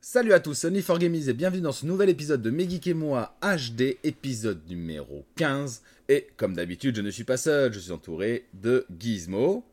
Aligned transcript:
Salut 0.00 0.32
à 0.32 0.40
tous, 0.40 0.54
Sony 0.54 0.82
for 0.82 0.98
Gamies 0.98 1.28
et 1.28 1.32
bienvenue 1.32 1.62
dans 1.62 1.72
ce 1.72 1.86
nouvel 1.86 2.08
épisode 2.08 2.42
de 2.42 2.50
Megeek 2.50 2.88
et 2.88 2.94
moi 2.94 3.36
HD, 3.42 3.98
épisode 4.02 4.60
numéro 4.68 5.24
15. 5.36 5.82
Et 6.08 6.26
comme 6.36 6.54
d'habitude, 6.54 6.96
je 6.96 7.02
ne 7.02 7.10
suis 7.10 7.24
pas 7.24 7.36
seul, 7.36 7.72
je 7.72 7.78
suis 7.78 7.92
entouré 7.92 8.46
de 8.54 8.86
Gizmo. 8.98 9.64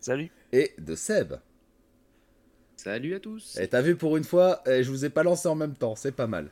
Salut. 0.00 0.30
Et 0.52 0.72
de 0.78 0.94
Seb. 0.94 1.34
Salut 2.76 3.14
à 3.14 3.20
tous. 3.20 3.56
Et 3.60 3.68
t'as 3.68 3.80
vu 3.80 3.96
pour 3.96 4.16
une 4.16 4.24
fois, 4.24 4.62
eh, 4.66 4.82
je 4.82 4.90
vous 4.90 5.04
ai 5.04 5.10
pas 5.10 5.22
lancé 5.22 5.46
en 5.48 5.54
même 5.54 5.74
temps, 5.74 5.94
c'est 5.94 6.12
pas 6.12 6.26
mal. 6.26 6.50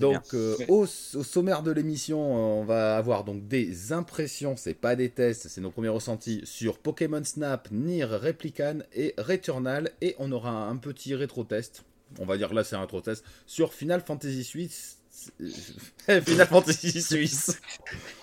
Donc 0.00 0.34
euh, 0.34 0.56
au, 0.68 0.86
sommaire 0.86 1.62
de 1.62 1.70
l'émission, 1.70 2.20
on 2.60 2.64
va 2.64 2.96
avoir 2.96 3.24
donc 3.24 3.48
des 3.48 3.92
impressions, 3.92 4.56
c'est 4.56 4.74
pas 4.74 4.96
des 4.96 5.08
tests, 5.08 5.48
c'est 5.48 5.60
nos 5.60 5.70
premiers 5.70 5.88
ressentis 5.88 6.42
sur 6.44 6.78
Pokémon 6.78 7.24
Snap, 7.24 7.68
Nier 7.70 8.04
Replicant 8.04 8.80
et 8.94 9.14
Returnal 9.18 9.90
et 10.00 10.14
on 10.18 10.30
aura 10.32 10.50
un 10.50 10.76
petit 10.76 11.14
rétro 11.14 11.44
test. 11.44 11.84
On 12.18 12.26
va 12.26 12.36
dire 12.36 12.52
là 12.54 12.64
c'est 12.64 12.76
un 12.76 12.82
rétro 12.82 13.00
test 13.00 13.24
sur 13.46 13.72
Final 13.72 14.02
Fantasy 14.06 14.44
Suisse. 14.44 14.98
Final 16.06 16.46
Fantasy 16.46 17.02
Suisse. 17.02 17.58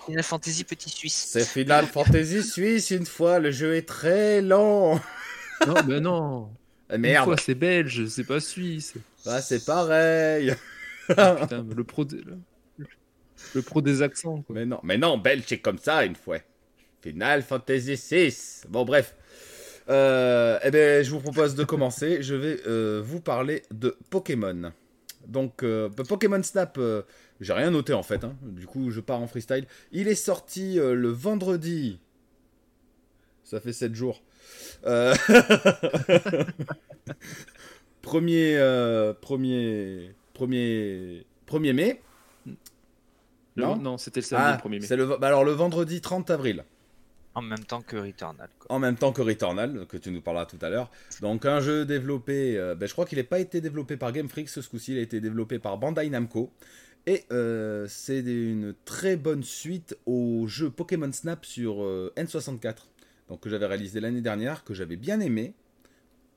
Final 0.06 0.22
Fantasy 0.22 0.64
Petit 0.64 0.88
Suisse. 0.88 1.28
C'est 1.30 1.44
Final 1.44 1.86
Fantasy 1.86 2.42
Suisse 2.42 2.90
une 2.90 3.06
fois, 3.06 3.38
le 3.38 3.50
jeu 3.50 3.74
est 3.74 3.86
très 3.86 4.40
long. 4.40 5.00
non, 5.66 5.74
mais 5.86 6.00
non. 6.00 6.48
Merde. 6.96 7.28
Une 7.28 7.34
fois 7.34 7.42
c'est 7.44 7.56
belge, 7.56 8.06
c'est 8.06 8.24
pas 8.24 8.38
suisse. 8.38 8.94
Bah 9.24 9.42
c'est 9.42 9.64
pareil. 9.64 10.54
Putain, 11.40 11.66
le 11.74 11.84
pro, 11.84 12.04
le 13.54 13.62
pro 13.62 13.80
des 13.80 14.02
accents. 14.02 14.42
Quoi. 14.42 14.54
Mais 14.54 14.66
non, 14.66 14.80
mais 14.82 14.98
non, 14.98 15.18
belge 15.18 15.44
c'est 15.46 15.58
comme 15.58 15.78
ça 15.78 16.04
une 16.04 16.16
fois. 16.16 16.38
Final 17.02 17.42
Fantasy 17.42 17.96
6. 17.96 18.66
Bon 18.68 18.84
bref. 18.84 19.14
Euh, 19.88 20.58
eh 20.64 20.70
bien, 20.70 21.02
je 21.02 21.10
vous 21.10 21.20
propose 21.20 21.54
de 21.54 21.62
commencer. 21.64 22.22
Je 22.22 22.34
vais 22.34 22.60
euh, 22.66 23.00
vous 23.04 23.20
parler 23.20 23.62
de 23.70 23.96
Pokémon. 24.10 24.72
Donc, 25.26 25.62
euh, 25.62 25.88
Pokémon 25.88 26.42
Snap, 26.42 26.80
j'ai 27.40 27.52
rien 27.52 27.70
noté 27.70 27.92
en 27.92 28.02
fait. 28.02 28.24
Hein. 28.24 28.34
Du 28.42 28.66
coup, 28.66 28.90
je 28.90 29.00
pars 29.00 29.20
en 29.20 29.28
freestyle. 29.28 29.66
Il 29.92 30.08
est 30.08 30.14
sorti 30.14 30.76
le 30.76 31.08
vendredi. 31.08 32.00
Ça 33.44 33.60
fait 33.60 33.72
7 33.72 33.94
jours. 33.94 34.22
premier, 38.02 38.58
premier, 39.20 40.14
premier, 40.36 41.24
1er 41.48 41.72
mai. 41.72 42.02
non, 43.56 43.76
non 43.76 43.98
c'était 43.98 44.20
le 44.20 44.26
samedi 44.26 44.62
1er 44.62 44.80
mai. 44.80 44.96
Le, 44.96 45.16
bah 45.16 45.28
alors 45.28 45.44
le 45.44 45.52
vendredi 45.52 46.00
30 46.00 46.30
avril. 46.30 46.64
En 47.34 47.42
même 47.42 47.64
temps 47.64 47.82
que 47.82 47.96
Returnal. 47.96 48.48
En 48.70 48.78
même 48.78 48.96
temps 48.96 49.12
que 49.12 49.20
Returnal, 49.20 49.86
que 49.88 49.98
tu 49.98 50.10
nous 50.10 50.22
parleras 50.22 50.46
tout 50.46 50.58
à 50.62 50.70
l'heure. 50.70 50.90
Donc 51.20 51.44
un 51.44 51.60
jeu 51.60 51.84
développé, 51.84 52.56
euh, 52.56 52.74
ben, 52.74 52.88
je 52.88 52.92
crois 52.92 53.04
qu'il 53.04 53.18
n'a 53.18 53.24
pas 53.24 53.40
été 53.40 53.60
développé 53.60 53.98
par 53.98 54.12
Game 54.12 54.28
Freak 54.28 54.48
ce 54.48 54.60
coup-ci, 54.60 54.92
il 54.92 54.98
a 54.98 55.02
été 55.02 55.20
développé 55.20 55.58
par 55.58 55.76
Bandai 55.76 56.08
Namco. 56.08 56.50
Et 57.06 57.24
euh, 57.32 57.86
c'est 57.88 58.20
une 58.20 58.74
très 58.86 59.16
bonne 59.16 59.44
suite 59.44 59.96
au 60.06 60.46
jeu 60.46 60.70
Pokémon 60.70 61.12
Snap 61.12 61.44
sur 61.44 61.84
euh, 61.84 62.10
N64. 62.16 62.88
Donc 63.28 63.40
que 63.40 63.50
j'avais 63.50 63.66
réalisé 63.66 64.00
l'année 64.00 64.22
dernière, 64.22 64.64
que 64.64 64.72
j'avais 64.72 64.96
bien 64.96 65.20
aimé. 65.20 65.52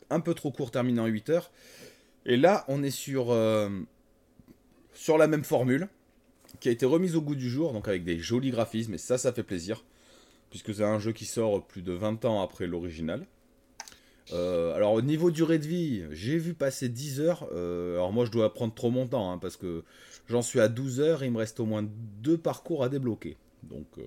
Un 0.10 0.20
peu 0.20 0.34
trop 0.34 0.52
court, 0.52 0.70
terminé 0.70 1.00
en 1.00 1.06
8 1.06 1.30
heures. 1.30 1.52
Et 2.26 2.38
là, 2.38 2.66
on 2.68 2.84
est 2.84 2.92
sur, 2.92 3.36
sur 4.94 5.18
la 5.18 5.28
même 5.28 5.44
formule, 5.44 5.88
qui 6.60 6.70
a 6.70 6.72
été 6.72 6.86
remise 6.86 7.16
au 7.16 7.22
goût 7.22 7.36
du 7.36 7.50
jour, 7.50 7.74
donc 7.74 7.88
avec 7.88 8.04
des 8.04 8.20
jolis 8.20 8.52
graphismes, 8.52 8.94
et 8.94 8.98
ça, 8.98 9.18
ça 9.18 9.32
fait 9.32 9.44
plaisir 9.44 9.84
puisque 10.50 10.74
c'est 10.74 10.84
un 10.84 11.00
jeu 11.00 11.12
qui 11.12 11.26
sort 11.26 11.66
plus 11.66 11.82
de 11.82 11.94
20 11.94 12.26
ans 12.26 12.42
après 12.42 12.68
l'original. 12.68 13.26
Euh, 14.32 14.76
alors 14.76 14.94
au 14.94 15.02
niveau 15.02 15.32
durée 15.32 15.58
de 15.58 15.66
vie, 15.66 16.04
j'ai 16.12 16.38
vu 16.38 16.54
passer 16.54 16.90
10 16.90 17.22
heures. 17.22 17.48
Euh, 17.52 17.96
alors 17.96 18.12
moi 18.12 18.26
je 18.26 18.32
dois 18.32 18.54
prendre 18.54 18.74
trop 18.74 18.92
mon 18.92 19.08
temps, 19.08 19.32
hein, 19.32 19.38
parce 19.38 19.58
que 19.58 19.84
j'en 20.28 20.42
suis 20.42 20.60
à 20.60 20.68
12 20.68 21.00
heures, 21.00 21.24
et 21.24 21.28
il 21.28 21.32
me 21.32 21.38
reste 21.38 21.60
au 21.60 21.66
moins 21.66 21.84
deux 22.22 22.38
parcours 22.38 22.84
à 22.84 22.90
débloquer. 22.90 23.38
Donc 23.64 23.88
euh, 23.98 24.04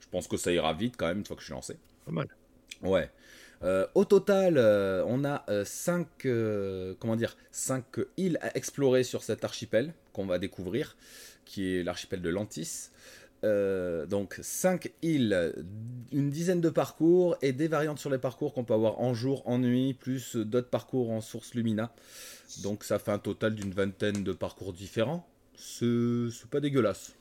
je 0.00 0.06
pense 0.10 0.28
que 0.28 0.36
ça 0.36 0.52
ira 0.52 0.72
vite 0.74 0.96
quand 0.96 1.06
même 1.06 1.18
une 1.18 1.24
fois 1.24 1.36
que 1.36 1.42
je 1.42 1.46
suis 1.46 1.54
lancé. 1.54 1.76
Pas 2.04 2.12
mal. 2.12 2.28
Ouais. 2.82 3.10
Au 3.62 4.04
total, 4.04 4.58
on 5.06 5.24
a 5.24 5.44
5 5.64 6.06
comment 6.98 7.16
dire 7.16 7.36
5 7.50 7.84
îles 8.16 8.38
à 8.40 8.56
explorer 8.56 9.04
sur 9.04 9.22
cet 9.22 9.44
archipel 9.44 9.92
qu'on 10.12 10.26
va 10.26 10.38
découvrir, 10.38 10.96
qui 11.44 11.76
est 11.76 11.82
l'archipel 11.82 12.22
de 12.22 12.30
Lantis. 12.30 12.90
Euh, 13.42 14.04
donc 14.04 14.38
5 14.42 14.92
îles, 15.02 15.54
une 16.12 16.30
dizaine 16.30 16.60
de 16.60 16.68
parcours 16.68 17.36
et 17.40 17.52
des 17.52 17.68
variantes 17.68 17.98
sur 17.98 18.10
les 18.10 18.18
parcours 18.18 18.52
qu'on 18.52 18.64
peut 18.64 18.74
avoir 18.74 19.00
en 19.00 19.14
jour, 19.14 19.42
en 19.46 19.58
nuit, 19.58 19.94
plus 19.94 20.36
d'autres 20.36 20.68
parcours 20.68 21.10
en 21.10 21.20
source 21.20 21.54
Lumina. 21.54 21.92
Donc 22.62 22.84
ça 22.84 22.98
fait 22.98 23.12
un 23.12 23.18
total 23.18 23.54
d'une 23.54 23.72
vingtaine 23.72 24.24
de 24.24 24.32
parcours 24.32 24.72
différents. 24.72 25.26
C'est 25.56 26.48
pas 26.50 26.60
dégueulasse. 26.60 27.14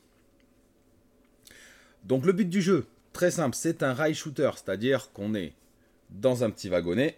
Donc 2.03 2.25
le 2.25 2.33
but 2.33 2.49
du 2.49 2.61
jeu, 2.61 2.85
très 3.13 3.31
simple, 3.31 3.55
c'est 3.55 3.83
un 3.83 3.93
rail 3.93 4.13
shooter, 4.13 4.51
c'est-à-dire 4.55 5.11
qu'on 5.11 5.35
est 5.35 5.53
dans 6.09 6.43
un 6.43 6.49
petit 6.49 6.69
wagonnet 6.69 7.17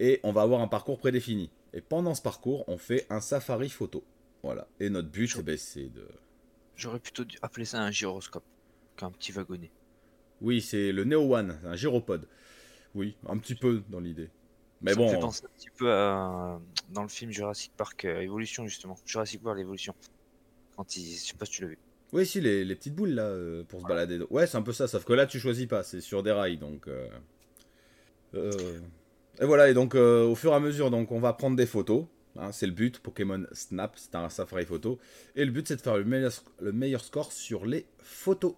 et 0.00 0.20
on 0.22 0.32
va 0.32 0.42
avoir 0.42 0.60
un 0.60 0.68
parcours 0.68 0.98
prédéfini. 0.98 1.50
Et 1.72 1.80
pendant 1.80 2.14
ce 2.14 2.22
parcours, 2.22 2.64
on 2.68 2.78
fait 2.78 3.06
un 3.10 3.20
safari 3.20 3.68
photo. 3.68 4.04
Voilà. 4.42 4.68
Et 4.80 4.90
notre 4.90 5.08
but, 5.08 5.34
eh 5.38 5.42
ben, 5.42 5.58
c'est 5.58 5.88
de 5.88 6.06
J'aurais 6.76 7.00
plutôt 7.00 7.24
dû 7.24 7.36
appeler 7.42 7.64
ça 7.64 7.82
un 7.82 7.90
gyroscope 7.90 8.44
qu'un 8.96 9.10
petit 9.10 9.32
wagonnet. 9.32 9.72
Oui, 10.40 10.60
c'est 10.60 10.92
le 10.92 11.04
Neo 11.04 11.34
One, 11.34 11.58
un 11.64 11.74
gyropode. 11.74 12.28
Oui, 12.94 13.16
un 13.26 13.36
petit 13.38 13.56
peu 13.56 13.82
dans 13.88 13.98
l'idée. 13.98 14.30
Mais 14.80 14.94
bon. 14.94 15.08
Ça 15.08 15.14
me 15.14 15.16
fait 15.16 15.20
penser 15.20 15.44
un 15.44 15.58
petit 15.58 15.70
peu 15.76 15.92
à, 15.92 16.60
dans 16.90 17.02
le 17.02 17.08
film 17.08 17.32
Jurassic 17.32 17.72
Park 17.76 18.04
euh, 18.04 18.20
Evolution, 18.20 18.66
justement. 18.68 18.96
Jurassic 19.04 19.42
World 19.44 19.60
Evolution. 19.60 19.94
Quand 20.76 20.96
il... 20.96 21.02
Je 21.02 21.18
sais 21.18 21.34
pas 21.34 21.46
si 21.46 21.52
tu 21.52 21.62
l'as 21.62 21.68
vu. 21.68 21.78
Oui, 22.12 22.24
si, 22.24 22.40
les, 22.40 22.64
les, 22.64 22.74
petites 22.76 22.94
boules 22.94 23.10
là, 23.10 23.24
euh, 23.24 23.64
pour 23.64 23.80
se 23.80 23.86
balader. 23.86 24.20
Ouais, 24.30 24.46
c'est 24.46 24.56
un 24.56 24.62
peu 24.62 24.72
ça, 24.72 24.86
sauf 24.86 25.04
que 25.04 25.12
là, 25.12 25.26
tu 25.26 25.40
choisis 25.40 25.66
pas, 25.66 25.82
c'est 25.82 26.00
sur 26.00 26.22
des 26.22 26.32
rails, 26.32 26.58
donc. 26.58 26.86
Euh, 26.86 27.08
et 28.34 29.44
voilà, 29.44 29.68
et 29.68 29.74
donc, 29.74 29.94
au 29.94 30.34
fur 30.34 30.52
et 30.52 30.54
à 30.54 30.60
mesure, 30.60 30.90
donc, 30.90 31.12
on 31.12 31.20
va 31.20 31.32
prendre 31.32 31.56
des 31.56 31.66
photos. 31.66 32.06
Hein, 32.38 32.52
c'est 32.52 32.66
le 32.66 32.72
but. 32.72 33.00
Pokémon 33.00 33.44
Snap, 33.52 33.96
c'est 33.96 34.14
un 34.14 34.28
Safari 34.28 34.64
photo. 34.64 34.98
Et 35.34 35.44
le 35.44 35.50
but, 35.50 35.66
c'est 35.66 35.76
de 35.76 35.80
faire 35.80 35.96
le 35.96 36.72
meilleur, 36.72 37.04
score 37.04 37.32
sur 37.32 37.66
les 37.66 37.86
photos. 37.98 38.54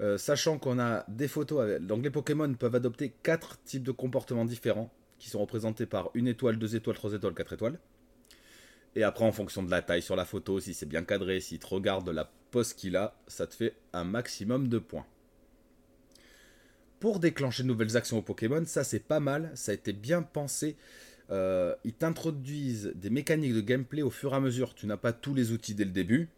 Euh, 0.00 0.18
sachant 0.18 0.58
qu'on 0.58 0.78
a 0.78 1.04
des 1.08 1.28
photos. 1.28 1.62
Avec... 1.62 1.86
Donc 1.86 2.02
les 2.02 2.10
Pokémon 2.10 2.52
peuvent 2.54 2.74
adopter 2.74 3.14
quatre 3.22 3.62
types 3.62 3.82
de 3.82 3.92
comportements 3.92 4.44
différents 4.44 4.92
qui 5.18 5.30
sont 5.30 5.40
représentés 5.40 5.86
par 5.86 6.10
une 6.14 6.28
étoile, 6.28 6.58
deux 6.58 6.76
étoiles, 6.76 6.96
trois 6.96 7.14
étoiles, 7.14 7.32
quatre 7.34 7.54
étoiles. 7.54 7.78
Et 8.94 9.02
après, 9.04 9.24
en 9.24 9.32
fonction 9.32 9.62
de 9.62 9.70
la 9.70 9.82
taille 9.82 10.02
sur 10.02 10.16
la 10.16 10.24
photo, 10.24 10.60
si 10.60 10.74
c'est 10.74 10.86
bien 10.86 11.02
cadré, 11.02 11.40
si 11.40 11.58
tu 11.58 11.66
regardes 11.66 12.08
la 12.10 12.30
pose 12.50 12.74
qu'il 12.74 12.96
a, 12.96 13.16
ça 13.26 13.46
te 13.46 13.54
fait 13.54 13.76
un 13.92 14.04
maximum 14.04 14.68
de 14.68 14.78
points. 14.78 15.06
Pour 17.00 17.20
déclencher 17.20 17.62
de 17.62 17.68
nouvelles 17.68 17.96
actions 17.96 18.18
aux 18.18 18.22
Pokémon, 18.22 18.64
ça 18.64 18.84
c'est 18.84 19.00
pas 19.00 19.20
mal, 19.20 19.50
ça 19.54 19.72
a 19.72 19.74
été 19.74 19.92
bien 19.92 20.22
pensé. 20.22 20.76
Euh, 21.30 21.74
ils 21.84 21.92
t'introduisent 21.92 22.92
des 22.94 23.10
mécaniques 23.10 23.54
de 23.54 23.60
gameplay 23.60 24.02
au 24.02 24.10
fur 24.10 24.32
et 24.32 24.36
à 24.36 24.40
mesure. 24.40 24.74
Tu 24.74 24.86
n'as 24.86 24.96
pas 24.96 25.12
tous 25.12 25.34
les 25.34 25.52
outils 25.52 25.74
dès 25.74 25.84
le 25.84 25.90
début. 25.90 26.28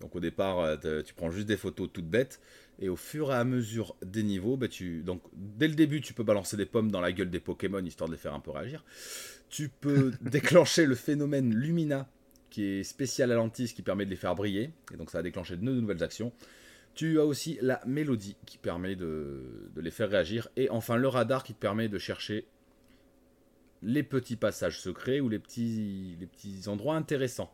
Donc 0.00 0.14
au 0.14 0.20
départ, 0.20 0.60
euh, 0.60 1.02
tu 1.02 1.14
prends 1.14 1.30
juste 1.30 1.46
des 1.46 1.56
photos 1.56 1.88
toutes 1.92 2.08
bêtes. 2.08 2.40
Et 2.78 2.88
au 2.88 2.96
fur 2.96 3.30
et 3.32 3.34
à 3.34 3.44
mesure 3.44 3.96
des 4.04 4.22
niveaux, 4.22 4.56
bah, 4.56 4.68
tu, 4.68 5.02
donc, 5.02 5.22
dès 5.32 5.68
le 5.68 5.74
début, 5.74 6.02
tu 6.02 6.12
peux 6.12 6.24
balancer 6.24 6.56
des 6.58 6.66
pommes 6.66 6.90
dans 6.90 7.00
la 7.00 7.12
gueule 7.12 7.30
des 7.30 7.40
Pokémon 7.40 7.82
histoire 7.84 8.08
de 8.08 8.14
les 8.14 8.20
faire 8.20 8.34
un 8.34 8.40
peu 8.40 8.50
réagir. 8.50 8.84
Tu 9.48 9.70
peux 9.70 10.12
déclencher 10.20 10.84
le 10.84 10.94
phénomène 10.94 11.54
Lumina, 11.54 12.06
qui 12.50 12.64
est 12.64 12.82
spécial 12.84 13.32
à 13.32 13.36
Lantis, 13.36 13.72
qui 13.74 13.82
permet 13.82 14.04
de 14.04 14.10
les 14.10 14.16
faire 14.16 14.34
briller. 14.34 14.70
Et 14.92 14.96
donc 14.98 15.10
ça 15.10 15.18
va 15.18 15.22
déclencher 15.22 15.56
de 15.56 15.62
nouvelles 15.62 16.02
actions. 16.02 16.32
Tu 16.96 17.20
as 17.20 17.24
aussi 17.24 17.58
la 17.62 17.80
mélodie 17.86 18.36
qui 18.46 18.58
permet 18.58 18.96
de, 18.96 19.70
de 19.74 19.80
les 19.80 19.92
faire 19.92 20.10
réagir. 20.10 20.48
Et 20.56 20.68
enfin 20.70 20.96
le 20.96 21.06
radar 21.06 21.44
qui 21.44 21.54
te 21.54 21.60
permet 21.60 21.88
de 21.88 21.98
chercher 21.98 22.48
les 23.82 24.02
petits 24.02 24.36
passages 24.36 24.80
secrets 24.80 25.20
ou 25.20 25.28
les 25.28 25.38
petits, 25.38 26.16
les 26.18 26.26
petits 26.26 26.68
endroits 26.68 26.96
intéressants. 26.96 27.52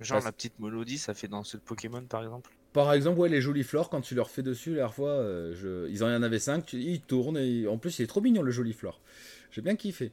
Genre 0.00 0.22
la 0.22 0.32
petite 0.32 0.58
mélodie, 0.58 0.98
ça 0.98 1.14
fait 1.14 1.28
dans 1.28 1.42
ce 1.42 1.56
Pokémon 1.56 2.04
par 2.04 2.22
exemple 2.22 2.50
Par 2.74 2.92
exemple, 2.92 3.18
ouais, 3.20 3.30
les 3.30 3.40
jolies 3.40 3.62
flores, 3.62 3.88
quand 3.88 4.02
tu 4.02 4.14
leur 4.14 4.28
fais 4.28 4.42
dessus, 4.42 4.70
la 4.70 4.76
dernière 4.76 4.94
fois, 4.94 5.10
euh, 5.10 5.54
je... 5.54 5.88
ils 5.90 6.04
en 6.04 6.22
avaient 6.22 6.38
5, 6.38 6.66
tu... 6.66 6.76
ils 6.78 7.00
tournent, 7.00 7.38
et 7.38 7.66
en 7.66 7.78
plus, 7.78 7.98
il 7.98 8.02
est 8.02 8.06
trop 8.06 8.20
mignon 8.20 8.42
le 8.42 8.50
joli 8.50 8.74
flore. 8.74 9.00
J'ai 9.50 9.62
bien 9.62 9.74
kiffé. 9.74 10.12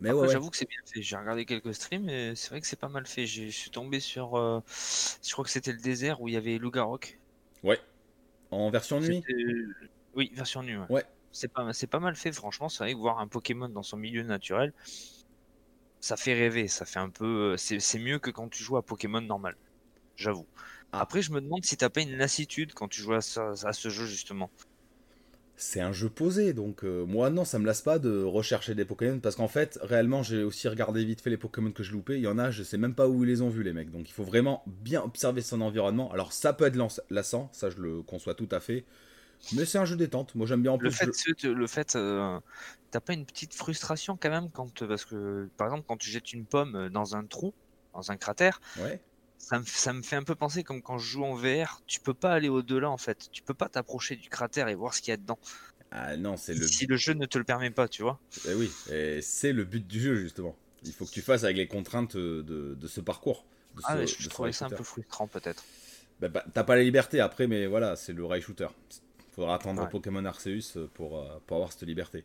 Mais 0.00 0.12
ouais, 0.12 0.28
j'avoue 0.28 0.50
que 0.50 0.56
c'est 0.56 0.68
bien 0.68 0.78
fait. 0.84 1.02
J'ai 1.02 1.16
regardé 1.16 1.44
quelques 1.44 1.74
streams 1.74 2.08
et 2.08 2.36
c'est 2.36 2.50
vrai 2.50 2.60
que 2.60 2.66
c'est 2.66 2.78
pas 2.78 2.88
mal 2.88 3.06
fait. 3.06 3.26
Je 3.26 3.48
suis 3.48 3.70
tombé 3.70 3.98
sur. 3.98 4.36
Euh, 4.36 4.60
je 4.68 5.32
crois 5.32 5.44
que 5.44 5.50
c'était 5.50 5.72
le 5.72 5.80
désert 5.80 6.20
où 6.20 6.28
il 6.28 6.34
y 6.34 6.36
avait 6.36 6.58
Lugarok. 6.58 7.18
Ouais. 7.62 7.80
En 8.50 8.70
version 8.70 9.00
nuit 9.00 9.22
Oui, 10.14 10.30
version 10.34 10.62
nuit. 10.62 10.76
ouais 10.88 11.04
c'est 11.32 11.48
pas, 11.48 11.72
c'est 11.72 11.86
pas 11.86 12.00
mal 12.00 12.16
fait, 12.16 12.32
franchement. 12.32 12.68
C'est 12.68 12.84
vrai 12.84 12.92
que 12.92 12.98
voir 12.98 13.18
un 13.18 13.28
Pokémon 13.28 13.68
dans 13.68 13.82
son 13.82 13.96
milieu 13.96 14.22
naturel, 14.22 14.72
ça 16.00 16.16
fait 16.16 16.34
rêver. 16.34 16.68
Ça 16.68 16.84
fait 16.84 16.98
un 16.98 17.10
peu. 17.10 17.56
C'est, 17.56 17.98
mieux 17.98 18.18
que 18.18 18.30
quand 18.30 18.48
tu 18.48 18.62
joues 18.62 18.76
à 18.76 18.82
Pokémon 18.82 19.20
normal. 19.20 19.56
j'avoue. 20.16 20.46
Ah. 20.92 21.00
Après, 21.00 21.22
je 21.22 21.32
me 21.32 21.40
demande 21.40 21.64
si 21.64 21.76
t'as 21.76 21.90
pas 21.90 22.00
une 22.00 22.16
lassitude 22.16 22.72
quand 22.74 22.88
tu 22.88 23.00
joues 23.00 23.14
à, 23.14 23.20
ce 23.20 23.88
jeu, 23.88 24.06
justement. 24.06 24.50
C'est 25.60 25.80
un 25.80 25.90
jeu 25.90 26.08
posé, 26.08 26.52
donc 26.52 26.84
euh, 26.84 27.04
moi 27.04 27.30
non, 27.30 27.44
ça 27.44 27.58
me 27.58 27.66
lasse 27.66 27.82
pas 27.82 27.98
de 27.98 28.22
rechercher 28.22 28.76
des 28.76 28.84
Pokémon 28.84 29.18
parce 29.18 29.34
qu'en 29.34 29.48
fait, 29.48 29.76
réellement, 29.82 30.22
j'ai 30.22 30.44
aussi 30.44 30.68
regardé 30.68 31.04
vite 31.04 31.20
fait 31.20 31.30
les 31.30 31.36
Pokémon 31.36 31.72
que 31.72 31.82
je 31.82 31.90
loupais. 31.90 32.16
Il 32.16 32.22
y 32.22 32.28
en 32.28 32.38
a, 32.38 32.52
je 32.52 32.62
sais 32.62 32.78
même 32.78 32.94
pas 32.94 33.08
où 33.08 33.24
ils 33.24 33.26
les 33.26 33.42
ont 33.42 33.48
vus, 33.48 33.64
les 33.64 33.72
mecs. 33.72 33.90
Donc 33.90 34.08
il 34.08 34.12
faut 34.12 34.22
vraiment 34.22 34.62
bien 34.66 35.02
observer 35.02 35.42
son 35.42 35.60
environnement. 35.60 36.12
Alors 36.12 36.32
ça 36.32 36.52
peut 36.52 36.64
être 36.64 36.78
lassant, 37.10 37.50
ça 37.52 37.70
je 37.70 37.78
le 37.78 38.02
conçois 38.02 38.34
tout 38.34 38.48
à 38.52 38.60
fait. 38.60 38.84
Mais 39.52 39.64
c'est 39.64 39.78
un 39.78 39.84
jeu 39.84 39.96
détente. 39.96 40.36
Moi 40.36 40.46
j'aime 40.46 40.62
bien 40.62 40.70
en 40.70 40.78
plus. 40.78 40.90
Le 40.90 41.12
fait, 41.12 41.42
le 41.42 41.66
fait 41.66 41.96
euh, 41.96 42.38
t'as 42.92 43.00
pas 43.00 43.14
une 43.14 43.26
petite 43.26 43.52
frustration 43.52 44.16
quand 44.16 44.30
même 44.30 44.50
quand 44.52 44.86
parce 44.86 45.04
que 45.04 45.48
par 45.56 45.66
exemple 45.66 45.86
quand 45.88 45.96
tu 45.96 46.08
jettes 46.08 46.32
une 46.32 46.44
pomme 46.44 46.88
dans 46.90 47.16
un 47.16 47.24
trou, 47.24 47.52
dans 47.94 48.12
un 48.12 48.16
cratère, 48.16 48.60
ouais 48.78 49.00
ça 49.38 49.92
me, 49.92 50.02
fait 50.02 50.16
un 50.16 50.22
peu 50.22 50.34
penser 50.34 50.62
comme 50.62 50.82
quand 50.82 50.98
je 50.98 51.08
joue 51.10 51.24
en 51.24 51.34
VR, 51.34 51.80
tu 51.86 52.00
peux 52.00 52.14
pas 52.14 52.32
aller 52.32 52.48
au-delà 52.48 52.90
en 52.90 52.98
fait. 52.98 53.28
Tu 53.32 53.42
peux 53.42 53.54
pas 53.54 53.68
t'approcher 53.68 54.16
du 54.16 54.28
cratère 54.28 54.68
et 54.68 54.74
voir 54.74 54.94
ce 54.94 55.00
qu'il 55.00 55.10
y 55.10 55.14
a 55.14 55.16
dedans. 55.16 55.38
Ah 55.90 56.16
non, 56.16 56.36
c'est 56.36 56.54
le. 56.54 56.66
Si 56.66 56.86
le 56.86 56.96
jeu 56.96 57.14
ne 57.14 57.24
te 57.24 57.38
le 57.38 57.44
permet 57.44 57.70
pas, 57.70 57.88
tu 57.88 58.02
vois. 58.02 58.20
Eh 58.46 58.54
oui, 58.54 58.70
et 58.90 59.22
c'est 59.22 59.52
le 59.52 59.64
but 59.64 59.86
du 59.86 60.00
jeu 60.00 60.16
justement. 60.16 60.54
Il 60.84 60.92
faut 60.92 61.06
que 61.06 61.10
tu 61.10 61.22
fasses 61.22 61.44
avec 61.44 61.56
les 61.56 61.66
contraintes 61.66 62.16
de, 62.16 62.42
de 62.78 62.86
ce 62.86 63.00
parcours. 63.00 63.44
ah, 63.84 64.04
je, 64.04 64.28
trouvais 64.28 64.52
ça 64.52 64.66
un 64.66 64.70
peu 64.70 64.84
frustrant 64.84 65.26
peut-être. 65.26 65.64
Bah, 66.20 66.28
bah, 66.28 66.44
T'as 66.52 66.64
pas 66.64 66.76
la 66.76 66.82
liberté 66.82 67.20
après, 67.20 67.46
mais 67.46 67.66
voilà, 67.66 67.96
c'est 67.96 68.12
le 68.12 68.24
rail 68.24 68.42
shooter. 68.42 68.68
Faudra 69.34 69.54
attendre 69.54 69.88
Pokémon 69.88 70.24
Arceus 70.24 70.88
pour, 70.94 71.18
euh, 71.18 71.40
pour 71.46 71.56
avoir 71.56 71.72
cette 71.72 71.82
liberté. 71.82 72.24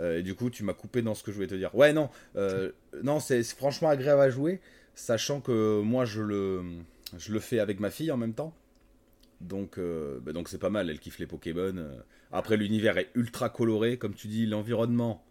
Euh, 0.00 0.18
et 0.18 0.22
du 0.22 0.34
coup, 0.34 0.50
tu 0.50 0.64
m'as 0.64 0.74
coupé 0.74 1.02
dans 1.02 1.14
ce 1.14 1.22
que 1.22 1.30
je 1.30 1.36
voulais 1.36 1.48
te 1.48 1.54
dire. 1.54 1.74
Ouais, 1.74 1.92
non, 1.92 2.10
euh, 2.36 2.72
non, 3.02 3.20
c'est 3.20 3.42
franchement 3.44 3.88
agréable 3.88 4.22
à 4.22 4.30
jouer 4.30 4.60
sachant 4.94 5.40
que 5.40 5.80
moi 5.80 6.04
je 6.04 6.22
le, 6.22 6.62
je 7.16 7.32
le 7.32 7.40
fais 7.40 7.58
avec 7.58 7.80
ma 7.80 7.90
fille 7.90 8.10
en 8.10 8.16
même 8.16 8.34
temps. 8.34 8.54
Donc 9.40 9.78
euh, 9.78 10.20
bah 10.20 10.32
donc 10.32 10.48
c'est 10.48 10.58
pas 10.58 10.70
mal, 10.70 10.88
elle 10.88 11.00
kiffe 11.00 11.18
les 11.18 11.26
Pokémon. 11.26 11.74
Après 12.30 12.56
l'univers 12.56 12.96
est 12.98 13.10
ultra 13.14 13.48
coloré, 13.48 13.98
comme 13.98 14.14
tu 14.14 14.28
dis, 14.28 14.46
l'environnement 14.46 15.24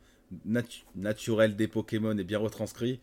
naturel 0.96 1.56
des 1.56 1.68
Pokémon 1.68 2.18
est 2.18 2.24
bien 2.24 2.40
retranscrit. 2.40 3.00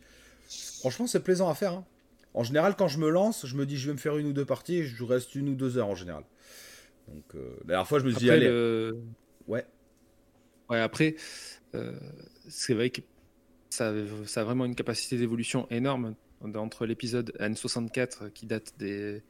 Franchement 0.79 1.07
c'est 1.07 1.23
plaisant 1.23 1.49
à 1.49 1.55
faire. 1.55 1.73
Hein. 1.73 1.85
En 2.33 2.43
général 2.43 2.75
quand 2.75 2.87
je 2.87 2.99
me 2.99 3.09
lance, 3.09 3.45
je 3.45 3.55
me 3.55 3.65
dis 3.65 3.77
je 3.77 3.87
vais 3.87 3.93
me 3.93 3.99
faire 3.99 4.17
une 4.17 4.27
ou 4.27 4.33
deux 4.33 4.45
parties 4.45 4.77
et 4.77 4.83
je 4.83 5.03
reste 5.03 5.35
une 5.35 5.49
ou 5.49 5.55
deux 5.55 5.77
heures 5.77 5.87
en 5.87 5.95
général. 5.95 6.23
Donc 7.07 7.23
euh, 7.35 7.55
la 7.61 7.67
dernière 7.67 7.87
fois 7.87 7.99
je 7.99 8.05
me 8.05 8.11
suis 8.11 8.19
dit 8.19 8.29
allez. 8.29 8.91
Ouais. 9.47 9.65
Ouais 10.69 10.79
après, 10.79 11.15
euh, 11.73 11.99
c'est 12.47 12.75
vrai 12.75 12.91
que 12.91 13.01
ça, 13.71 13.93
ça 14.25 14.41
a 14.41 14.43
vraiment 14.43 14.65
une 14.65 14.75
capacité 14.75 15.17
d'évolution 15.17 15.67
énorme 15.69 16.15
entre 16.41 16.85
l'épisode 16.85 17.33
N64 17.39 18.31
qui 18.31 18.45
date 18.45 18.73
des 18.77 19.21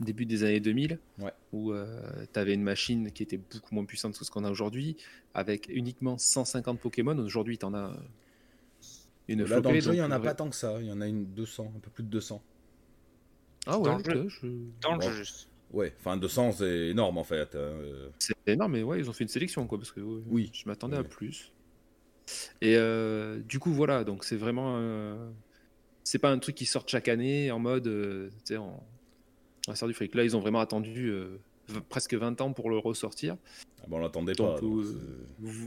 début 0.00 0.26
des 0.26 0.44
années 0.44 0.60
2000, 0.60 0.98
où 1.52 1.72
euh, 1.72 2.00
tu 2.32 2.38
avais 2.38 2.54
une 2.54 2.62
machine 2.62 3.10
qui 3.10 3.22
était 3.22 3.36
beaucoup 3.36 3.74
moins 3.74 3.84
puissante 3.84 4.18
que 4.18 4.24
ce 4.24 4.30
qu'on 4.30 4.44
a 4.44 4.50
aujourd'hui, 4.50 4.96
avec 5.34 5.68
uniquement 5.68 6.18
150 6.18 6.78
Pokémon. 6.80 7.18
Aujourd'hui, 7.18 7.58
tu 7.58 7.66
en 7.66 7.74
as 7.74 7.96
une 9.28 9.44
Là, 9.44 9.60
dans 9.60 9.72
le 9.72 9.80
jeu, 9.80 9.92
il 9.92 9.96
n'y 9.96 10.02
en 10.02 10.10
a 10.10 10.20
pas 10.20 10.34
tant 10.34 10.48
que 10.48 10.56
ça. 10.56 10.78
Il 10.80 10.86
y 10.86 10.92
en 10.92 11.00
a 11.00 11.06
une 11.06 11.26
200, 11.26 11.72
un 11.76 11.80
peu 11.80 11.90
plus 11.90 12.04
de 12.04 12.08
200. 12.08 12.42
Ah 13.66 13.78
ouais, 13.78 13.84
dans 13.84 13.98
le 13.98 14.28
jeu, 14.28 14.28
juste. 15.10 15.48
Ouais, 15.70 15.92
enfin 15.98 16.16
200 16.16 16.52
c'est 16.52 16.88
énorme 16.88 17.18
en 17.18 17.24
fait. 17.24 17.54
Euh. 17.54 18.08
C'est 18.18 18.34
énorme, 18.46 18.72
mais 18.72 18.82
ouais, 18.82 19.00
ils 19.00 19.10
ont 19.10 19.12
fait 19.12 19.24
une 19.24 19.28
sélection 19.28 19.66
quoi, 19.66 19.76
parce 19.76 19.92
que 19.92 20.00
oui, 20.00 20.50
je 20.54 20.66
m'attendais 20.66 20.96
à 20.96 21.04
plus. 21.04 21.52
Et 22.62 22.76
euh, 22.76 23.40
du 23.40 23.58
coup, 23.58 23.72
voilà, 23.72 24.04
donc 24.04 24.24
c'est 24.24 24.36
vraiment 24.36 24.78
c'est 26.08 26.18
pas 26.18 26.30
un 26.30 26.38
truc 26.38 26.54
qui 26.54 26.64
sort 26.64 26.84
chaque 26.86 27.06
année 27.06 27.50
en 27.50 27.58
mode, 27.58 27.86
euh, 27.86 28.30
tu 28.46 28.54
sais, 28.54 28.56
on, 28.56 28.80
sort 29.74 29.88
du 29.88 29.92
fric. 29.92 30.14
Là, 30.14 30.24
ils 30.24 30.34
ont 30.34 30.40
vraiment 30.40 30.60
attendu 30.60 31.10
euh, 31.10 31.36
presque 31.90 32.14
20 32.14 32.40
ans 32.40 32.54
pour 32.54 32.70
le 32.70 32.78
ressortir. 32.78 33.36
Ah 33.82 33.86
on 33.90 33.98
l'attendait 33.98 34.32
pas. 34.32 34.58
Euh, 34.62 34.82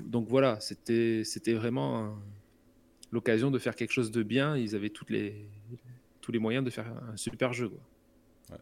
donc, 0.08 0.28
voilà, 0.28 0.60
c'était 0.60 1.22
c'était 1.26 1.54
vraiment 1.54 2.18
l'occasion 3.12 3.52
de 3.52 3.60
faire 3.60 3.76
quelque 3.76 3.92
chose 3.92 4.10
de 4.10 4.24
bien. 4.24 4.58
Ils 4.58 4.74
avaient 4.74 4.90
toutes 4.90 5.12
les, 5.12 5.48
tous 6.22 6.32
les 6.32 6.40
moyens 6.40 6.66
de 6.66 6.72
faire 6.72 6.92
un 7.14 7.18
super 7.18 7.54
jeu. 7.54 7.70
Quoi. 7.70 8.58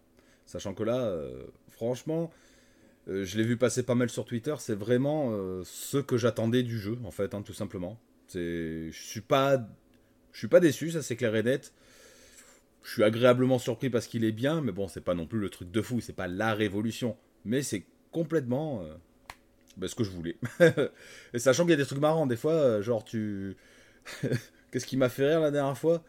Sachant 0.45 0.73
que 0.73 0.83
là, 0.83 1.17
franchement, 1.69 2.29
je 3.07 3.37
l'ai 3.37 3.43
vu 3.45 3.55
passer 3.55 3.83
pas 3.83 3.95
mal 3.95 4.09
sur 4.09 4.25
Twitter. 4.25 4.55
C'est 4.59 4.75
vraiment 4.75 5.31
ce 5.63 5.97
que 5.97 6.17
j'attendais 6.17 6.63
du 6.63 6.77
jeu, 6.77 6.97
en 7.05 7.11
fait, 7.11 7.33
hein, 7.33 7.41
tout 7.41 7.53
simplement. 7.53 7.97
Je 8.33 8.89
suis 8.91 9.21
pas 9.21 9.65
je 10.39 10.43
suis 10.45 10.47
pas 10.47 10.61
déçu, 10.61 10.89
ça 10.89 11.01
c'est 11.01 11.17
clair 11.17 11.35
et 11.35 11.43
net. 11.43 11.73
Je 12.81 12.93
suis 12.93 13.03
agréablement 13.03 13.59
surpris 13.59 13.89
parce 13.89 14.07
qu'il 14.07 14.23
est 14.23 14.31
bien, 14.31 14.61
mais 14.61 14.71
bon, 14.71 14.87
c'est 14.87 15.03
pas 15.03 15.13
non 15.13 15.27
plus 15.27 15.37
le 15.37 15.49
truc 15.49 15.69
de 15.69 15.81
fou, 15.81 15.99
c'est 15.99 16.15
pas 16.15 16.29
la 16.29 16.53
révolution. 16.53 17.17
Mais 17.43 17.61
c'est 17.61 17.83
complètement 18.13 18.81
euh, 18.81 18.93
ben, 19.75 19.89
ce 19.89 19.95
que 19.95 20.05
je 20.05 20.11
voulais. 20.11 20.37
et 21.33 21.39
sachant 21.39 21.63
qu'il 21.63 21.71
y 21.71 21.73
a 21.73 21.75
des 21.75 21.85
trucs 21.85 21.99
marrants, 21.99 22.25
des 22.25 22.37
fois, 22.37 22.53
euh, 22.53 22.81
genre 22.81 23.03
tu. 23.03 23.57
Qu'est-ce 24.71 24.85
qui 24.85 24.95
m'a 24.95 25.09
fait 25.09 25.27
rire 25.27 25.41
la 25.41 25.51
dernière 25.51 25.77
fois? 25.77 26.05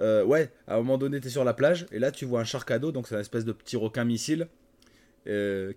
Euh, 0.00 0.24
Ouais, 0.24 0.50
à 0.66 0.76
un 0.76 0.78
moment 0.78 0.96
donné, 0.96 1.20
t'es 1.20 1.28
sur 1.28 1.44
la 1.44 1.52
plage, 1.52 1.84
et 1.92 1.98
là 1.98 2.10
tu 2.10 2.24
vois 2.24 2.40
un 2.40 2.44
charcado, 2.44 2.92
donc 2.92 3.06
c'est 3.06 3.16
un 3.16 3.20
espèce 3.20 3.44
de 3.44 3.52
petit 3.52 3.76
requin 3.76 4.04
missile, 4.04 4.48
qui 5.26 5.30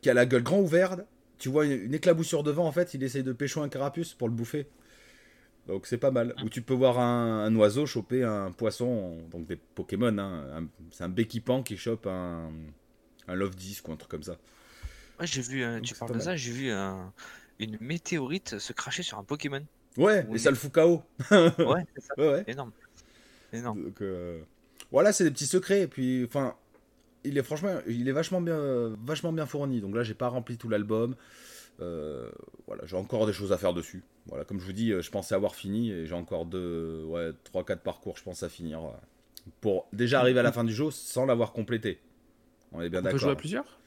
a 0.10 0.14
la 0.14 0.26
gueule 0.26 0.44
grand 0.44 0.62
ouverte. 0.62 1.02
Tu 1.38 1.50
vois 1.50 1.66
une, 1.66 1.74
une 1.74 1.94
éclaboussure 1.94 2.44
devant, 2.44 2.66
en 2.66 2.72
fait, 2.72 2.94
il 2.94 3.04
essaye 3.04 3.24
de 3.24 3.34
pêcher 3.34 3.60
un 3.60 3.68
carapuce 3.68 4.14
pour 4.14 4.30
le 4.30 4.34
bouffer. 4.34 4.68
Donc 5.70 5.86
c'est 5.86 6.00
pas 6.00 6.10
mal. 6.10 6.34
Ou 6.44 6.50
tu 6.50 6.64
peux 6.64 6.74
voir 6.74 7.00
un, 7.00 7.56
oiseau 7.56 7.86
choper 7.86 8.24
un 8.24 8.52
poisson, 8.52 9.20
donc 9.30 9.46
des 9.46 9.56
Pokémon. 9.56 10.18
Hein, 10.18 10.68
c'est 10.90 11.04
un 11.04 11.10
Béquipan 11.10 11.62
qui 11.62 11.78
chope 11.78 12.08
un, 12.08 12.50
un 13.28 13.36
Love 13.36 13.56
Disc 13.56 13.88
ou 13.88 13.92
un 13.92 13.96
truc 13.96 14.10
comme 14.10 14.24
ça. 14.24 14.38
Ouais, 15.20 15.28
j'ai 15.28 15.42
vu, 15.42 15.64
euh, 15.64 15.80
tu 15.80 15.94
parles 15.94 16.16
de 16.16 16.20
ça, 16.20 16.36
j'ai 16.36 16.52
vu 16.52 16.72
une 17.60 17.78
météorite 17.80 18.58
se 18.58 18.74
cracher 18.74 19.04
sur 19.04 19.20
un 19.20 19.24
Pokémon. 19.24 19.64
Ouais, 19.96 20.26
et 20.34 20.40
ça 20.40 20.50
le 20.50 20.56
fout 20.56 20.72
KO. 20.72 21.04
ouais, 21.30 21.86
c'est 21.96 22.02
ça. 22.08 22.14
Ouais, 22.18 22.44
Énorme. 22.48 22.72
Énorme. 23.54 23.84
Donc, 23.84 24.02
euh, 24.02 24.42
Voilà, 24.92 25.14
c'est 25.14 25.24
des 25.24 25.32
petits 25.32 25.46
secrets. 25.46 25.82
Et 25.84 25.88
puis, 25.88 26.26
enfin, 26.26 26.56
il 27.24 27.38
est 27.38 27.44
franchement, 27.44 27.80
il 27.86 28.10
est 28.10 28.12
vachement 28.12 28.42
bien, 28.42 28.96
vachement 29.06 29.34
bien 29.34 29.46
fourni. 29.46 29.82
Donc 29.82 29.96
là, 29.96 30.02
j'ai 30.02 30.16
pas 30.16 30.30
rempli 30.30 30.58
tout 30.58 30.70
l'album. 30.70 31.16
Euh, 31.82 32.30
voilà, 32.68 32.86
j'ai 32.86 32.98
encore 32.98 33.26
des 33.26 33.34
choses 33.34 33.52
à 33.52 33.58
faire 33.58 33.74
dessus. 33.74 34.04
Voilà, 34.28 34.44
comme 34.44 34.60
je 34.60 34.66
vous 34.66 34.74
dis, 34.74 34.92
euh, 34.92 35.02
je 35.02 35.10
pensais 35.10 35.34
avoir 35.34 35.56
fini 35.56 35.92
et 35.92 36.06
j'ai 36.06 36.16
encore 36.16 36.46
deux, 36.46 37.04
ouais, 37.06 37.32
3-4 37.54 37.78
parcours, 37.78 38.18
je 38.18 38.24
pense, 38.24 38.44
à 38.44 38.50
finir 38.50 38.82
pour 39.62 39.88
déjà 39.94 40.20
arriver 40.20 40.40
à 40.40 40.44
la 40.44 40.52
fin 40.52 40.64
du 40.64 40.74
jeu 40.74 40.92
sans 40.92 41.26
l'avoir 41.26 41.54
complété. 41.54 42.00
On 42.72 42.82
est 42.82 42.90
bien 42.90 43.02
d'accord. 43.02 43.18
Tu 43.18 43.24
peux 43.24 43.28
jouer 43.28 43.32
à 43.32 43.36
plusieurs? 43.36 43.80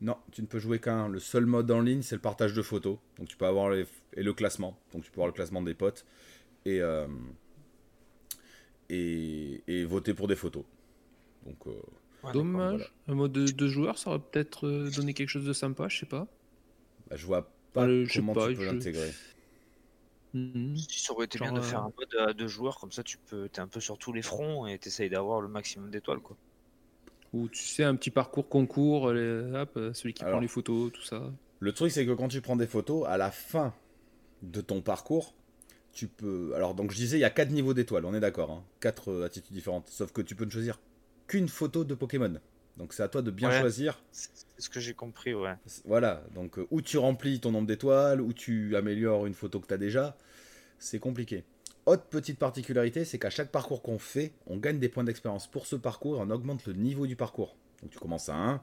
Non, 0.00 0.16
tu 0.32 0.42
ne 0.42 0.46
peux 0.46 0.58
jouer 0.58 0.78
qu'un. 0.78 1.08
Le 1.08 1.18
seul 1.18 1.46
mode 1.46 1.70
en 1.70 1.80
ligne, 1.80 2.02
c'est 2.02 2.14
le 2.14 2.20
partage 2.20 2.54
de 2.54 2.62
photos. 2.62 2.98
Donc 3.18 3.28
tu 3.28 3.36
peux 3.36 3.46
avoir 3.46 3.74
et 3.74 3.86
le 4.16 4.32
classement. 4.32 4.78
Donc 4.92 5.02
tu 5.02 5.10
peux 5.10 5.16
avoir 5.16 5.26
le 5.26 5.32
classement 5.32 5.62
des 5.62 5.74
potes 5.74 6.06
et 6.64 6.80
euh, 6.80 7.06
et, 8.88 9.84
voter 9.84 10.14
pour 10.14 10.26
des 10.26 10.36
photos. 10.36 10.64
Donc 11.44 11.58
dommage. 12.32 12.92
Un 13.08 13.14
mode 13.14 13.32
de, 13.32 13.50
de, 13.50 13.68
joueur, 13.68 13.98
ça 13.98 14.10
aurait 14.10 14.20
peut-être 14.20 14.68
donné 14.94 15.12
quelque 15.12 15.28
chose 15.28 15.44
de 15.44 15.52
sympa, 15.52 15.88
je 15.88 15.98
sais 15.98 16.06
pas. 16.06 16.28
Bah, 17.10 17.16
je 17.16 17.26
vois 17.26 17.50
pas 17.72 17.86
comment 18.14 18.34
tu 18.34 18.54
peux 18.54 18.64
l'intégrer. 18.64 19.10
Si 20.32 21.00
ça 21.00 21.12
aurait 21.12 21.24
été 21.24 21.40
bien 21.40 21.52
de 21.52 21.60
faire 21.60 21.80
euh, 21.80 21.88
un 21.88 21.92
mode 21.98 22.28
à 22.28 22.32
deux 22.32 22.46
joueurs, 22.46 22.78
comme 22.78 22.92
ça 22.92 23.02
tu 23.02 23.18
peux, 23.18 23.48
t'es 23.48 23.60
un 23.60 23.66
peu 23.66 23.80
sur 23.80 23.98
tous 23.98 24.12
les 24.12 24.22
fronts 24.22 24.66
et 24.68 24.78
t'essayes 24.78 25.10
d'avoir 25.10 25.40
le 25.40 25.48
maximum 25.48 25.90
d'étoiles 25.90 26.20
quoi. 26.20 26.36
Ou 27.32 27.48
tu 27.48 27.64
sais 27.64 27.82
un 27.82 27.96
petit 27.96 28.10
parcours 28.10 28.48
concours, 28.48 29.04
hop, 29.04 29.78
celui 29.92 30.14
qui 30.14 30.22
prend 30.22 30.38
les 30.38 30.48
photos, 30.48 30.92
tout 30.92 31.02
ça. 31.02 31.32
Le 31.58 31.72
truc 31.72 31.90
c'est 31.90 32.06
que 32.06 32.12
quand 32.12 32.28
tu 32.28 32.40
prends 32.40 32.56
des 32.56 32.68
photos, 32.68 33.06
à 33.08 33.16
la 33.16 33.32
fin 33.32 33.74
de 34.42 34.60
ton 34.60 34.82
parcours, 34.82 35.34
tu 35.92 36.06
peux. 36.06 36.52
Alors 36.54 36.74
donc 36.74 36.92
je 36.92 36.96
disais 36.96 37.18
il 37.18 37.20
y 37.20 37.24
a 37.24 37.30
quatre 37.30 37.50
niveaux 37.50 37.74
d'étoiles, 37.74 38.04
on 38.04 38.14
est 38.14 38.20
d'accord, 38.20 38.52
hein. 38.52 38.64
quatre 38.78 39.10
euh, 39.10 39.26
attitudes 39.26 39.52
différentes. 39.52 39.88
Sauf 39.88 40.12
que 40.12 40.22
tu 40.22 40.36
peux 40.36 40.44
ne 40.44 40.50
choisir 40.50 40.78
qu'une 41.26 41.48
photo 41.48 41.82
de 41.84 41.94
Pokémon. 41.94 42.40
Donc 42.76 42.92
c'est 42.92 43.02
à 43.02 43.08
toi 43.08 43.22
de 43.22 43.30
bien 43.30 43.50
choisir. 43.50 44.02
C'est 44.12 44.30
ce 44.58 44.70
que 44.70 44.80
j'ai 44.80 44.94
compris, 44.94 45.34
ouais. 45.34 45.54
Voilà, 45.84 46.22
donc 46.34 46.58
euh, 46.58 46.66
où 46.70 46.82
tu 46.82 46.98
remplis 46.98 47.40
ton 47.40 47.52
nombre 47.52 47.66
d'étoiles, 47.66 48.20
ou 48.20 48.32
tu 48.32 48.76
améliores 48.76 49.26
une 49.26 49.34
photo 49.34 49.60
que 49.60 49.66
tu 49.66 49.74
as 49.74 49.78
déjà, 49.78 50.16
c'est 50.78 50.98
compliqué. 50.98 51.44
Autre 51.86 52.04
petite 52.04 52.38
particularité, 52.38 53.04
c'est 53.04 53.18
qu'à 53.18 53.30
chaque 53.30 53.50
parcours 53.50 53.82
qu'on 53.82 53.98
fait, 53.98 54.32
on 54.46 54.56
gagne 54.56 54.78
des 54.78 54.88
points 54.88 55.04
d'expérience 55.04 55.46
pour 55.46 55.66
ce 55.66 55.76
parcours 55.76 56.16
et 56.16 56.20
on 56.20 56.30
augmente 56.30 56.66
le 56.66 56.74
niveau 56.74 57.06
du 57.06 57.16
parcours. 57.16 57.56
Donc 57.82 57.90
tu 57.90 57.98
commences 57.98 58.28
à 58.28 58.34
1, 58.34 58.62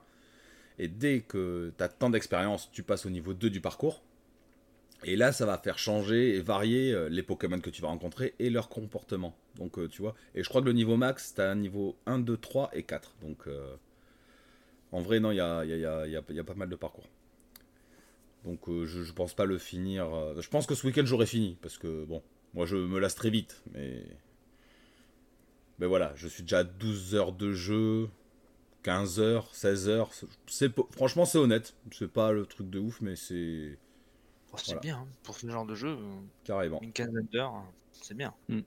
et 0.80 0.88
dès 0.88 1.22
que 1.22 1.74
tu 1.78 1.84
as 1.84 1.90
tant 1.90 2.10
d'expérience, 2.10 2.70
tu 2.72 2.84
passes 2.84 3.06
au 3.06 3.10
niveau 3.10 3.34
2 3.34 3.50
du 3.50 3.62
parcours. 3.62 4.02
Et 5.04 5.16
là, 5.16 5.32
ça 5.32 5.46
va 5.46 5.58
faire 5.58 5.78
changer 5.78 6.36
et 6.36 6.42
varier 6.42 6.92
euh, 6.92 7.08
les 7.08 7.22
Pokémon 7.22 7.60
que 7.60 7.70
tu 7.70 7.84
vas 7.84 7.88
rencontrer 7.88 8.34
et 8.40 8.50
leur 8.50 8.68
comportement. 8.68 9.36
Donc, 9.56 9.78
euh, 9.78 9.88
tu 9.88 10.02
vois. 10.02 10.16
Et 10.34 10.44
je 10.44 10.50
crois 10.50 10.62
que 10.62 10.66
le 10.66 10.74
niveau 10.74 10.98
max, 10.98 11.36
tu 11.36 11.42
as 11.42 11.52
un 11.52 11.56
niveau 11.56 11.96
1, 12.08 12.20
2, 12.20 12.38
3 12.38 12.72
et 12.74 12.82
4. 12.82 13.16
Donc, 13.22 13.48
en 14.92 15.02
vrai, 15.02 15.20
non, 15.20 15.32
il 15.32 15.38
y 15.38 15.42
a, 15.42 16.44
pas 16.44 16.54
mal 16.54 16.70
de 16.70 16.76
parcours. 16.76 17.08
Donc 18.46 18.70
euh, 18.70 18.86
je, 18.86 19.12
pense 19.12 19.34
pas 19.34 19.46
le 19.46 19.58
finir. 19.58 20.14
Euh, 20.14 20.42
je 20.42 20.50
pense 20.50 20.66
que 20.66 20.76
ce 20.76 20.88
week-end 20.88 21.06
j'aurai 21.06 21.26
fini. 21.26 21.58
Parce 21.62 21.78
que 21.78 22.06
bon, 22.06 22.24
moi 22.54 22.66
je 22.66 22.78
me 22.78 23.00
lasse 23.00 23.16
très 23.16 23.30
vite. 23.30 23.62
Mais. 23.74 24.04
Mais 25.80 25.86
voilà, 25.86 26.14
je 26.16 26.28
suis 26.28 26.44
déjà 26.44 26.60
à 26.60 26.64
12 26.64 27.16
heures 27.16 27.34
de 27.34 27.52
jeu. 27.52 28.10
15h, 28.84 29.52
16h. 29.54 30.08
Franchement, 30.92 31.26
c'est 31.26 31.38
honnête. 31.38 31.76
C'est 31.92 32.12
pas 32.12 32.32
le 32.32 32.46
truc 32.46 32.70
de 32.70 32.80
ouf, 32.80 33.02
mais 33.02 33.16
c'est. 33.16 33.78
Oh, 34.54 34.58
c'est 34.58 34.80
bien, 34.80 35.00
hein. 35.00 35.08
pour 35.24 35.36
ce 35.36 35.50
genre 35.50 35.66
de 35.66 35.76
jeu. 35.76 35.90
Euh, 35.90 36.16
Carrément. 36.46 36.80
Une 36.82 36.94
quinzaine 36.94 37.28
d'heures, 37.32 37.66
c'est 37.92 38.16
bien. 38.16 38.34
Mm. 38.48 38.62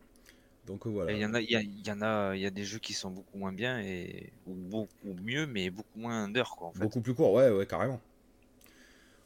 Donc 0.66 0.86
voilà. 0.86 1.12
Il 1.12 1.18
y 1.18 1.24
en 1.24 1.34
a, 1.34 1.40
il 1.40 1.50
y, 1.50 1.90
en 1.90 2.02
a, 2.02 2.36
il 2.36 2.40
y 2.40 2.46
a 2.46 2.50
des 2.50 2.64
jeux 2.64 2.78
qui 2.78 2.92
sont 2.92 3.10
beaucoup 3.10 3.38
moins 3.38 3.52
bien 3.52 3.80
et 3.80 4.32
ou 4.46 4.54
beaucoup 4.54 5.14
mieux, 5.22 5.46
mais 5.46 5.70
beaucoup 5.70 5.98
moins 5.98 6.28
d'heures 6.28 6.56
quoi. 6.56 6.72
Beaucoup 6.76 7.00
plus 7.00 7.14
court, 7.14 7.32
ouais, 7.32 7.50
ouais, 7.50 7.66
carrément. 7.66 8.00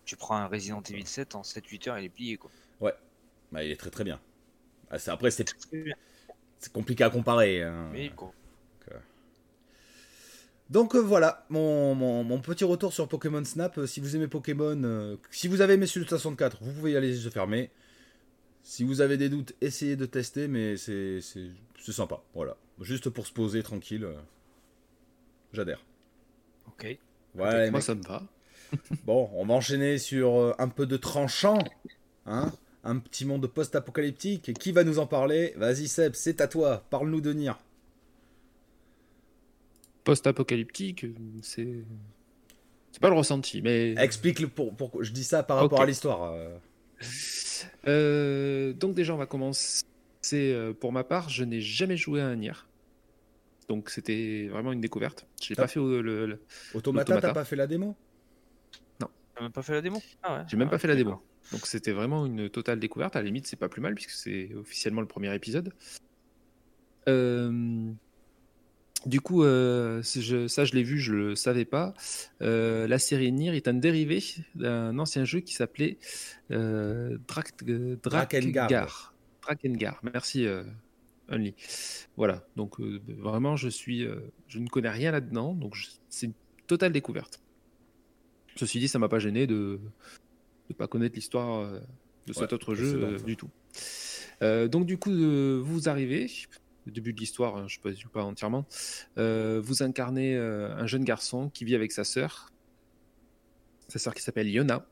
Tu 0.05 0.17
prends 0.17 0.37
un 0.37 0.47
Resident 0.47 0.83
Evil 0.83 1.07
7 1.07 1.35
en 1.35 1.43
7-8 1.43 1.89
heures, 1.89 1.99
il 1.99 2.05
est 2.07 2.09
plié 2.09 2.37
quoi. 2.37 2.51
Ouais, 2.81 2.95
bah, 3.53 3.65
il 3.65 3.71
est 3.71 3.77
très 3.77 3.91
très 3.91 4.05
bien. 4.05 4.21
Ah, 4.91 4.97
après, 5.09 5.31
c'est 5.31 5.53
compliqué 6.73 7.05
à 7.05 7.11
comparer. 7.11 7.63
Hein. 7.63 7.91
Oui, 7.93 8.11
quoi. 8.15 8.33
Donc 10.71 10.95
euh, 10.95 10.99
voilà, 10.99 11.45
mon, 11.51 12.41
petit 12.41 12.65
retour 12.65 12.93
sur 12.93 13.07
Pokémon 13.07 13.45
Snap. 13.45 13.79
Euh, 13.79 13.87
si 13.87 14.01
vous 14.01 14.17
aimez 14.17 14.29
Pokémon, 14.29 14.81
euh, 14.83 15.17
si 15.31 15.47
vous 15.47 15.61
avez 15.61 15.75
aimé 15.75 15.87
celui 15.87 16.05
de 16.05 16.11
64, 16.11 16.59
vous 16.63 16.73
pouvez 16.73 16.93
y 16.93 16.97
aller 16.97 17.09
les 17.09 17.25
yeux 17.25 17.31
fermés. 17.31 17.71
Si 18.65 18.83
vous 18.83 19.01
avez 19.01 19.17
des 19.17 19.29
doutes, 19.29 19.55
essayez 19.61 19.95
de 19.95 20.07
tester, 20.07 20.49
mais 20.49 20.77
c'est 20.77 21.21
sympa. 21.79 22.21
Voilà, 22.35 22.57
juste 22.81 23.09
pour 23.11 23.27
se 23.27 23.33
poser 23.33 23.63
tranquille. 23.63 24.09
J'adhère. 25.53 25.85
Ok. 26.67 26.99
Ouais, 27.37 27.71
moi 27.71 27.81
ça 27.81 27.95
me 27.95 28.03
va. 28.03 28.23
bon, 29.05 29.31
on 29.35 29.47
va 29.47 29.55
enchaîner 29.55 29.99
sur 29.99 30.57
un 30.59 30.69
peu 30.69 30.87
de 30.87 30.97
tranchant. 30.97 31.59
Hein 32.27 32.53
un 32.83 32.99
petit 32.99 33.25
monde 33.25 33.47
post-apocalyptique. 33.47 34.53
Qui 34.55 34.73
va 34.73 34.83
nous 34.83 34.99
en 34.99 35.07
parler? 35.07 35.55
Vas-y 35.57 35.87
Seb, 35.87 36.15
c'est 36.15 36.41
à 36.41 36.49
toi. 36.49 36.85
Parle-nous 36.91 37.21
de 37.21 37.33
Nier 37.33 37.53
post-apocalyptique, 40.05 41.07
c'est 41.43 41.83
c'est 42.93 43.01
pas 43.01 43.09
le 43.09 43.17
ressenti, 43.17 43.61
mais 43.61 43.95
explique 43.95 44.39
le 44.39 44.47
pour, 44.47 44.73
pour... 44.77 45.03
je 45.03 45.11
dis 45.11 45.25
ça 45.25 45.43
par 45.43 45.57
rapport 45.57 45.81
à 45.81 45.87
l'histoire. 45.87 46.33
Euh. 47.87 48.73
Donc 48.73 48.95
déjà 48.95 49.15
on 49.15 49.19
va 49.19 49.27
commencer. 49.27 49.85
Euh, 50.33 50.73
pour 50.73 50.93
ma 50.93 51.05
part, 51.05 51.29
je 51.29 51.45
n'ai 51.45 51.61
jamais 51.61 51.97
joué 51.97 52.21
à 52.21 52.27
un 52.27 52.37
Nier. 52.37 52.53
Donc 53.69 53.91
c'était 53.91 54.49
vraiment 54.49 54.73
une 54.73 54.81
découverte. 54.81 55.27
J'ai 55.41 55.55
pas 55.55 55.67
fait 55.67 55.81
le, 55.81 56.01
le 56.01 56.43
Automata, 56.75 57.21
t'as 57.21 57.33
pas 57.33 57.45
fait 57.45 57.57
la 57.57 57.67
démo? 57.67 57.97
Non. 59.01 59.09
T'as 59.35 59.43
même 59.43 59.53
pas 59.53 59.63
fait 59.63 59.73
la 59.73 59.83
démo? 59.83 60.03
Ah 60.23 60.39
ouais. 60.39 60.45
J'ai 60.49 60.57
même 60.57 60.69
pas 60.69 60.77
ah, 60.77 60.79
fait 60.79 60.89
la 60.89 60.97
démo. 60.97 61.23
Donc 61.53 61.67
c'était 61.67 61.93
vraiment 61.93 62.27
une 62.27 62.49
totale 62.49 62.81
découverte. 62.81 63.17
À 63.17 63.21
la 63.21 63.27
limite, 63.27 63.47
c'est 63.47 63.57
pas 63.57 63.69
plus 63.69 63.83
mal 63.83 63.95
puisque 63.95 64.11
c'est 64.11 64.55
officiellement 64.55 65.01
le 65.01 65.07
premier 65.07 65.35
épisode. 65.35 65.73
Euh, 67.09 67.93
du 69.07 69.21
coup, 69.21 69.45
euh, 69.45 70.03
ça 70.03 70.65
je 70.65 70.73
l'ai 70.73 70.83
vu, 70.83 70.99
je 70.99 71.13
le 71.13 71.37
savais 71.37 71.65
pas. 71.65 71.95
Euh, 72.43 72.87
la 72.87 72.99
série 72.99 73.33
Nier 73.33 73.55
est 73.55 73.69
un 73.69 73.75
dérivé 73.75 74.23
d'un 74.55 74.99
ancien 74.99 75.25
jeu 75.25 75.41
qui 75.41 75.55
s'appelait 75.55 75.99
euh, 76.51 77.19
Drakengard. 77.29 79.15
Drakengard. 79.43 80.01
Merci 80.03 80.47
Only. 81.29 81.55
Voilà. 82.17 82.47
Donc 82.57 82.81
vraiment, 82.81 83.57
je 83.57 83.69
suis, 83.69 84.07
je 84.49 84.59
ne 84.59 84.69
connais 84.69 84.91
rien 84.91 85.11
là-dedans, 85.11 85.55
donc 85.55 85.77
c'est 86.09 86.27
une 86.27 86.35
totale 86.67 86.93
découverte. 86.93 87.41
Ceci 88.57 88.79
dit, 88.79 88.89
ça 88.89 88.99
m'a 88.99 89.09
pas 89.09 89.19
gêné 89.19 89.47
de 89.47 89.81
ne 90.71 90.75
pas 90.75 90.87
connaître 90.87 91.17
l'histoire 91.17 91.69
de 92.27 92.33
cet 92.33 92.53
autre 92.53 92.75
jeu 92.75 93.19
du 93.27 93.37
tout. 93.37 93.51
donc 94.41 94.87
du 94.87 94.97
coup, 94.97 95.11
vous 95.11 95.89
arrivez, 95.89 96.31
début 96.91 97.13
de 97.13 97.21
l'histoire, 97.21 97.57
hein, 97.57 97.67
je 97.69 97.79
ne 97.85 97.95
sais 97.95 98.05
pas 98.13 98.23
entièrement, 98.23 98.67
euh, 99.19 99.61
vous 99.63 99.83
incarnez 99.83 100.37
euh, 100.37 100.75
un 100.77 100.87
jeune 100.87 101.05
garçon 101.05 101.51
qui 101.51 101.65
vit 101.65 101.75
avec 101.75 101.93
sa 101.93 102.05
sœur, 102.05 102.51
sa 103.89 103.99
sœur 103.99 104.15
qui 104.15 104.23
s'appelle 104.23 104.49
Yona. 104.49 104.87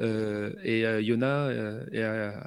Euh, 0.00 0.54
et 0.62 0.82
Yona 1.04 1.46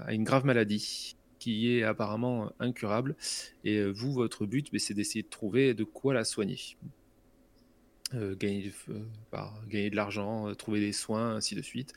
a 0.05 0.13
une 0.13 0.23
grave 0.23 0.45
maladie 0.45 1.15
qui 1.39 1.77
est 1.77 1.83
apparemment 1.83 2.51
incurable. 2.59 3.15
Et 3.63 3.83
vous, 3.91 4.13
votre 4.13 4.45
but, 4.45 4.71
ben, 4.71 4.79
c'est 4.79 4.93
d'essayer 4.93 5.23
de 5.23 5.29
trouver 5.29 5.73
de 5.73 5.83
quoi 5.83 6.13
la 6.13 6.23
soigner. 6.23 6.77
gagner, 8.13 8.71
gagner 9.67 9.89
de 9.89 9.95
l'argent, 9.95 10.53
trouver 10.55 10.79
des 10.79 10.93
soins, 10.93 11.35
ainsi 11.35 11.53
de 11.55 11.61
suite. 11.61 11.93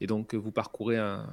Et 0.00 0.06
donc, 0.06 0.34
vous 0.34 0.52
parcourez 0.52 0.98
un, 0.98 1.26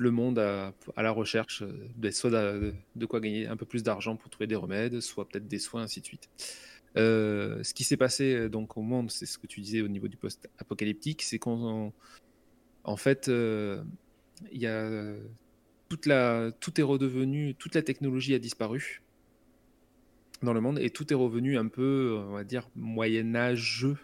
le 0.00 0.10
monde 0.10 0.38
à, 0.38 0.72
la 0.96 1.10
recherche 1.10 1.62
de, 1.62 2.10
soit 2.10 2.30
de, 2.30 3.06
quoi 3.06 3.20
gagner 3.20 3.46
un 3.46 3.56
peu 3.56 3.66
plus 3.66 3.82
d'argent 3.82 4.16
pour 4.16 4.30
trouver 4.30 4.46
des 4.46 4.56
remèdes, 4.56 5.00
soit 5.00 5.28
peut-être 5.28 5.46
des 5.46 5.58
soins, 5.58 5.82
ainsi 5.82 6.00
de 6.00 6.06
suite. 6.06 6.30
Euh, 6.96 7.62
ce 7.62 7.74
qui 7.74 7.84
s'est 7.84 7.98
passé 7.98 8.34
euh, 8.34 8.48
donc 8.48 8.76
au 8.76 8.82
monde, 8.82 9.10
c'est 9.10 9.26
ce 9.26 9.38
que 9.38 9.46
tu 9.46 9.60
disais 9.60 9.82
au 9.82 9.88
niveau 9.88 10.08
du 10.08 10.16
post-apocalyptique, 10.16 11.22
c'est 11.22 11.38
qu'en 11.38 11.92
en 12.82 12.96
fait, 12.96 13.28
euh, 13.28 13.82
il 14.50 14.60
y 14.60 14.66
a 14.66 15.14
toute 15.90 16.06
la, 16.06 16.50
tout 16.60 16.80
est 16.80 16.84
redevenu, 16.84 17.54
toute 17.54 17.74
la 17.74 17.82
technologie 17.82 18.34
a 18.34 18.38
disparu 18.38 19.02
dans 20.42 20.54
le 20.54 20.62
monde 20.62 20.78
et 20.78 20.88
tout 20.88 21.12
est 21.12 21.16
revenu 21.16 21.58
un 21.58 21.68
peu, 21.68 22.18
on 22.26 22.32
va 22.32 22.44
dire, 22.44 22.70
moyen 22.74 23.34
âgeux 23.34 23.98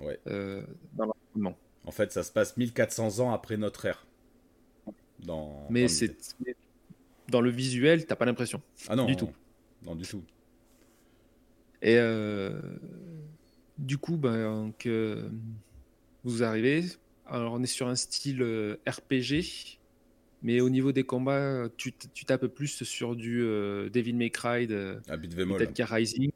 ouais. 0.00 0.18
dans 0.26 1.06
l'environnement. 1.06 1.56
En 1.84 1.92
fait, 1.92 2.10
ça 2.10 2.24
se 2.24 2.32
passe 2.32 2.56
1400 2.56 3.20
ans 3.20 3.32
après 3.32 3.56
notre 3.56 3.84
ère 3.84 4.06
mais 5.70 5.88
c'est 5.88 6.16
dans 7.28 7.40
le 7.40 7.50
visuel, 7.50 8.06
t'as 8.06 8.16
pas 8.16 8.24
l'impression. 8.24 8.62
Ah 8.88 8.96
non, 8.96 9.06
du 9.06 9.16
tout. 9.16 9.30
Non, 9.84 9.94
du 9.94 10.06
tout. 10.06 10.22
Et 11.82 11.96
euh, 11.98 12.60
du 13.78 13.98
coup, 13.98 14.16
ben, 14.16 14.72
que 14.78 15.28
vous 16.24 16.42
arrivez. 16.42 16.84
Alors, 17.26 17.54
on 17.54 17.62
est 17.62 17.66
sur 17.66 17.88
un 17.88 17.96
style 17.96 18.42
euh, 18.42 18.76
RPG, 18.86 19.78
mais 20.42 20.60
au 20.60 20.70
niveau 20.70 20.92
des 20.92 21.04
combats, 21.04 21.68
tu, 21.76 21.92
tu 21.92 22.24
tapes 22.24 22.46
plus 22.46 22.84
sur 22.84 23.16
du 23.16 23.42
euh, 23.42 23.88
Devil 23.90 24.14
May 24.14 24.30
Cry, 24.30 24.66
de, 24.66 25.00
ah, 25.08 25.18
peut-être 25.18 25.82
Rising, 25.82 26.30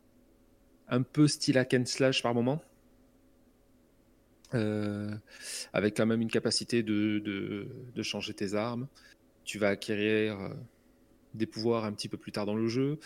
un 0.88 1.02
peu 1.02 1.28
style 1.28 1.58
hack 1.58 1.75
and 1.75 1.87
slash 1.87 2.22
par 2.22 2.34
moment. 2.34 2.62
Euh, 4.54 5.14
avec 5.73 5.97
quand 5.97 6.07
même 6.07 6.21
une 6.21 6.30
capacité 6.30 6.83
de, 6.83 7.19
de, 7.21 8.02
changer 8.02 8.35
tes 8.35 8.54
armes. 8.54 8.88
Tu 9.45 9.59
vas 9.59 9.69
acquérir 9.69 10.40
euh, 10.40 10.49
des 11.35 11.47
pouvoirs 11.47 11.85
un 11.85 11.92
petit 11.92 12.09
peu 12.09 12.16
plus 12.16 12.33
tard 12.33 12.47
dans 12.47 12.57
le 12.57 12.66
jeu 12.66 12.99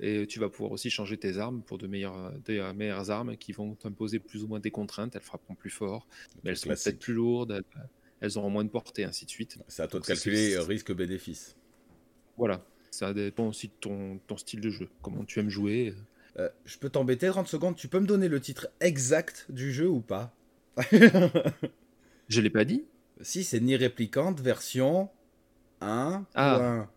et 0.00 0.26
tu 0.26 0.38
vas 0.38 0.48
pouvoir 0.48 0.72
aussi 0.72 0.90
changer 0.90 1.16
tes 1.16 1.38
armes 1.38 1.62
pour 1.62 1.78
de 1.78 1.86
meilleures, 1.86 2.32
de 2.44 2.72
meilleures 2.72 3.10
armes 3.10 3.36
qui 3.36 3.52
vont 3.52 3.74
t'imposer 3.74 4.18
plus 4.18 4.44
ou 4.44 4.48
moins 4.48 4.60
des 4.60 4.70
contraintes. 4.70 5.16
Elles 5.16 5.22
frapperont 5.22 5.54
plus 5.54 5.70
fort, 5.70 6.06
mais 6.42 6.50
elles 6.50 6.56
sont 6.56 6.68
peut-être 6.68 6.98
plus 6.98 7.14
lourdes, 7.14 7.62
elles, 8.20 8.38
auront 8.38 8.50
moins 8.50 8.64
de 8.64 8.70
portée, 8.70 9.04
ainsi 9.04 9.24
de 9.26 9.30
suite. 9.30 9.58
C'est 9.68 9.82
à 9.82 9.88
toi 9.88 10.00
de 10.00 10.06
calculer 10.06 10.58
risque-bénéfice. 10.58 11.56
Voilà, 12.36 12.64
ça 12.90 13.12
dépend 13.12 13.48
aussi 13.48 13.68
de 13.68 13.74
ton, 13.80 14.18
ton, 14.26 14.36
style 14.36 14.60
de 14.60 14.70
jeu, 14.70 14.88
comment 15.02 15.24
tu 15.24 15.38
aimes 15.40 15.50
jouer. 15.50 15.94
Euh, 16.38 16.48
je 16.64 16.78
peux 16.78 16.88
t'embêter 16.88 17.28
30 17.28 17.46
secondes, 17.46 17.76
tu 17.76 17.88
peux 17.88 18.00
me 18.00 18.06
donner 18.06 18.28
le 18.28 18.40
titre 18.40 18.68
exact 18.80 19.46
du 19.50 19.72
jeu 19.72 19.88
ou 19.88 20.00
pas? 20.00 20.34
je 22.28 22.40
l'ai 22.40 22.50
pas 22.50 22.64
dit 22.64 22.84
Si, 23.20 23.44
c'est 23.44 23.60
Ni 23.60 23.76
Réplicante 23.76 24.40
version 24.40 25.08
1. 25.80 26.24
Ah. 26.34 26.88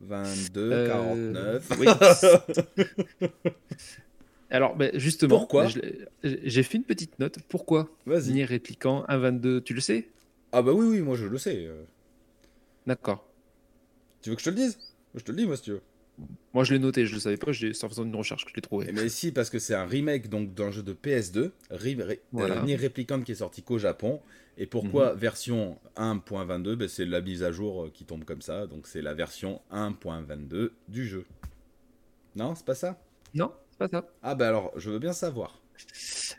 22, 0.00 0.88
49. 0.88 1.70
Alors, 4.50 4.76
ben, 4.76 4.90
justement, 4.94 5.38
pourquoi 5.38 5.66
j'ai 6.22 6.62
fait 6.62 6.78
une 6.78 6.84
petite 6.84 7.18
note. 7.18 7.38
Pourquoi 7.48 7.88
Vas-y. 8.06 8.32
Ni 8.32 8.44
Réplicant 8.44 9.04
1.22, 9.08 9.62
tu 9.62 9.74
le 9.74 9.80
sais? 9.80 10.08
Ah, 10.52 10.62
bah 10.62 10.72
oui, 10.72 10.86
oui, 10.86 11.00
moi 11.00 11.16
je 11.16 11.26
le 11.26 11.38
sais. 11.38 11.66
Euh. 11.66 11.82
D'accord. 12.86 13.26
Tu 14.22 14.30
veux 14.30 14.36
que 14.36 14.42
je 14.42 14.46
te 14.46 14.50
le 14.50 14.56
dise? 14.56 14.78
Je 15.14 15.24
te 15.24 15.32
le 15.32 15.38
dis, 15.38 15.46
moi, 15.46 15.56
si 15.56 15.62
tu 15.62 15.70
veux. 15.72 15.82
Moi, 16.52 16.62
je 16.62 16.72
l'ai 16.72 16.78
noté, 16.78 17.06
je 17.06 17.14
le 17.14 17.20
savais 17.20 17.36
pas, 17.36 17.52
c'est 17.52 17.84
en 17.84 17.88
faisant 17.88 18.04
une 18.04 18.14
recherche 18.14 18.44
que 18.44 18.50
je 18.50 18.56
l'ai 18.56 18.62
trouvé. 18.62 18.92
Mais 18.92 19.08
si, 19.08 19.32
parce 19.32 19.50
que 19.50 19.58
c'est 19.58 19.74
un 19.74 19.86
remake 19.86 20.28
donc 20.28 20.54
d'un 20.54 20.70
jeu 20.70 20.82
de 20.82 20.92
PS2, 20.92 21.50
voilà. 22.32 22.62
Nier 22.62 22.76
Replicant 22.76 23.22
qui 23.22 23.32
est 23.32 23.36
sorti 23.36 23.62
qu'au 23.62 23.78
Japon. 23.78 24.20
Et 24.56 24.66
pourquoi 24.66 25.14
mhm. 25.14 25.18
version 25.18 25.78
1.22 25.96 26.76
ben, 26.76 26.88
C'est 26.88 27.04
la 27.04 27.20
mise 27.20 27.42
à 27.42 27.50
jour 27.50 27.84
euh, 27.84 27.90
qui 27.92 28.04
tombe 28.04 28.24
comme 28.24 28.40
ça, 28.40 28.68
donc 28.68 28.86
c'est 28.86 29.02
la 29.02 29.12
version 29.14 29.60
1.22 29.72 30.70
du 30.88 31.06
jeu. 31.06 31.24
Non, 32.36 32.54
c'est 32.54 32.64
pas 32.64 32.76
ça? 32.76 33.00
Non, 33.34 33.52
c'est 33.72 33.78
pas 33.78 33.88
ça. 33.88 34.06
Ah 34.22 34.36
bah 34.36 34.46
alors, 34.48 34.72
je 34.76 34.90
veux 34.90 35.00
bien 35.00 35.12
savoir. 35.12 35.60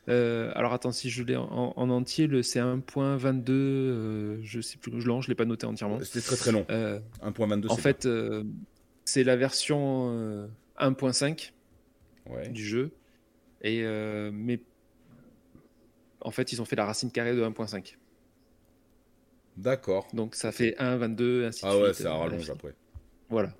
Euh, 0.07 0.49
alors 0.55 0.71
attends, 0.71 0.93
si 0.93 1.09
je 1.09 1.23
l'ai 1.23 1.35
en, 1.35 1.73
entier, 1.89 2.27
le 2.27 2.41
c'est 2.41 2.59
1.22, 2.59 3.51
euh, 3.51 4.37
je 4.43 4.61
sais 4.61 4.77
plus, 4.77 5.01
je 5.01 5.27
l'ai 5.27 5.35
pas 5.35 5.43
noté 5.43 5.65
entièrement. 5.65 5.99
C'était 6.01 6.21
très 6.21 6.37
très 6.37 6.51
long. 6.53 6.65
1.22. 6.69 7.69
En 7.69 7.75
fait, 7.75 8.07
c'est 9.05 9.23
la 9.23 9.35
version 9.35 10.49
1.5 10.79 11.51
euh, 12.29 12.47
du 12.47 12.65
jeu. 12.65 12.91
Et, 13.61 13.83
euh, 13.83 14.31
mais 14.33 14.59
en 16.21 16.31
fait, 16.31 16.51
ils 16.51 16.61
ont 16.61 16.65
fait 16.65 16.75
la 16.75 16.85
racine 16.85 17.11
carrée 17.11 17.35
de 17.35 17.43
1.5. 17.43 17.95
D'accord. 19.57 20.07
Donc 20.13 20.35
ça 20.35 20.51
fait 20.51 20.75
1, 20.79 20.97
22, 20.97 21.45
ainsi 21.45 21.63
de 21.63 21.69
suite. 21.69 21.69
Ah 21.71 21.81
ouais, 21.81 21.93
ça 21.93 22.13
rallonge 22.13 22.49
après. 22.49 22.73
Voilà, 23.29 23.55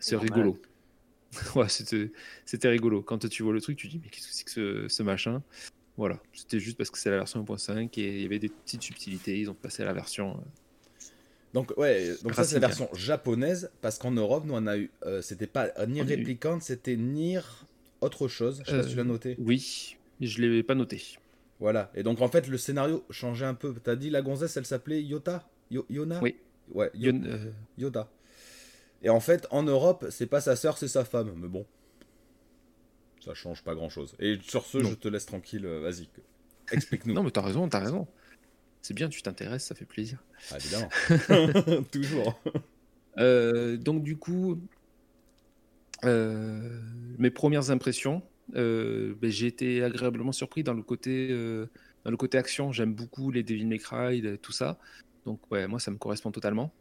c'est 0.00 0.16
rigolo. 0.16 0.60
ouais, 1.54 1.68
c'était 1.68 2.68
rigolo. 2.68 3.02
Quand 3.02 3.26
tu 3.28 3.42
vois 3.42 3.52
le 3.52 3.60
truc, 3.60 3.76
tu 3.76 3.88
dis, 3.88 4.00
mais 4.02 4.08
qu'est-ce 4.08 4.28
que 4.28 4.34
c'est 4.34 4.44
que 4.44 4.88
ce, 4.88 5.02
machin? 5.02 5.42
Voilà, 5.96 6.20
c'était 6.32 6.60
juste 6.60 6.76
parce 6.76 6.90
que 6.90 6.98
c'est 6.98 7.10
la 7.10 7.18
version 7.18 7.42
1.5 7.42 8.00
et 8.00 8.16
il 8.16 8.22
y 8.22 8.24
avait 8.24 8.38
des 8.38 8.48
petites 8.48 8.82
subtilités. 8.82 9.38
Ils 9.38 9.50
ont 9.50 9.54
passé 9.54 9.82
à 9.82 9.86
la 9.86 9.92
version. 9.92 10.42
Euh, 11.48 11.54
donc, 11.54 11.72
ouais, 11.76 12.14
donc 12.22 12.34
ça, 12.34 12.44
c'est 12.44 12.60
la 12.60 12.66
version 12.66 12.88
japonaise 12.94 13.70
parce 13.80 13.98
qu'en 13.98 14.10
Europe, 14.10 14.44
nous, 14.46 14.54
on 14.54 14.66
a 14.66 14.76
eu. 14.76 14.90
Euh, 15.04 15.22
c'était 15.22 15.46
pas 15.46 15.70
ni 15.86 16.02
réplicante, 16.02 16.62
c'était 16.62 16.96
ni 16.96 17.36
autre 18.00 18.28
chose. 18.28 18.62
Je 18.64 18.70
sais 18.70 18.76
pas 18.76 18.82
si 18.82 18.90
tu 18.90 18.96
l'as 18.96 19.04
noté. 19.04 19.36
Oui, 19.38 19.96
je 20.20 20.40
l'ai 20.40 20.62
pas 20.62 20.74
noté. 20.74 21.02
Voilà, 21.60 21.90
et 21.94 22.04
donc 22.04 22.20
en 22.20 22.28
fait, 22.28 22.46
le 22.46 22.56
scénario 22.56 23.04
changeait 23.10 23.46
un 23.46 23.54
peu. 23.54 23.74
T'as 23.82 23.96
dit 23.96 24.10
la 24.10 24.22
gonzesse, 24.22 24.56
elle 24.56 24.66
s'appelait 24.66 25.02
Yota? 25.02 25.48
Yona? 25.70 26.20
Oui. 26.22 26.36
Ouais, 26.72 26.90
Yoda. 27.76 28.08
Et 29.02 29.10
en 29.10 29.20
fait, 29.20 29.46
en 29.50 29.62
Europe, 29.62 30.06
c'est 30.10 30.26
pas 30.26 30.40
sa 30.40 30.56
sœur, 30.56 30.78
c'est 30.78 30.88
sa 30.88 31.04
femme. 31.04 31.32
Mais 31.36 31.48
bon, 31.48 31.66
ça 33.24 33.34
change 33.34 33.62
pas 33.62 33.74
grand 33.74 33.88
chose. 33.88 34.14
Et 34.18 34.38
sur 34.42 34.64
ce, 34.64 34.82
je 34.82 34.94
te 34.94 35.08
laisse 35.08 35.26
tranquille. 35.26 35.66
Euh, 35.66 35.80
vas-y, 35.80 36.08
explique-nous. 36.72 37.14
non, 37.14 37.22
mais 37.22 37.30
t'as 37.30 37.42
raison, 37.42 37.68
t'as 37.68 37.80
raison. 37.80 38.06
C'est 38.88 38.94
bien, 38.94 39.10
tu 39.10 39.20
t'intéresses, 39.20 39.66
ça 39.66 39.74
fait 39.74 39.84
plaisir. 39.84 40.16
Ah, 40.50 40.56
évidemment. 40.56 40.88
Toujours. 41.92 42.40
Euh, 43.18 43.76
donc, 43.76 44.02
du 44.02 44.16
coup, 44.16 44.58
euh, 46.06 46.80
mes 47.18 47.28
premières 47.28 47.70
impressions, 47.70 48.22
ben, 48.54 49.14
j'ai 49.24 49.46
été 49.46 49.82
agréablement 49.82 50.32
surpris 50.32 50.62
dans 50.62 50.72
le 50.72 50.80
côté, 50.80 51.28
dans 52.06 52.10
le 52.10 52.16
côté 52.16 52.38
action. 52.38 52.72
J'aime 52.72 52.94
beaucoup 52.94 53.30
les 53.30 53.42
Devil 53.42 53.66
May 53.66 53.76
Cry, 53.76 54.22
tout 54.40 54.52
ça. 54.52 54.78
Donc, 55.26 55.38
ouais, 55.50 55.66
moi, 55.66 55.80
ça 55.80 55.90
me 55.90 55.98
correspond 55.98 56.30
totalement 56.30 56.72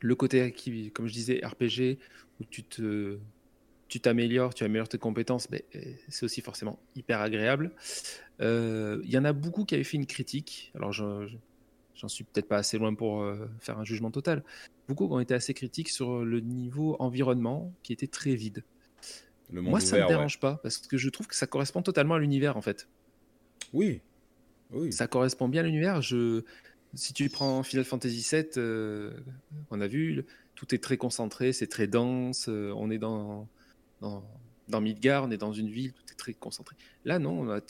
le 0.00 0.14
côté 0.14 0.52
qui, 0.52 0.90
comme 0.90 1.06
je 1.06 1.12
disais, 1.12 1.42
RPG, 1.44 1.98
où 2.40 2.44
tu 2.48 2.62
te 2.62 3.18
tu 3.88 4.00
t'améliores, 4.00 4.54
tu 4.54 4.64
améliores 4.64 4.88
tes 4.88 4.98
compétences, 4.98 5.50
mais 5.50 5.64
euh, 5.74 5.80
c'est 6.08 6.24
aussi 6.24 6.40
forcément 6.40 6.78
hyper 6.94 7.20
agréable. 7.20 7.72
Euh, 8.40 9.00
il 9.04 9.10
y 9.10 9.18
en 9.18 9.24
a 9.24 9.32
beaucoup 9.32 9.64
qui 9.64 9.74
avaient 9.74 9.84
fait 9.84 9.96
une 9.96 10.06
critique. 10.06 10.72
Alors, 10.74 10.92
j'en 10.92 12.08
suis 12.08 12.24
peut-être 12.24 12.48
pas 12.48 12.58
assez 12.58 12.78
loin 12.78 12.94
pour 12.94 13.22
euh, 13.22 13.48
faire 13.60 13.78
un 13.78 13.84
jugement 13.84 14.10
total. 14.10 14.42
Beaucoup 14.88 15.06
ont 15.12 15.20
été 15.20 15.34
assez 15.34 15.54
critiques 15.54 15.88
sur 15.88 16.24
le 16.24 16.40
niveau 16.40 16.96
environnement 16.98 17.72
qui 17.82 17.92
était 17.92 18.06
très 18.06 18.34
vide. 18.34 18.64
Moi, 19.52 19.78
ça 19.78 19.96
ne 19.96 20.02
me 20.02 20.08
dérange 20.08 20.40
pas 20.40 20.56
parce 20.62 20.78
que 20.78 20.96
je 20.96 21.08
trouve 21.08 21.28
que 21.28 21.36
ça 21.36 21.46
correspond 21.46 21.80
totalement 21.80 22.14
à 22.14 22.18
l'univers 22.18 22.56
en 22.56 22.62
fait. 22.62 22.88
Oui. 23.72 24.00
oui. 24.72 24.92
Ça 24.92 25.06
correspond 25.06 25.48
bien 25.48 25.62
à 25.62 25.64
l'univers. 25.64 26.02
Je 26.02 26.42
si 26.96 27.12
tu 27.12 27.28
prends 27.28 27.62
Final 27.62 27.84
Fantasy 27.84 28.26
VII, 28.30 28.46
euh, 28.56 29.12
on 29.70 29.80
a 29.80 29.86
vu, 29.86 30.24
tout 30.54 30.74
est 30.74 30.82
très 30.82 30.96
concentré, 30.96 31.52
c'est 31.52 31.66
très 31.66 31.86
dense, 31.86 32.48
euh, 32.48 32.72
on 32.76 32.90
est 32.90 32.98
dans, 32.98 33.48
dans, 34.00 34.80
Midgard, 34.80 35.24
on 35.24 35.30
est 35.30 35.36
dans 35.36 35.52
une 35.52 35.70
ville, 35.70 35.92
tout 35.92 36.04
est 36.10 36.16
très 36.16 36.34
concentré. 36.34 36.76
Là, 37.04 37.18
non, 37.18 37.60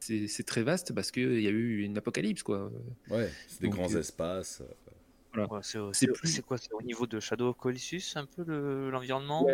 c'est 0.00 0.46
très 0.46 0.62
vaste 0.62 0.94
parce 0.94 1.10
qu'il 1.10 1.40
y 1.40 1.46
a 1.46 1.50
eu 1.50 1.82
une 1.82 1.98
apocalypse. 1.98 2.42
Quoi. 2.42 2.70
Ouais, 3.10 3.30
c'est 3.48 3.62
des 3.62 3.68
grands 3.68 3.92
euh, 3.92 4.00
espaces. 4.00 4.62
c'est 5.92 6.42
quoi 6.42 6.58
C'est 6.58 6.72
au 6.72 6.82
niveau 6.82 7.06
de 7.06 7.20
Shadow 7.20 7.48
of 7.48 7.56
Colossus, 7.56 8.12
un 8.16 8.26
peu 8.26 8.90
l'environnement 8.90 9.46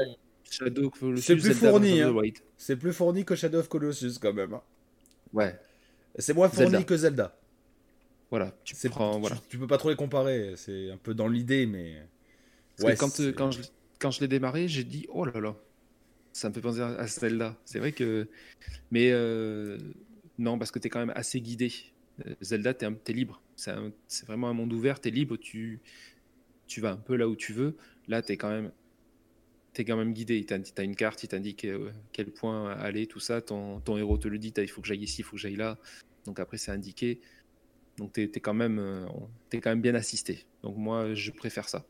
Shadow 0.51 0.89
of 0.89 0.99
Colossus, 0.99 1.23
c'est 1.23 1.37
plus 1.37 1.55
fourni. 1.55 2.01
Hein. 2.01 2.15
C'est 2.57 2.77
plus 2.77 2.93
fourni 2.93 3.25
que 3.25 3.37
Shadow 3.37 3.61
of 3.61 3.69
Colossus 3.69 4.19
quand 4.21 4.33
même. 4.33 4.55
Hein. 4.55 4.63
Ouais. 5.33 5.59
C'est 6.19 6.35
moins 6.35 6.49
fourni 6.49 6.85
que 6.85 6.97
Zelda. 6.97 7.37
Voilà, 8.31 8.53
tu, 8.63 8.77
prends, 8.89 9.19
voilà. 9.19 9.37
Tu, 9.49 9.59
peux 9.59 9.67
pas 9.67 9.77
trop 9.77 9.91
les 9.91 9.97
comparer, 9.97 10.55
c'est 10.57 10.91
un 10.91 10.97
peu 10.97 11.15
dans 11.15 11.27
l'idée, 11.27 11.67
mais. 11.67 12.01
Ouais, 12.79 12.95
quand, 12.97 13.19
euh, 13.19 13.33
quand 13.33 13.51
je, 13.51 13.63
quand 13.99 14.13
je 14.13 14.21
l'ai 14.21 14.29
démarré, 14.29 14.69
j'ai 14.69 14.85
dit 14.85 15.07
oh 15.11 15.25
là 15.25 15.41
là, 15.41 15.57
ça 16.33 16.49
me 16.49 16.55
fait 16.55 16.61
penser 16.61 16.81
à 16.81 17.07
Zelda. 17.07 17.57
C'est 17.65 17.79
vrai 17.79 17.93
que. 17.93 18.29
Mais 18.91 19.11
euh, 19.13 19.79
non, 20.39 20.59
parce 20.59 20.71
que 20.71 20.79
tu 20.79 20.87
es 20.87 20.91
quand 20.91 21.01
même 21.01 21.13
assez 21.15 21.41
guidé. 21.41 21.73
Euh, 22.27 22.35
Zelda, 22.41 22.75
tu 22.75 22.85
es, 22.85 23.13
libre. 23.13 23.43
C'est 23.57 24.27
vraiment 24.27 24.49
un 24.49 24.55
monde 24.55 24.73
ouvert, 24.73 25.01
tu 25.01 25.09
es 25.09 25.11
libre, 25.11 25.37
tu, 25.37 25.81
tu 26.67 26.81
vas 26.81 26.93
un 26.93 26.97
peu 26.97 27.17
là 27.17 27.29
où 27.29 27.37
tu 27.37 27.53
veux. 27.53 27.77
Là, 28.09 28.23
tu 28.23 28.33
es 28.33 28.37
quand 28.37 28.51
même. 28.51 28.71
es 29.77 29.85
quand 29.85 29.97
même 29.97 30.13
guidé, 30.13 30.45
tu 30.45 30.55
as, 30.55 30.83
une 30.83 30.97
carte, 30.97 31.23
il 31.25 31.29
t'indique 31.29 31.67
quel 32.13 32.31
point 32.31 32.71
aller, 32.73 33.07
tout 33.07 33.21
ça. 33.21 33.41
Ton, 33.41 33.81
héros 33.97 34.19
te 34.19 34.29
le 34.29 34.39
dit, 34.39 34.53
il 34.57 34.69
faut 34.69 34.81
que 34.81 34.89
j'aille 34.89 35.03
ici, 35.03 35.21
il 35.21 35.25
faut 35.25 35.37
que 35.37 35.43
j'aille 35.43 35.57
là. 35.57 35.79
Donc 36.25 36.41
après, 36.41 36.59
c'est 36.59 36.73
indiqué. 36.73 37.21
Donc 37.97 38.15
tu 38.15 38.23
es, 38.23 38.41
quand 38.41 38.55
même, 38.55 38.79
euh, 38.79 39.07
es 39.53 39.61
quand 39.61 39.71
même 39.71 39.83
bien 39.83 39.95
assisté. 39.95 40.47
Donc 40.63 40.77
moi, 40.77 41.15
je 41.15 41.31
préfère 41.31 41.69
ça. 41.69 41.85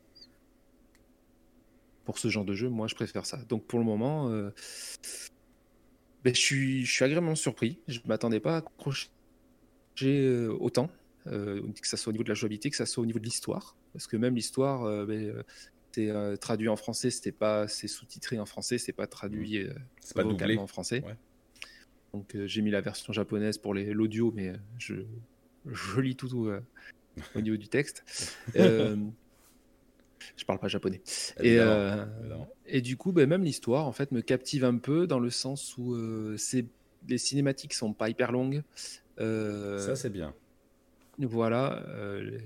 Pour 2.10 2.18
ce 2.18 2.26
genre 2.26 2.44
de 2.44 2.54
jeu, 2.54 2.68
moi, 2.68 2.88
je 2.88 2.96
préfère 2.96 3.24
ça. 3.24 3.38
Donc 3.48 3.66
pour 3.66 3.78
le 3.78 3.84
moment, 3.84 4.30
euh, 4.30 4.50
ben, 6.24 6.34
je, 6.34 6.40
suis, 6.40 6.84
je 6.84 6.92
suis 6.92 7.04
agréablement 7.04 7.36
surpris. 7.36 7.78
Je 7.86 8.00
ne 8.00 8.08
m'attendais 8.08 8.40
pas 8.40 8.54
à 8.54 8.56
accrocher 8.58 9.08
euh, 10.02 10.56
autant, 10.58 10.90
que 11.24 11.62
ça 11.82 11.96
soit 11.96 12.10
au 12.10 12.12
niveau 12.12 12.24
de 12.24 12.30
la 12.30 12.34
jouabilité, 12.34 12.68
que 12.68 12.76
ça 12.76 12.86
soit 12.86 13.02
au 13.02 13.06
niveau 13.06 13.20
de 13.20 13.24
l'histoire. 13.24 13.76
Parce 13.92 14.08
que 14.08 14.16
même 14.16 14.34
l'histoire, 14.34 15.06
ben, 15.06 15.44
c'est 15.92 16.12
traduit 16.40 16.68
en 16.68 16.76
français, 16.76 17.10
c'était 17.10 17.32
pas, 17.32 17.68
c'est 17.68 17.88
sous-titré 17.88 18.40
en 18.40 18.46
français, 18.46 18.78
c'est 18.78 18.92
pas 18.92 19.06
traduit 19.06 19.64
mmh. 19.64 19.74
c'est 20.00 20.14
pas 20.14 20.24
doublé. 20.24 20.56
en 20.56 20.66
français. 20.66 21.04
Donc 22.12 22.36
j'ai 22.44 22.62
mis 22.62 22.70
la 22.70 22.80
version 22.80 23.12
japonaise 23.12 23.58
pour 23.58 23.72
l'audio, 23.74 24.32
mais 24.34 24.52
je 24.78 25.04
je 25.66 26.00
lis 26.00 26.16
tout 26.16 26.46
euh, 26.46 26.60
au 27.34 27.40
niveau 27.40 27.56
du 27.56 27.68
texte. 27.68 28.04
Euh, 30.20 30.32
je 30.36 30.44
parle 30.44 30.58
pas 30.58 30.68
japonais. 30.68 31.00
Et, 31.40 31.58
euh, 31.58 32.04
et 32.66 32.80
du 32.80 32.96
coup, 32.96 33.12
ben, 33.12 33.28
même 33.28 33.42
l'histoire, 33.42 33.86
en 33.86 33.92
fait, 33.92 34.12
me 34.12 34.20
captive 34.20 34.64
un 34.64 34.76
peu 34.76 35.06
dans 35.06 35.18
le 35.18 35.30
sens 35.30 35.76
où 35.78 35.96
c'est 36.36 36.66
les 37.08 37.18
cinématiques 37.18 37.74
sont 37.74 37.92
pas 37.92 38.08
hyper 38.10 38.32
longues. 38.32 38.62
Ça, 39.18 39.96
c'est 39.96 40.10
bien. 40.10 40.34
Voilà, 41.18 41.84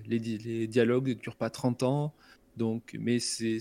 les, 0.07 0.19
les, 0.19 0.67
dialogues 0.67 1.09
ne 1.09 1.15
durent 1.15 1.37
pas 1.37 1.51
30 1.51 1.83
ans, 1.85 2.15
donc, 2.57 2.97
mais 2.99 3.19
c'est 3.21 3.59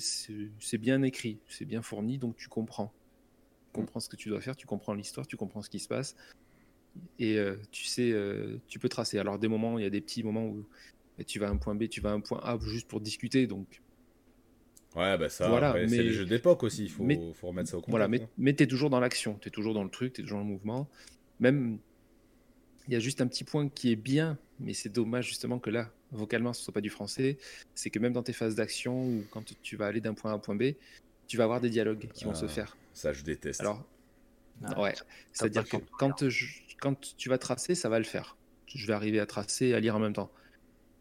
bien 0.80 1.02
écrit, 1.04 1.40
c'est 1.50 1.66
bien 1.66 1.82
fourni, 1.82 2.18
donc 2.18 2.36
tu 2.36 2.48
comprends. 2.48 2.92
Tu 3.68 3.80
comprends 3.80 4.00
ce 4.00 4.10
que 4.10 4.16
tu 4.16 4.30
dois 4.30 4.42
faire, 4.42 4.56
tu 4.56 4.68
comprends 4.68 4.94
l'histoire, 4.94 5.26
tu 5.26 5.38
comprends 5.38 5.62
ce 5.62 5.70
qui 5.70 5.80
se 5.80 5.88
passe 5.88 6.16
et 7.20 7.38
euh, 7.38 7.56
tu 7.72 7.86
sais, 7.86 8.12
euh, 8.12 8.58
tu 8.68 8.80
peux 8.80 8.90
tracer. 8.90 9.20
Alors 9.20 9.40
des 9.40 9.48
moments, 9.48 9.80
il 9.80 9.84
y 9.84 9.88
a 9.88 9.90
des 9.90 10.02
petits 10.02 10.24
moments 10.24 10.46
où 10.46 10.66
bah, 11.18 11.24
tu 11.24 11.40
vas 11.40 11.48
à 11.48 11.52
un 11.52 11.58
point 11.58 11.76
B, 11.76 11.88
tu 11.90 12.02
vas 12.02 12.12
à 12.12 12.14
un 12.14 12.22
point 12.22 12.40
A 12.44 12.58
juste 12.62 12.88
pour 12.88 13.02
discuter, 13.02 13.48
donc. 13.48 13.82
Ouais, 14.96 15.18
bah 15.18 15.30
ça, 15.30 15.50
voilà, 15.50 15.74
c'est 15.88 16.04
les 16.04 16.14
jeux 16.14 16.26
d'époque 16.26 16.64
aussi, 16.64 16.84
il 16.84 16.92
faut, 16.92 17.04
faut, 17.34 17.48
remettre 17.48 17.70
ça 17.70 17.78
au 17.78 17.80
contexte. 17.80 17.90
Voilà, 17.90 18.08
mais, 18.08 18.22
hein. 18.22 18.30
mais 18.38 18.54
tu 18.54 18.64
es 18.64 18.68
toujours 18.68 18.92
dans 18.92 19.00
l'action, 19.00 19.40
tu 19.42 19.48
es 19.48 19.52
toujours 19.52 19.74
dans 19.74 19.84
le 19.84 19.90
truc, 19.90 20.14
tu 20.14 20.22
es 20.22 20.24
toujours 20.24 20.40
dans 20.40 20.46
le 20.46 20.52
mouvement. 20.52 20.88
Même, 21.40 21.80
il 22.88 22.94
y 22.94 22.96
a 22.96 23.00
juste 23.00 23.20
un 23.20 23.28
petit 23.28 23.44
point 23.44 23.70
qui 23.70 23.92
est 23.92 23.96
bien, 23.96 24.38
mais 24.60 24.74
c'est 24.74 24.90
dommage 24.90 25.28
justement 25.28 25.58
que 25.58 25.72
là, 25.72 25.90
vocalement, 26.12 26.54
ce 26.54 26.62
ne 26.62 26.64
soit 26.66 26.74
pas 26.74 26.82
du 26.82 26.92
français, 26.92 27.38
c'est 27.74 27.90
que 27.90 27.98
même 27.98 28.14
dans 28.14 28.22
tes 28.22 28.34
phases 28.34 28.56
d'action 28.56 29.08
ou 29.08 29.24
quand 29.32 29.44
tu 29.64 29.78
vas 29.78 29.88
aller 29.88 30.00
d'un 30.02 30.14
point 30.14 30.30
A 30.30 30.34
à 30.34 30.38
un 30.38 30.40
point 30.40 30.56
B, 30.56 30.74
tu 31.28 31.38
vas 31.38 31.46
avoir 31.46 31.60
des 31.60 31.70
dialogues 31.70 32.08
qui 32.14 32.26
vont 32.26 32.36
se 32.36 32.46
ah, 32.46 32.50
faire. 32.50 32.78
Ça, 32.94 33.14
je 33.14 33.24
déteste. 33.24 33.62
Alors, 33.62 33.84
ah, 34.64 34.80
ouais, 34.80 34.94
c'est-à-dire 35.32 35.68
que 35.68 35.78
quand, 35.98 36.30
je, 36.30 36.46
quand 36.80 37.16
tu 37.18 37.30
vas 37.30 37.38
tracer, 37.38 37.74
ça 37.74 37.90
va 37.90 37.98
le 37.98 38.06
faire. 38.06 38.38
Je 38.68 38.86
vais 38.86 38.94
arriver 38.94 39.20
à 39.20 39.26
tracer 39.26 39.68
et 39.68 39.74
à 39.74 39.80
lire 39.80 39.96
en 39.96 40.00
même 40.00 40.14
temps. 40.14 40.32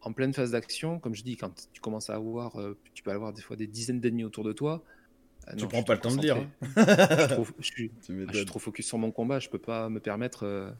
En 0.03 0.13
pleine 0.13 0.33
phase 0.33 0.51
d'action, 0.51 0.99
comme 0.99 1.15
je 1.15 1.23
dis, 1.23 1.37
quand 1.37 1.69
tu 1.71 1.81
commences 1.81 2.09
à 2.09 2.15
avoir, 2.15 2.59
euh, 2.59 2.77
tu 2.93 3.03
peux 3.03 3.11
avoir 3.11 3.33
des 3.33 3.41
fois 3.41 3.55
des 3.55 3.67
dizaines 3.67 3.99
d'ennemis 3.99 4.25
autour 4.25 4.43
de 4.43 4.51
toi. 4.51 4.83
Euh, 5.47 5.55
tu 5.55 5.67
prends 5.67 5.83
pas 5.83 5.95
le 5.95 6.01
temps 6.01 6.13
de 6.13 6.21
lire. 6.21 6.37
Hein. 6.37 6.49
je, 7.59 7.63
suis 7.63 7.91
trop, 8.45 8.59
focus 8.59 8.85
sur 8.85 8.97
mon 8.97 9.11
combat, 9.11 9.39
je 9.39 9.49
peux 9.49 9.59
pas 9.59 9.89
me 9.89 9.99
permettre 9.99 10.45
euh, 10.45 10.71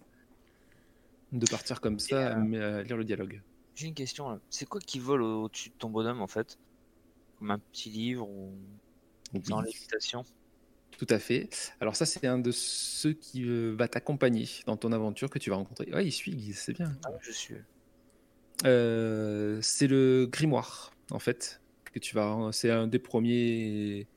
de 1.31 1.45
partir 1.45 1.79
comme 1.79 1.99
ça, 1.99 2.35
mais 2.35 2.59
à 2.59 2.83
lire 2.83 2.97
le 2.97 3.05
dialogue. 3.05 3.41
J'ai 3.75 3.87
une 3.87 3.93
question. 3.93 4.39
C'est 4.49 4.67
quoi 4.67 4.79
qui 4.79 4.99
vole 4.99 5.23
au-dessus 5.23 5.69
de 5.69 5.75
ton 5.75 5.89
bonhomme 5.89 6.21
en 6.21 6.27
fait? 6.27 6.59
Comme 7.39 7.51
un 7.51 7.59
petit 7.59 7.89
livre 7.89 8.29
ou 8.29 8.53
dans 9.33 9.61
l'évitation 9.61 10.25
tout 10.97 11.07
à 11.09 11.19
fait. 11.19 11.49
Alors 11.79 11.95
ça, 11.95 12.05
c'est 12.05 12.25
un 12.27 12.39
de 12.39 12.51
ceux 12.51 13.13
qui 13.13 13.43
euh, 13.43 13.75
va 13.77 13.87
t'accompagner 13.87 14.47
dans 14.65 14.77
ton 14.77 14.91
aventure 14.91 15.29
que 15.29 15.39
tu 15.39 15.49
vas 15.49 15.55
rencontrer. 15.55 15.91
Ouais, 15.93 16.05
il 16.05 16.11
suit, 16.11 16.53
c'est 16.53 16.73
bien. 16.73 16.91
Ah, 17.05 17.09
je 17.21 17.31
suis. 17.31 17.55
Euh, 18.65 19.59
c'est 19.61 19.87
le 19.87 20.25
grimoire, 20.25 20.93
en 21.11 21.19
fait, 21.19 21.61
que 21.85 21.99
tu 21.99 22.15
vas. 22.15 22.49
C'est 22.51 22.71
un 22.71 22.87
des 22.87 22.99
premiers 22.99 24.07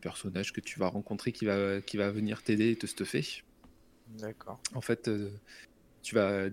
personnages 0.00 0.52
que 0.52 0.60
tu 0.60 0.78
vas 0.78 0.88
rencontrer 0.88 1.32
qui 1.32 1.46
va, 1.46 1.80
qui 1.80 1.96
va 1.96 2.10
venir 2.10 2.42
t'aider 2.42 2.70
et 2.72 2.76
te 2.76 2.86
stuffer. 2.86 3.42
D'accord. 4.18 4.60
En 4.74 4.80
fait, 4.80 5.08
euh, 5.08 5.30
tu 6.02 6.14
vas 6.14 6.48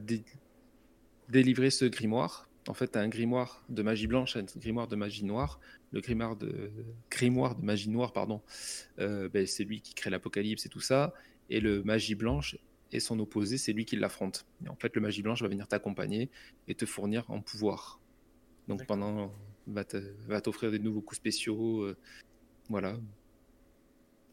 délivrer 1.29 1.69
ce 1.69 1.85
grimoire. 1.85 2.49
En 2.67 2.73
fait, 2.73 2.93
tu 2.93 2.97
as 2.97 3.01
un 3.01 3.09
grimoire 3.09 3.63
de 3.69 3.83
magie 3.83 4.07
blanche 4.07 4.37
un 4.37 4.43
grimoire 4.57 4.87
de 4.87 4.95
magie 4.95 5.23
noire 5.23 5.59
le 5.95 6.01
grimoire 6.01 6.35
de, 6.35 6.71
grimoire 7.09 7.55
de 7.55 7.63
magie 7.63 7.89
noire, 7.89 8.11
pardon, 8.11 8.41
euh, 8.99 9.29
ben, 9.29 9.47
c'est 9.47 9.63
lui 9.63 9.81
qui 9.81 9.93
crée 9.93 10.09
l'apocalypse 10.09 10.65
et 10.65 10.69
tout 10.69 10.81
ça. 10.81 11.13
Et 11.49 11.61
le 11.61 11.83
magie 11.83 12.15
blanche 12.15 12.57
et 12.91 12.99
son 12.99 13.19
opposé, 13.19 13.57
c'est 13.57 13.73
lui 13.73 13.85
qui 13.85 13.95
l'affronte. 13.95 14.45
Et 14.65 14.69
en 14.69 14.75
fait, 14.75 14.95
le 14.95 15.01
magie 15.01 15.21
blanche 15.21 15.41
va 15.41 15.47
venir 15.47 15.67
t'accompagner 15.67 16.29
et 16.67 16.75
te 16.75 16.85
fournir 16.85 17.29
en 17.29 17.41
pouvoir. 17.41 17.99
Donc 18.67 18.85
pendant, 18.85 19.33
va 19.67 20.41
t'offrir 20.41 20.71
des 20.71 20.79
nouveaux 20.79 21.01
coups 21.01 21.17
spéciaux, 21.17 21.81
euh, 21.83 21.97
voilà. 22.69 22.97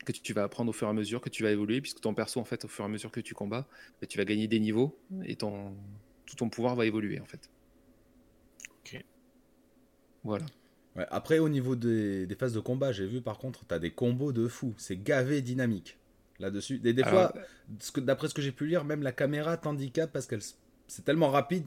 que 0.04 0.12
tu 0.12 0.32
vas 0.32 0.44
apprendre 0.44 0.70
au 0.70 0.72
fur 0.72 0.86
et 0.86 0.90
à 0.90 0.94
mesure, 0.94 1.20
que 1.20 1.28
tu 1.28 1.42
vas 1.42 1.50
évoluer, 1.50 1.80
puisque 1.80 2.00
ton 2.00 2.14
perso, 2.14 2.40
en 2.40 2.44
fait, 2.44 2.64
au 2.64 2.68
fur 2.68 2.84
et 2.84 2.86
à 2.86 2.90
mesure 2.90 3.10
que 3.10 3.20
tu 3.20 3.34
combats, 3.34 3.66
bah, 4.00 4.06
tu 4.06 4.18
vas 4.18 4.24
gagner 4.24 4.48
des 4.48 4.60
niveaux 4.60 4.98
et 5.24 5.36
ton, 5.36 5.74
tout 6.26 6.36
ton 6.36 6.48
pouvoir 6.48 6.76
va 6.76 6.86
évoluer, 6.86 7.20
en 7.20 7.26
fait. 7.26 7.50
Ok. 8.80 9.04
Voilà. 10.24 10.46
Ouais, 10.96 11.06
après, 11.10 11.38
au 11.38 11.48
niveau 11.48 11.74
des, 11.74 12.26
des 12.26 12.34
phases 12.34 12.52
de 12.52 12.60
combat, 12.60 12.92
j'ai 12.92 13.06
vu 13.06 13.22
par 13.22 13.38
contre, 13.38 13.64
t'as 13.64 13.78
des 13.78 13.90
combos 13.90 14.32
de 14.32 14.46
fou. 14.46 14.74
C'est 14.76 15.02
gavé 15.02 15.40
dynamique 15.40 15.98
là-dessus. 16.42 16.78
Des, 16.78 16.92
des 16.92 17.05
fois, 17.05 17.33
d'après 17.96 18.28
ce 18.28 18.35
que 18.35 18.42
j'ai 18.42 18.52
pu 18.52 18.66
lire, 18.66 18.85
même 18.85 19.02
la 19.02 19.12
caméra 19.12 19.57
t'handicape 19.57 20.12
parce 20.12 20.26
qu'elle 20.26 20.42
c'est 20.88 21.05
tellement 21.05 21.31
rapide 21.31 21.64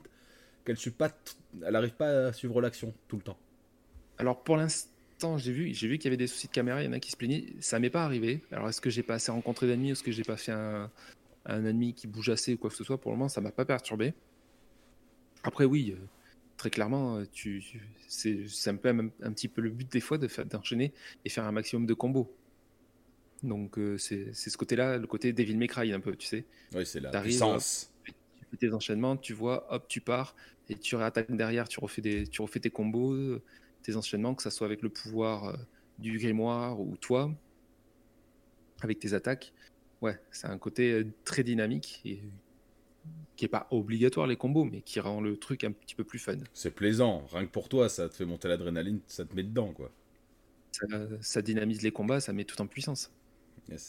qu'elle 0.65 0.77
pas, 0.97 1.09
elle 1.65 1.75
arrive 1.75 1.93
pas 1.93 2.27
à 2.27 2.33
suivre 2.33 2.61
l'action 2.61 2.93
tout 3.07 3.17
le 3.17 3.21
temps. 3.23 3.37
Alors 4.17 4.43
pour 4.43 4.57
l'instant, 4.57 5.37
j'ai 5.37 5.51
vu, 5.51 5.73
j'ai 5.73 5.87
vu 5.87 5.97
qu'il 5.97 6.05
y 6.05 6.09
avait 6.09 6.17
des 6.17 6.27
soucis 6.27 6.47
de 6.47 6.51
caméra. 6.51 6.81
Il 6.81 6.85
y 6.85 6.87
en 6.87 6.93
a 6.93 6.99
qui 6.99 7.11
se 7.11 7.17
plaignaient. 7.17 7.45
Ça 7.59 7.79
m'est 7.79 7.89
pas 7.89 8.03
arrivé. 8.03 8.43
Alors 8.51 8.69
est-ce 8.69 8.81
que 8.81 8.89
j'ai 8.89 9.03
pas 9.03 9.15
assez 9.15 9.31
rencontré 9.31 9.67
d'ennemis, 9.67 9.91
est-ce 9.91 10.03
que 10.03 10.11
j'ai 10.11 10.23
pas 10.23 10.37
fait 10.37 10.51
un, 10.51 10.91
un, 11.45 11.65
ennemi 11.65 11.93
qui 11.93 12.07
bouge 12.07 12.29
assez 12.29 12.53
ou 12.53 12.57
quoi 12.57 12.69
que 12.69 12.75
ce 12.75 12.83
soit 12.83 12.99
Pour 12.99 13.11
le 13.11 13.17
moment, 13.17 13.29
ça 13.29 13.41
m'a 13.41 13.51
pas 13.51 13.65
perturbé. 13.65 14.13
Après, 15.43 15.65
oui, 15.65 15.95
euh, 15.95 16.03
très 16.57 16.69
clairement, 16.69 17.17
euh, 17.17 17.25
tu, 17.31 17.63
c'est, 18.07 18.47
un 18.67 18.75
peu 18.75 18.89
un, 18.89 19.31
petit 19.31 19.47
peu 19.47 19.61
le 19.61 19.69
but 19.69 19.91
des 19.91 19.99
fois 19.99 20.17
de 20.17 20.27
faire, 20.27 20.45
d'enchaîner 20.45 20.91
et 21.23 21.29
faire 21.29 21.45
un 21.45 21.51
maximum 21.51 21.85
de 21.85 21.93
combos. 21.93 22.33
Donc 23.45 23.77
euh, 23.77 23.97
c'est, 23.97 24.33
ce 24.33 24.57
côté-là, 24.57 24.97
le 24.97 25.07
côté 25.07 25.33
Devil 25.33 25.55
May 25.55 25.67
Cry 25.67 25.93
un 25.93 25.99
peu, 25.99 26.15
tu 26.15 26.27
sais. 26.27 26.45
Oui, 26.73 26.85
c'est 26.85 26.99
la 26.99 27.21
puissance. 27.21 27.91
Tu 28.03 28.13
fais 28.51 28.57
tes 28.57 28.73
enchaînements, 28.73 29.17
tu 29.17 29.33
vois, 29.33 29.71
hop, 29.73 29.87
tu 29.87 30.01
pars 30.01 30.35
et 30.69 30.75
tu 30.75 30.95
réattaques 30.95 31.35
derrière, 31.35 31.67
tu 31.67 31.79
refais, 31.79 32.01
des, 32.01 32.27
tu 32.27 32.41
refais 32.41 32.59
tes 32.59 32.69
combos, 32.69 33.39
tes 33.83 33.95
enchaînements, 33.95 34.35
que 34.35 34.43
ça 34.43 34.51
soit 34.51 34.65
avec 34.65 34.81
le 34.81 34.89
pouvoir 34.89 35.57
du 35.99 36.17
grimoire 36.17 36.79
ou 36.79 36.97
toi, 36.97 37.31
avec 38.81 38.99
tes 38.99 39.13
attaques. 39.13 39.53
Ouais, 40.01 40.19
c'est 40.31 40.47
un 40.47 40.57
côté 40.57 41.05
très 41.23 41.43
dynamique 41.43 42.01
et 42.05 42.21
qui 43.35 43.45
est 43.45 43.49
pas 43.49 43.67
obligatoire 43.71 44.27
les 44.27 44.37
combos, 44.37 44.65
mais 44.65 44.81
qui 44.81 44.99
rend 44.99 45.21
le 45.21 45.37
truc 45.37 45.63
un 45.63 45.71
petit 45.71 45.95
peu 45.95 46.03
plus 46.03 46.19
fun. 46.19 46.37
C'est 46.53 46.71
plaisant, 46.71 47.25
rien 47.31 47.45
que 47.45 47.51
pour 47.51 47.69
toi, 47.69 47.89
ça 47.89 48.09
te 48.09 48.15
fait 48.15 48.25
monter 48.25 48.47
l'adrénaline, 48.47 49.01
ça 49.07 49.25
te 49.25 49.35
met 49.35 49.43
dedans, 49.43 49.73
quoi. 49.73 49.91
Ça, 51.21 51.41
dynamise 51.41 51.81
les 51.83 51.91
combats, 51.91 52.19
ça 52.19 52.33
met 52.33 52.43
tout 52.43 52.61
en 52.61 52.67
puissance. 52.67 53.11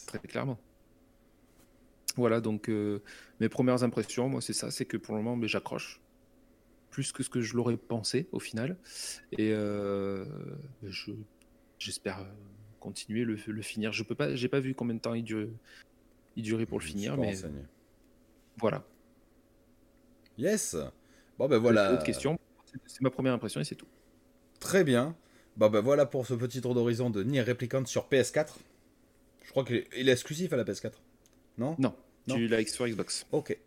Très 0.07 0.19
clairement. 0.19 0.59
Voilà, 2.15 2.41
donc 2.41 2.69
euh, 2.69 3.01
mes 3.39 3.49
premières 3.49 3.83
impressions, 3.83 4.27
moi, 4.27 4.41
c'est 4.41 4.53
ça, 4.53 4.71
c'est 4.71 4.85
que 4.85 4.97
pour 4.97 5.15
le 5.15 5.21
moment, 5.21 5.45
j'accroche 5.47 6.01
plus 6.89 7.11
que 7.11 7.21
ce 7.21 7.29
que 7.29 7.41
je 7.41 7.55
l'aurais 7.55 7.77
pensé 7.77 8.27
au 8.31 8.39
final, 8.39 8.75
et 9.33 9.51
euh, 9.51 10.25
je 10.83 11.11
j'espère 11.77 12.25
continuer 12.79 13.23
le, 13.23 13.37
le 13.45 13.61
finir. 13.61 13.91
Je 13.91 14.03
peux 14.03 14.15
pas, 14.15 14.35
j'ai 14.35 14.47
pas 14.47 14.59
vu 14.59 14.73
combien 14.73 14.95
de 14.95 14.99
temps 14.99 15.13
il 15.13 15.23
durait, 15.23 15.49
il 16.35 16.43
durait 16.43 16.65
pour 16.65 16.79
le 16.79 16.85
finir, 16.85 17.17
mais 17.17 17.35
voilà. 18.57 18.83
Yes. 20.39 20.75
Bon 21.37 21.47
ben 21.47 21.59
voilà. 21.59 21.93
Autre 21.93 22.03
question. 22.03 22.39
C'est 22.85 23.01
ma 23.01 23.11
première 23.11 23.33
impression 23.33 23.61
et 23.61 23.63
c'est 23.63 23.75
tout. 23.75 23.87
Très 24.59 24.83
bien. 24.83 25.15
Bon 25.55 25.69
ben 25.69 25.81
voilà 25.81 26.07
pour 26.07 26.25
ce 26.25 26.33
petit 26.33 26.61
tour 26.61 26.73
d'horizon 26.73 27.11
de 27.11 27.23
Nier 27.23 27.43
Replicant 27.43 27.85
sur 27.85 28.07
PS4. 28.07 28.55
Je 29.47 29.51
crois 29.51 29.63
qu'il 29.63 29.77
est, 29.91 30.09
exclusif 30.09 30.51
à 30.51 30.57
la 30.57 30.65
PS4. 30.65 30.91
Non? 31.57 31.75
Non. 31.79 31.95
Tu 32.27 32.47
l'as 32.47 32.65
sur 32.67 32.85
Xbox. 32.85 33.25
Ok. 33.31 33.57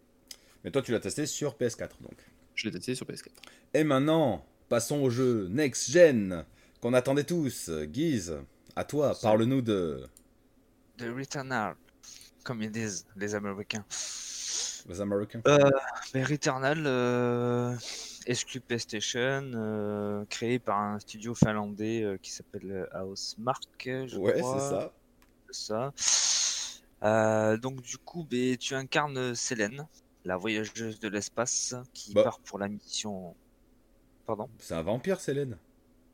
Mais 0.62 0.70
toi 0.70 0.82
tu 0.82 0.92
l'as 0.92 1.00
testé 1.00 1.24
sur 1.24 1.56
PS4 1.56 2.02
donc. 2.02 2.18
Je 2.54 2.66
l'ai 2.68 2.72
testé 2.72 2.94
sur 2.94 3.06
PS4. 3.06 3.28
Et 3.72 3.82
maintenant, 3.82 4.44
passons 4.68 5.00
au 5.00 5.08
jeu 5.08 5.48
Next 5.48 5.90
Gen 5.90 6.44
qu'on 6.82 6.92
attendait 6.92 7.24
tous. 7.24 7.70
Guise, 7.70 8.36
à 8.76 8.84
toi, 8.84 9.16
parle-nous 9.20 9.62
de. 9.62 10.06
De 10.98 11.10
Returnal, 11.10 11.74
comme 12.44 12.62
ils 12.62 12.70
disent 12.70 13.06
les 13.16 13.34
Américains. 13.34 13.86
Les 14.86 15.00
Américains 15.00 15.40
euh, 15.46 15.70
Returnal, 16.14 16.82
euh, 16.86 17.74
exclu 18.26 18.60
PlayStation, 18.60 19.50
euh, 19.54 20.24
créé 20.28 20.58
par 20.58 20.78
un 20.78 20.98
studio 20.98 21.34
finlandais 21.34 22.02
euh, 22.02 22.18
qui 22.20 22.30
s'appelle 22.30 22.86
Housemark. 22.94 23.68
Je 23.84 24.18
ouais, 24.18 24.34
c'est 24.36 24.42
ça. 24.42 24.92
Ça. 25.52 25.92
donc 27.56 27.82
du 27.82 27.98
coup, 27.98 28.24
ben, 28.24 28.56
tu 28.56 28.74
incarnes 28.74 29.34
Selene, 29.34 29.86
la 30.24 30.36
voyageuse 30.36 31.00
de 31.00 31.08
l'espace 31.08 31.74
qui 31.92 32.12
bah. 32.12 32.24
part 32.24 32.40
pour 32.40 32.58
la 32.58 32.68
mission. 32.68 33.34
Pardon 34.26 34.48
C'est 34.58 34.74
un 34.74 34.82
vampire, 34.82 35.20
Selene 35.20 35.56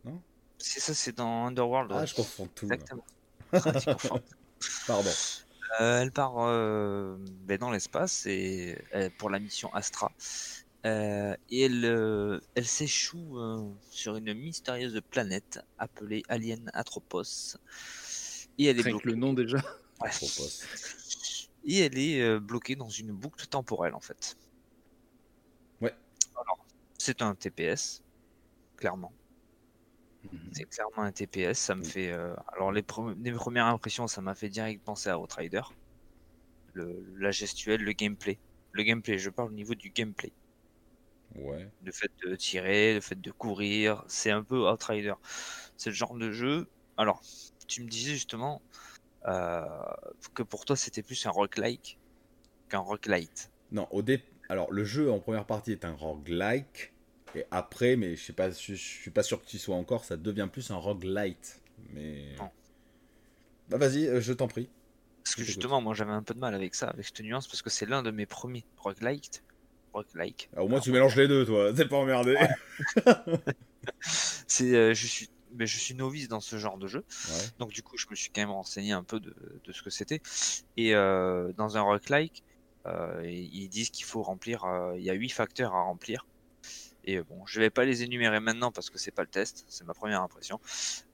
Non? 0.04 0.20
C'est 0.58 0.80
ça, 0.80 0.94
c'est 0.94 1.16
dans 1.16 1.46
Underworld. 1.46 1.92
Ah, 1.94 2.06
je 2.06 2.14
confonds 2.14 2.48
tout. 2.54 2.66
Exactement. 2.66 3.04
Pardon. 4.86 5.10
Euh, 5.80 6.00
elle 6.00 6.12
part 6.12 6.34
euh, 6.38 7.16
ben, 7.44 7.58
dans 7.58 7.70
l'espace 7.70 8.26
et 8.26 8.78
euh, 8.94 9.10
pour 9.18 9.30
la 9.30 9.38
mission 9.38 9.72
Astra. 9.74 10.12
et 10.84 11.36
elle, 11.50 12.40
elle 12.54 12.66
s'échoue 12.66 13.38
sur 13.90 14.16
une 14.16 14.32
mystérieuse 14.34 15.00
planète 15.10 15.60
appelée 15.78 16.22
Alien 16.28 16.70
Atropos. 16.74 17.56
Et 18.58 18.66
elle 18.66 18.80
est 18.80 19.04
le 19.04 19.14
nom 19.14 19.32
déjà. 19.32 19.58
Et 21.64 21.78
elle 21.80 21.98
est 21.98 22.38
bloquée 22.38 22.76
dans 22.76 22.88
une 22.88 23.12
boucle 23.12 23.46
temporelle 23.46 23.94
en 23.94 24.00
fait. 24.00 24.36
Ouais. 25.80 25.94
Alors, 26.34 26.64
c'est 26.98 27.22
un 27.22 27.34
TPS, 27.34 28.02
clairement. 28.76 29.12
Mhm. 30.32 30.50
C'est 30.52 30.64
clairement 30.64 31.02
un 31.02 31.12
TPS, 31.12 31.58
ça 31.58 31.74
me 31.74 31.84
fait. 31.84 32.10
Euh, 32.10 32.34
alors, 32.52 32.72
les, 32.72 32.82
premières 32.82 33.66
impressions, 33.66 34.06
ça 34.06 34.20
m'a 34.20 34.34
fait 34.34 34.48
direct 34.48 34.82
penser 34.84 35.10
à 35.10 35.18
Outrider. 35.18 35.62
Le, 36.72 37.04
la 37.18 37.30
gestuelle, 37.30 37.82
le 37.82 37.92
gameplay. 37.92 38.38
Le 38.72 38.82
gameplay, 38.82 39.18
je 39.18 39.30
parle 39.30 39.48
au 39.48 39.54
niveau 39.54 39.74
du 39.74 39.90
gameplay. 39.90 40.32
Ouais. 41.34 41.68
Le 41.84 41.92
fait 41.92 42.10
de 42.24 42.34
tirer, 42.36 42.94
le 42.94 43.00
fait 43.00 43.20
de 43.20 43.30
courir, 43.30 44.04
c'est 44.08 44.30
un 44.30 44.42
peu 44.42 44.70
Outrider. 44.70 45.14
C'est 45.76 45.90
le 45.90 45.94
genre 45.96 46.14
de 46.14 46.32
jeu. 46.32 46.68
Alors, 46.96 47.22
tu 47.66 47.82
me 47.82 47.88
disais 47.88 48.12
justement 48.12 48.62
euh, 49.26 49.62
que 50.34 50.42
pour 50.42 50.64
toi, 50.64 50.76
c'était 50.76 51.02
plus 51.02 51.26
un 51.26 51.30
roguelike 51.30 51.98
qu'un 52.68 52.78
roguelite. 52.78 53.50
Non, 53.72 53.88
au 53.90 54.02
dé... 54.02 54.22
Alors, 54.48 54.72
le 54.72 54.84
jeu 54.84 55.10
en 55.10 55.18
première 55.18 55.44
partie 55.44 55.72
est 55.72 55.84
un 55.84 55.94
roguelike 55.94 56.92
et 57.34 57.44
après, 57.50 57.96
mais 57.96 58.16
je 58.16 58.24
sais 58.24 58.32
pas, 58.32 58.50
je, 58.50 58.74
suis 58.74 59.10
pas 59.10 59.22
sûr 59.22 59.42
que 59.42 59.46
tu 59.46 59.58
sois 59.58 59.76
encore, 59.76 60.04
ça 60.04 60.16
devient 60.16 60.48
plus 60.50 60.70
un 60.70 60.76
roguelite. 60.76 61.60
Mais. 61.92 62.34
Bah 63.68 63.78
vas-y, 63.78 64.06
euh, 64.06 64.20
je 64.20 64.32
t'en 64.32 64.46
prie. 64.46 64.70
Parce 65.24 65.34
que 65.34 65.42
justement, 65.42 65.80
moi 65.80 65.92
j'avais 65.92 66.12
un 66.12 66.22
peu 66.22 66.34
de 66.34 66.38
mal 66.38 66.54
avec 66.54 66.74
ça, 66.74 66.88
avec 66.88 67.04
cette 67.04 67.20
nuance, 67.20 67.48
parce 67.48 67.60
que 67.60 67.70
c'est 67.70 67.86
l'un 67.86 68.02
de 68.02 68.10
mes 68.10 68.26
premiers 68.26 68.64
roguelite. 68.78 69.42
Roguelike. 69.92 70.50
Ah, 70.56 70.62
au 70.62 70.68
moins 70.68 70.80
tu 70.80 70.92
mélanges 70.92 71.16
les 71.16 71.26
deux, 71.26 71.44
toi, 71.44 71.72
t'es 71.76 71.86
pas 71.86 71.96
emmerdé. 71.96 72.36
c'est, 74.00 74.74
euh, 74.74 74.94
je 74.94 75.06
suis 75.06 75.28
mais 75.56 75.66
je 75.66 75.78
suis 75.78 75.94
novice 75.94 76.28
dans 76.28 76.40
ce 76.40 76.56
genre 76.58 76.78
de 76.78 76.86
jeu. 76.86 77.04
Donc 77.58 77.70
du 77.70 77.82
coup, 77.82 77.96
je 77.96 78.06
me 78.10 78.14
suis 78.14 78.30
quand 78.30 78.42
même 78.42 78.50
renseigné 78.50 78.92
un 78.92 79.02
peu 79.02 79.20
de, 79.20 79.34
de 79.64 79.72
ce 79.72 79.82
que 79.82 79.90
c'était. 79.90 80.20
Et 80.76 80.94
euh, 80.94 81.52
dans 81.56 81.76
un 81.76 81.82
roguelike, 81.82 82.42
euh, 82.86 83.22
ils 83.24 83.68
disent 83.68 83.90
qu'il 83.90 84.04
faut 84.04 84.22
remplir, 84.22 84.64
il 84.96 85.02
y 85.02 85.10
a 85.10 85.14
huit 85.14 85.30
facteurs 85.30 85.74
à 85.74 85.82
remplir. 85.82 86.26
Et 87.06 87.20
bon, 87.22 87.46
je 87.46 87.60
vais 87.60 87.70
pas 87.70 87.84
les 87.84 88.02
énumérer 88.02 88.40
maintenant 88.40 88.72
parce 88.72 88.90
que 88.90 88.98
c'est 88.98 89.12
pas 89.12 89.22
le 89.22 89.28
test, 89.28 89.64
c'est 89.68 89.84
ma 89.84 89.94
première 89.94 90.22
impression. 90.22 90.60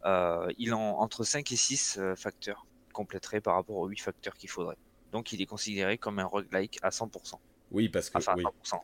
Euh, 0.07 0.50
il 0.57 0.72
en 0.72 0.98
entre 0.98 1.22
5 1.22 1.52
et 1.52 1.57
6 1.57 1.98
euh, 1.98 2.16
facteurs 2.16 2.66
compléteraient 2.94 3.42
par 3.42 3.55
rapport 3.55 3.76
aux 3.76 3.87
8 3.87 4.00
facteurs 4.00 4.35
qu'il 4.35 4.48
faudrait. 4.48 4.78
Donc 5.12 5.33
il 5.33 5.42
est 5.42 5.46
considéré 5.46 5.98
comme 5.98 6.18
un 6.18 6.24
roguelike 6.24 6.78
à 6.83 6.88
100%. 6.88 7.35
Oui, 7.72 7.90
parce 7.90 8.09
que 8.09 8.18
enfin, 8.18 8.35
oui. 8.37 8.44
100%. 8.64 8.81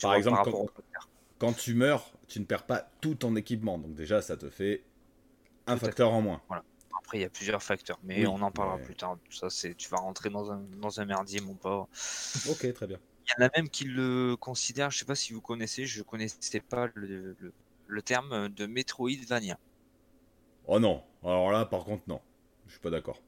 Par 0.00 0.14
exemple, 0.14 0.50
quand, 0.50 0.66
tu 1.56 1.74
meurs, 1.74 2.10
tu 2.28 2.40
ne 2.40 2.44
perds 2.44 2.64
pas 2.64 2.88
tout 3.00 3.14
ton 3.14 3.34
équipement. 3.36 3.78
Donc 3.78 3.94
déjà, 3.94 4.22
ça 4.22 4.36
te 4.36 4.48
fait 4.50 4.84
un 5.66 5.76
facteur 5.76 6.12
en 6.12 6.20
moins. 6.20 6.40
Voilà. 6.48 6.64
Après, 6.98 7.18
il 7.18 7.22
y 7.22 7.24
a 7.24 7.30
plusieurs 7.30 7.62
facteurs, 7.62 7.98
mais 8.04 8.26
on 8.26 8.40
en 8.42 8.50
parlera 8.50 8.78
plus 8.78 8.94
tard. 8.94 9.18
Ça, 9.30 9.50
c'est, 9.50 9.74
tu 9.74 9.88
vas 9.88 9.96
rentrer 9.96 10.30
dans 10.30 10.52
un, 10.52 10.62
dans 10.80 11.00
un 11.00 11.04
merdier, 11.04 11.40
mon 11.40 11.54
pauvre. 11.54 11.88
Ok, 12.48 12.72
très 12.72 12.86
bien. 12.86 12.98
Il 13.26 13.40
y 13.40 13.44
en 13.44 13.46
a 13.46 13.50
même 13.56 13.68
qui 13.68 13.84
le 13.84 14.36
considèrent, 14.36 14.90
je 14.90 14.98
sais 14.98 15.04
pas 15.04 15.14
si 15.14 15.32
vous 15.32 15.40
connaissez, 15.40 15.86
je 15.86 16.02
connaissais 16.02 16.60
pas 16.60 16.88
le, 16.94 17.36
le, 17.86 18.02
terme 18.02 18.48
de 18.48 18.66
Metroidvania. 18.66 19.58
Oh 20.66 20.78
non, 20.78 21.02
alors 21.22 21.52
là 21.52 21.64
par 21.64 21.84
contre 21.84 22.04
non, 22.08 22.20
je 22.66 22.72
suis 22.72 22.80
pas 22.80 22.90
d'accord. 22.90 23.20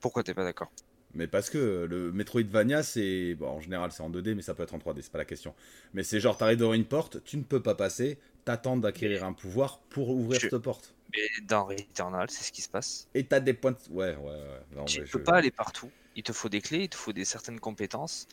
Pourquoi 0.00 0.22
t'es 0.22 0.34
pas 0.34 0.44
d'accord? 0.44 0.70
Mais 1.14 1.26
parce 1.26 1.50
que 1.50 1.86
le 1.88 2.12
Metroidvania, 2.12 2.82
c'est. 2.82 3.34
Bon, 3.34 3.48
en 3.48 3.60
général, 3.60 3.92
c'est 3.92 4.02
en 4.02 4.10
2D, 4.10 4.34
mais 4.34 4.42
ça 4.42 4.54
peut 4.54 4.62
être 4.62 4.74
en 4.74 4.78
3D, 4.78 5.02
c'est 5.02 5.12
pas 5.12 5.18
la 5.18 5.24
question. 5.24 5.54
Mais 5.94 6.02
c'est 6.02 6.20
genre, 6.20 6.36
t'arrives 6.36 6.58
devant 6.58 6.72
une 6.72 6.84
porte, 6.84 7.22
tu 7.24 7.36
ne 7.36 7.42
peux 7.42 7.60
pas 7.60 7.74
passer, 7.74 8.18
t'attends 8.44 8.76
d'acquérir 8.76 9.24
un 9.24 9.32
pouvoir 9.32 9.80
pour 9.90 10.10
ouvrir 10.10 10.40
cette 10.40 10.58
porte. 10.58 10.94
Mais 11.12 11.46
dans 11.48 11.64
Returnal, 11.64 12.30
c'est 12.30 12.44
ce 12.44 12.52
qui 12.52 12.62
se 12.62 12.68
passe. 12.68 13.08
Et 13.14 13.24
t'as 13.24 13.40
des 13.40 13.54
points. 13.54 13.76
Ouais, 13.90 14.14
ouais, 14.14 14.76
ouais. 14.76 14.84
tu 14.86 15.02
peux 15.02 15.22
pas 15.22 15.36
aller 15.36 15.50
partout. 15.50 15.90
Il 16.14 16.22
te 16.22 16.32
faut 16.32 16.48
des 16.48 16.60
clés, 16.60 16.84
il 16.84 16.88
te 16.88 16.96
faut 16.96 17.12
des 17.12 17.24
certaines 17.24 17.58
compétences. 17.58 18.28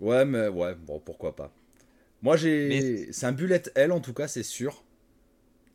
Ouais, 0.00 0.24
mais 0.24 0.48
ouais, 0.48 0.74
bon, 0.74 1.00
pourquoi 1.00 1.34
pas. 1.34 1.52
Moi, 2.22 2.36
j'ai. 2.36 3.12
C'est 3.12 3.26
un 3.26 3.32
bullet 3.32 3.62
L 3.74 3.92
en 3.92 4.00
tout 4.00 4.14
cas, 4.14 4.28
c'est 4.28 4.42
sûr. 4.42 4.84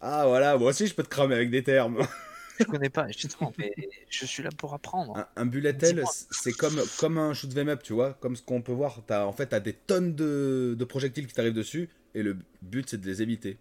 Ah, 0.07 0.25
voilà, 0.27 0.57
moi 0.57 0.69
aussi 0.69 0.85
je 0.87 0.93
peux 0.93 1.03
te 1.03 1.09
cramer 1.09 1.35
avec 1.35 1.49
des 1.49 1.63
termes. 1.63 2.05
Je 2.59 2.63
connais 2.65 2.89
pas, 2.89 3.07
justement, 3.09 3.53
mais 3.57 3.73
je 4.09 4.25
suis 4.25 4.43
là 4.43 4.49
pour 4.57 4.73
apprendre. 4.73 5.25
Un, 5.35 5.45
bullet 5.45 5.77
hell, 5.81 6.03
c'est 6.31 6.53
comme, 6.53 6.79
comme 6.99 7.17
un 7.17 7.33
shoot 7.33 7.53
them 7.53 7.69
up, 7.69 7.83
tu 7.83 7.93
vois, 7.93 8.13
comme 8.13 8.35
ce 8.35 8.41
qu'on 8.41 8.61
peut 8.61 8.71
voir. 8.71 9.01
As, 9.09 9.25
en 9.25 9.33
fait, 9.33 9.47
t'as 9.47 9.59
des 9.59 9.73
tonnes 9.73 10.15
de, 10.15 10.75
de 10.77 10.85
projectiles 10.85 11.27
qui 11.27 11.33
t'arrivent 11.33 11.53
dessus, 11.53 11.89
et 12.13 12.23
le 12.23 12.37
but 12.61 12.89
c'est 12.89 12.97
de 12.97 13.05
les 13.05 13.21
éviter. 13.21 13.57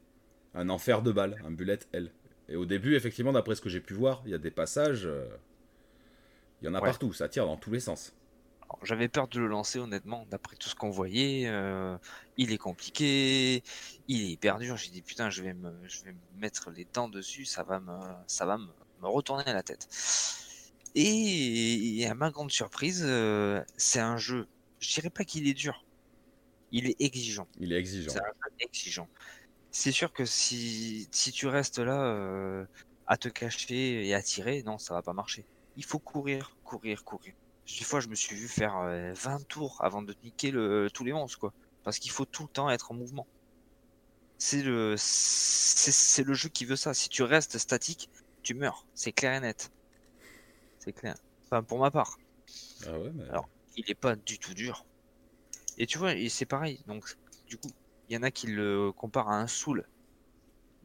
Un 0.55 0.69
enfer 0.69 1.03
de 1.03 1.13
balles, 1.13 1.37
un 1.45 1.51
bullet 1.51 1.81
hell. 1.93 2.11
Et 2.49 2.57
au 2.57 2.67
début, 2.67 2.95
effectivement, 2.95 3.33
d'après 3.33 3.55
ce 3.55 3.61
que 3.61 3.69
j'ai 3.69 3.81
pu 3.81 3.95
voir, 3.95 4.23
il 4.27 4.31
y 4.31 4.35
a 4.35 4.39
des 4.39 4.51
passages. 4.51 5.07
Euh, 5.07 5.27
il 6.63 6.67
y 6.67 6.69
en 6.69 6.75
a 6.75 6.81
partout, 6.81 7.13
ça 7.13 7.29
tire 7.29 7.47
dans 7.47 7.57
tous 7.57 7.71
les 7.71 7.81
sens. 7.81 8.15
J'avais 8.83 9.09
peur 9.09 9.29
de 9.29 9.39
le 9.39 9.47
lancer, 9.47 9.79
honnêtement, 9.79 10.27
d'après 10.31 10.57
tout 10.57 10.69
ce 10.69 10.75
qu'on 10.75 10.91
voyait. 10.91 11.47
Euh, 11.47 11.97
il 12.37 12.53
est 12.53 12.59
compliqué, 12.59 13.63
il 14.09 14.23
est 14.23 14.31
hyper 14.33 14.59
dur. 14.59 14.77
J'ai 14.77 14.91
dit 14.91 15.03
putain, 15.03 15.31
je 15.31 15.43
vais, 15.43 15.55
me, 15.55 15.73
je 15.85 16.03
vais 16.05 16.15
mettre 16.39 16.71
les 16.71 16.87
dents 16.93 17.09
dessus, 17.09 17.45
ça 17.45 17.63
va 17.63 17.81
me, 17.81 17.93
ça 18.27 18.47
va 18.47 18.59
me, 18.59 18.69
retourner 19.09 19.45
la 19.47 19.63
tête. 19.63 19.89
Et, 20.95 22.07
à 22.09 22.15
ma 22.15 22.31
grande 22.31 22.53
surprise, 22.53 23.03
euh, 23.05 23.63
c'est 23.77 24.01
un 24.01 24.17
jeu. 24.17 24.47
Je 24.79 24.93
dirais 24.93 25.11
pas 25.11 25.25
qu'il 25.25 25.49
est 25.49 25.55
dur. 25.55 25.85
Il 26.71 26.87
est 26.89 26.97
exigeant. 27.01 27.49
Il 27.59 27.73
est 27.73 27.77
exigeant. 27.77 28.13
C'est 28.13 28.21
un 28.21 28.23
jeu 28.23 28.57
exigeant. 28.61 29.09
C'est 29.71 29.93
sûr 29.93 30.13
que 30.13 30.25
si, 30.25 31.09
si 31.11 31.33
tu 31.33 31.49
restes 31.49 31.81
là 31.81 32.01
euh, 32.01 32.65
à 33.07 33.17
te 33.17 33.29
cacher 33.29 34.07
et 34.07 34.15
à 34.15 34.23
tirer, 34.23 34.63
non, 34.63 34.79
ça 34.79 34.95
va 34.95 35.03
pas 35.03 35.13
marcher. 35.13 35.45
Il 35.77 35.85
faut 35.85 35.99
courir, 35.99 36.57
courir, 36.65 37.05
courir. 37.05 37.35
Des 37.67 37.85
fois, 37.85 37.99
je 37.99 38.09
me 38.09 38.15
suis 38.15 38.37
vu 38.37 38.47
faire 38.47 38.75
20 38.75 38.85
euh, 38.85 39.45
tours 39.49 39.79
avant 39.81 40.03
de 40.03 40.15
niquer 40.23 40.53
le, 40.53 40.89
tous 40.93 41.05
les 41.05 41.13
monstres, 41.13 41.39
quoi. 41.39 41.53
Parce 41.83 41.99
qu'il 41.99 42.11
faut 42.13 42.25
tout 42.25 42.45
le 42.45 42.49
temps 42.49 42.71
être 42.71 42.93
en 42.93 42.95
mouvement. 42.95 43.27
C'est 44.39 44.63
le, 44.63 44.95
c'est 44.99 46.23
le 46.25 46.35
jeu 46.35 46.49
qui 46.49 46.65
veut 46.67 46.77
ça. 46.77 46.95
Si 46.95 47.09
tu 47.09 47.23
restes 47.23 47.59
statique, 47.59 48.11
tu 48.45 48.55
meurs. 48.55 48.87
C'est 48.95 49.13
clair 49.13 49.35
et 49.35 49.41
net. 49.41 49.73
C'est 50.79 50.93
clair. 50.93 51.17
Enfin, 51.45 51.63
pour 51.63 51.79
ma 51.81 51.91
part. 51.91 52.19
Ah 52.87 52.99
ouais, 52.99 53.11
mais... 53.13 53.29
Alors, 53.31 53.49
il 53.77 53.91
est 53.91 53.95
pas 53.97 54.15
du 54.15 54.39
tout 54.39 54.55
dur. 54.55 54.87
Et 55.79 55.87
tu 55.87 55.99
vois, 55.99 56.13
c'est 56.29 56.47
pareil. 56.47 56.81
Donc, 56.87 57.17
du 57.49 57.57
coup, 57.57 57.71
il 58.09 58.15
y 58.15 58.17
en 58.17 58.23
a 58.23 58.31
qui 58.31 58.47
le 58.47 58.93
comparent 58.93 59.31
à 59.31 59.37
un 59.37 59.47
soul. 59.47 59.89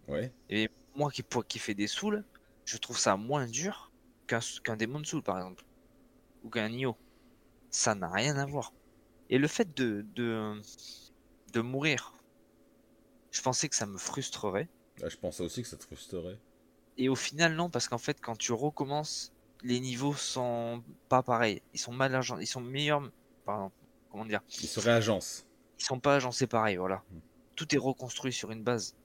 Ouais. 0.08 0.32
Et 0.50 0.70
moi 0.96 1.12
qui, 1.12 1.24
qui 1.48 1.60
fais 1.60 1.76
des 1.76 1.88
souls, 1.88 2.24
je 2.66 2.78
trouve 2.78 2.98
ça 2.98 3.16
moins 3.16 3.46
dur 3.46 3.92
qu'un 4.28 4.78
démon 4.78 5.04
soul 5.04 5.22
par 5.22 5.38
exemple. 5.38 5.66
Ou 6.44 6.50
qu'un 6.50 6.70
Nioh. 6.70 6.96
Ça 7.70 7.94
n'a 7.94 8.10
rien 8.10 8.38
à 8.38 8.46
voir. 8.46 8.74
Et 9.30 9.38
le 9.38 9.48
fait 9.48 9.76
de, 9.76 10.06
de, 10.16 10.60
de 11.54 11.62
mourir, 11.62 12.16
je 13.32 13.42
pensais 13.42 13.70
que 13.70 13.76
ça 13.76 13.86
me 13.86 13.98
frustrerait. 13.98 14.70
je 14.98 15.18
pensais 15.18 15.44
aussi 15.44 15.62
que 15.62 15.68
ça 15.68 15.78
te 15.78 15.84
frustrerait. 15.84 16.40
Et 17.00 17.10
au 17.10 17.16
final, 17.16 17.56
non, 17.56 17.72
parce 17.72 17.88
qu'en 17.88 17.98
fait, 17.98 18.20
quand 18.22 18.38
tu 18.38 18.52
recommences, 18.52 19.34
les 19.64 19.80
niveaux 19.80 20.14
sont 20.14 20.84
pas 21.08 21.24
pareils. 21.24 21.64
Ils 21.74 21.80
sont 21.80 21.94
mal 21.94 22.22
ils 22.40 22.46
sont 22.46 22.62
meilleurs. 22.62 23.02
Pardon, 23.46 23.72
comment 24.12 24.26
dire? 24.26 24.42
Ils 24.62 24.68
se 24.68 24.80
réagencent 24.80 25.46
ils 25.80 25.84
sont 25.84 26.00
pas 26.00 26.16
agencés 26.16 26.48
pareil, 26.48 26.76
voilà. 26.76 27.04
Hmm. 27.10 27.20
Tout 27.56 27.74
est 27.74 27.78
reconstruit 27.78 28.34
sur 28.34 28.52
une 28.52 28.64
base. 28.64 28.96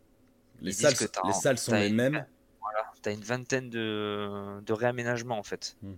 Les, 0.61 0.73
salles, 0.73 0.95
les 1.25 1.33
salles, 1.33 1.59
sont 1.59 1.75
les 1.75 1.91
mêmes. 1.91 2.27
Voilà, 2.61 2.93
tu 3.03 3.09
as 3.09 3.13
une 3.13 3.23
vingtaine 3.23 3.71
de, 3.71 4.61
de 4.61 4.73
réaménagements 4.73 5.39
en 5.39 5.43
fait. 5.43 5.77
Hmm. 5.83 5.95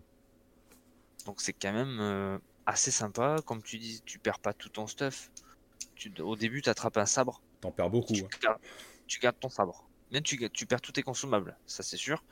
Donc 1.24 1.40
c'est 1.40 1.52
quand 1.52 1.72
même 1.72 1.98
euh, 2.00 2.38
assez 2.66 2.90
sympa. 2.90 3.36
Comme 3.44 3.62
tu 3.62 3.78
dis, 3.78 4.02
tu 4.04 4.18
perds 4.18 4.38
pas 4.38 4.52
tout 4.52 4.68
ton 4.68 4.86
stuff. 4.86 5.30
Tu, 5.94 6.12
au 6.20 6.36
début, 6.36 6.62
tu 6.62 6.68
attrapes 6.68 6.96
un 6.98 7.06
sabre. 7.06 7.42
T'en 7.60 7.70
perds 7.70 7.90
beaucoup. 7.90 8.14
Tu, 9.06 9.18
gardes, 9.20 9.38
ton 9.40 9.48
sabre. 9.48 9.85
Même 10.12 10.22
tu, 10.22 10.50
tu 10.50 10.66
perds 10.66 10.80
tous 10.80 10.92
tes 10.92 11.02
consommables, 11.02 11.56
ça 11.66 11.82
c'est 11.82 11.96
sûr. 11.96 12.22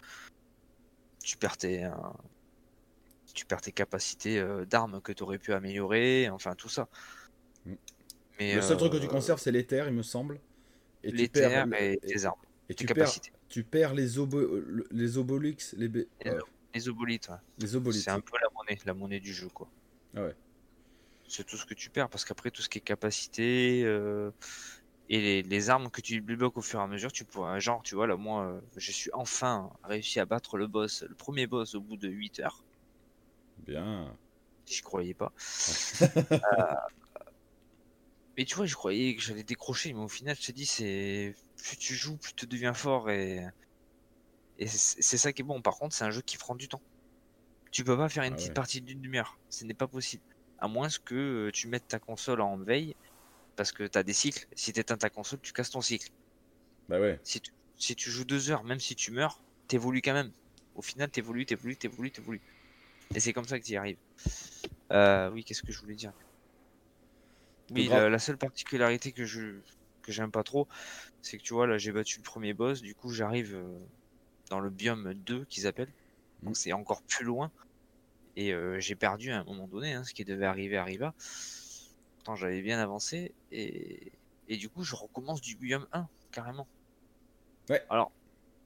Tu 1.22 1.37
perds 1.37 1.56
tes, 1.56 1.84
euh, 1.84 1.90
tu 3.34 3.46
perds 3.46 3.62
tes 3.62 3.72
capacités 3.72 4.38
euh, 4.38 4.64
d'armes 4.64 5.00
que 5.00 5.12
tu 5.12 5.22
aurais 5.22 5.38
pu 5.38 5.52
améliorer, 5.52 6.28
enfin 6.30 6.54
tout 6.54 6.68
ça. 6.68 6.88
Hmm 7.66 7.74
le 8.40 8.60
seul 8.60 8.76
truc 8.76 8.92
que 8.92 8.98
tu 8.98 9.06
euh, 9.06 9.08
conserves, 9.08 9.40
c'est 9.40 9.52
l'éther, 9.52 9.87
il 9.87 9.94
me 9.94 10.02
semble. 10.02 10.40
Et 11.02 11.12
tu 11.12 11.28
perds 11.28 11.68
et 11.80 11.98
tes 11.98 12.24
armes. 12.24 12.40
Et 12.68 12.74
tu 12.74 12.87
perds, 12.87 13.12
tu 13.48 13.62
perds 13.62 13.94
les, 13.94 14.18
obo, 14.18 14.40
les 14.90 15.18
obolix, 15.18 15.74
les, 15.76 15.88
les 16.74 16.88
obolites. 16.88 17.30
Les 17.58 17.76
obolites. 17.76 18.02
C'est 18.02 18.10
un 18.10 18.20
peu 18.20 18.37
la 18.40 18.48
monnaie, 18.54 18.78
la 18.87 18.94
monnaie 18.94 19.20
du 19.20 19.32
jeu, 19.32 19.48
quoi. 19.48 19.68
Ah 20.16 20.22
ouais. 20.22 20.34
C'est 21.28 21.44
tout 21.44 21.56
ce 21.56 21.66
que 21.66 21.74
tu 21.74 21.90
perds, 21.90 22.08
parce 22.08 22.24
qu'après, 22.24 22.50
tout 22.50 22.62
ce 22.62 22.68
qui 22.68 22.78
est 22.78 22.82
capacité 22.82 23.82
euh, 23.84 24.30
et 25.11 25.43
les, 25.43 25.71
armes 25.71 25.90
que 25.90 26.01
tu 26.01 26.21
débloques 26.21 26.57
au 26.57 26.62
fur 26.62 26.81
et 26.81 26.83
à 26.83 26.87
mesure, 26.87 27.12
tu 27.12 27.25
pourras. 27.25 27.59
Genre, 27.59 27.83
tu 27.83 27.95
vois, 27.95 28.07
là, 28.07 28.17
moi, 28.17 28.47
euh, 28.47 28.61
je 28.77 28.90
suis 28.90 29.11
enfin 29.12 29.71
réussi 29.85 30.19
à 30.19 30.25
battre 30.25 30.57
le 30.57 30.67
boss, 30.67 31.03
le 31.03 31.14
premier 31.14 31.47
boss 31.47 31.75
au 31.75 31.81
bout 31.81 31.97
de 31.97 32.09
8 32.09 32.40
heures. 32.40 32.64
Bien. 33.59 34.17
Je 34.67 34.83
croyais 34.83 35.14
pas. 35.14 35.33
Mais 38.37 38.45
tu 38.45 38.57
vois, 38.57 38.67
je 38.67 38.75
croyais 38.75 39.14
que 39.14 39.23
j'allais 39.23 39.45
décrocher, 39.45 39.93
mais 39.93 40.01
au 40.01 40.09
final, 40.09 40.35
je 40.35 40.47
te 40.47 40.53
dis, 40.53 40.67
c'est 40.67 41.37
plus 41.57 41.77
tu 41.77 41.95
joues, 41.95 42.17
plus 42.17 42.35
tu 42.35 42.47
deviens 42.47 42.75
fort 42.75 43.09
et, 43.09 43.47
et 44.59 44.67
c'est 44.67 45.19
ça 45.19 45.33
qui 45.33 45.43
est 45.43 45.45
bon. 45.45 45.62
Par 45.62 45.79
contre, 45.79 45.95
c'est 45.95 46.03
un 46.05 46.11
jeu 46.11 46.21
qui 46.21 46.37
prend 46.37 46.57
du 46.57 46.67
temps. 46.67 46.83
Tu 47.71 47.85
peux 47.85 47.97
pas 47.97 48.09
faire 48.09 48.25
une 48.25 48.33
ah 48.33 48.37
petite 48.37 48.55
partie 48.55 48.81
d'une 48.81 49.01
demi-heure, 49.01 49.38
ce 49.51 49.64
n'est 49.64 49.75
pas 49.75 49.87
possible. 49.87 50.25
À 50.59 50.67
moins 50.67 50.88
que 51.05 51.14
euh, 51.14 51.51
tu 51.53 51.69
mettes 51.69 51.87
ta 51.87 52.01
console 52.01 52.40
en 52.40 52.57
veille, 52.57 52.97
parce 53.57 53.73
que 53.73 53.85
tu 53.85 53.99
as 53.99 54.03
des 54.03 54.12
cycles. 54.12 54.47
Si 54.55 54.73
tu 54.73 54.81
éteins 54.81 54.97
ta 54.97 55.11
console, 55.11 55.40
tu 55.43 55.53
casses 55.53 55.71
ton 55.71 55.81
cycle. 55.81 56.11
Bah 56.88 57.01
ouais. 57.01 57.19
Si 57.23 57.40
tu, 57.40 57.53
si 57.77 57.97
tu 57.97 58.11
joues 58.11 58.25
deux 58.25 58.51
heures, 58.51 58.64
même 58.64 58.81
si 58.81 58.95
tu 58.95 59.11
meurs, 59.11 59.40
t'évolues 59.69 60.03
quand 60.03 60.12
même. 60.12 60.31
Au 60.75 60.83
final, 60.83 61.11
t'évolues, 61.11 61.47
t'évolues, 61.47 61.77
t'évolues, 61.77 62.11
t'évolues. 62.11 62.40
Et 63.14 63.21
c'est 63.21 63.33
comme 63.33 63.47
ça 63.47 63.59
que 63.59 63.64
tu 63.64 63.73
y 63.73 63.77
arrives. 63.77 63.99
Euh, 64.93 65.31
oui, 65.31 65.45
qu'est-ce 65.45 65.62
que 65.62 65.73
je 65.73 65.81
voulais 65.81 65.95
dire? 65.95 66.12
Oui, 67.71 67.88
la, 67.88 68.19
seule 68.19 68.37
particularité 68.37 69.12
que 69.12 69.25
je 69.25 69.55
que 70.03 70.12
j'aime 70.12 70.31
pas 70.31 70.43
trop, 70.43 70.69
c'est 71.23 71.38
que 71.38 71.43
tu 71.43 71.55
vois, 71.55 71.67
là 71.67 71.79
j'ai 71.79 71.90
battu 71.90 72.19
le 72.19 72.23
premier 72.23 72.53
boss, 72.53 72.83
du 72.83 72.95
coup 72.95 73.11
j'arrive 73.11 73.55
euh, 73.55 73.79
dans 74.51 74.61
le 74.61 74.69
biome 74.69 75.14
2 75.14 75.47
qu'ils 75.47 75.67
appellent, 75.67 75.93
donc 76.43 76.53
mm. 76.53 76.57
c'est 76.57 76.73
encore 76.75 77.01
plus 77.03 77.25
loin, 77.25 77.51
et 78.37 78.53
euh, 78.53 78.79
j'ai 78.81 78.97
perdu 78.97 79.31
à 79.31 79.40
un 79.40 79.45
moment 79.45 79.67
donné, 79.67 79.95
hein, 79.95 80.05
ce 80.05 80.12
qui 80.12 80.27
devait 80.27 80.45
arriver 80.45 80.77
arriva. 80.77 81.14
Pourtant 82.24 82.37
j'avais 82.37 82.62
bien 82.62 82.78
avancé, 82.78 83.34
et, 83.52 84.10
et 84.48 84.56
du 84.56 84.70
coup 84.70 84.82
je 84.82 84.94
recommence 84.94 85.42
du 85.42 85.56
biome 85.56 85.87
1, 85.92 86.08
carrément. 86.32 86.66
Ouais. 87.68 87.84
Alors, 87.90 88.12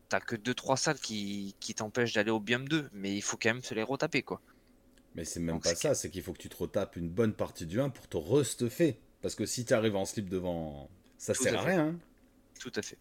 t'as 0.08 0.20
que 0.20 0.36
2-3 0.36 0.76
salles 0.76 1.00
qui, 1.00 1.56
qui 1.58 1.74
t'empêchent 1.74 2.12
d'aller 2.12 2.30
au 2.30 2.38
biome 2.38 2.68
2, 2.68 2.88
mais 2.92 3.16
il 3.16 3.20
faut 3.20 3.36
quand 3.36 3.48
même 3.48 3.62
se 3.64 3.74
les 3.74 3.82
retaper, 3.82 4.22
quoi. 4.22 4.40
Mais 5.16 5.24
c'est 5.24 5.40
même 5.40 5.60
pas 5.60 5.74
ça, 5.74 5.96
c'est 5.96 6.08
qu'il 6.08 6.22
faut 6.22 6.32
que 6.32 6.38
tu 6.38 6.48
te 6.48 6.56
retapes 6.56 6.94
une 6.94 7.08
bonne 7.08 7.32
partie 7.32 7.66
du 7.66 7.80
1 7.80 7.88
pour 7.88 8.06
te 8.06 8.16
restuffer. 8.16 9.00
Parce 9.22 9.34
que 9.34 9.44
si 9.44 9.64
tu 9.64 9.74
arrives 9.74 9.96
en 9.96 10.04
slip 10.04 10.28
devant, 10.28 10.88
ça 11.16 11.34
sert 11.34 11.58
à, 11.58 11.62
rien. 11.62 11.86
Hein. 11.88 11.98
Tout 12.60 12.70
à 12.76 12.82
fait. 12.82 12.96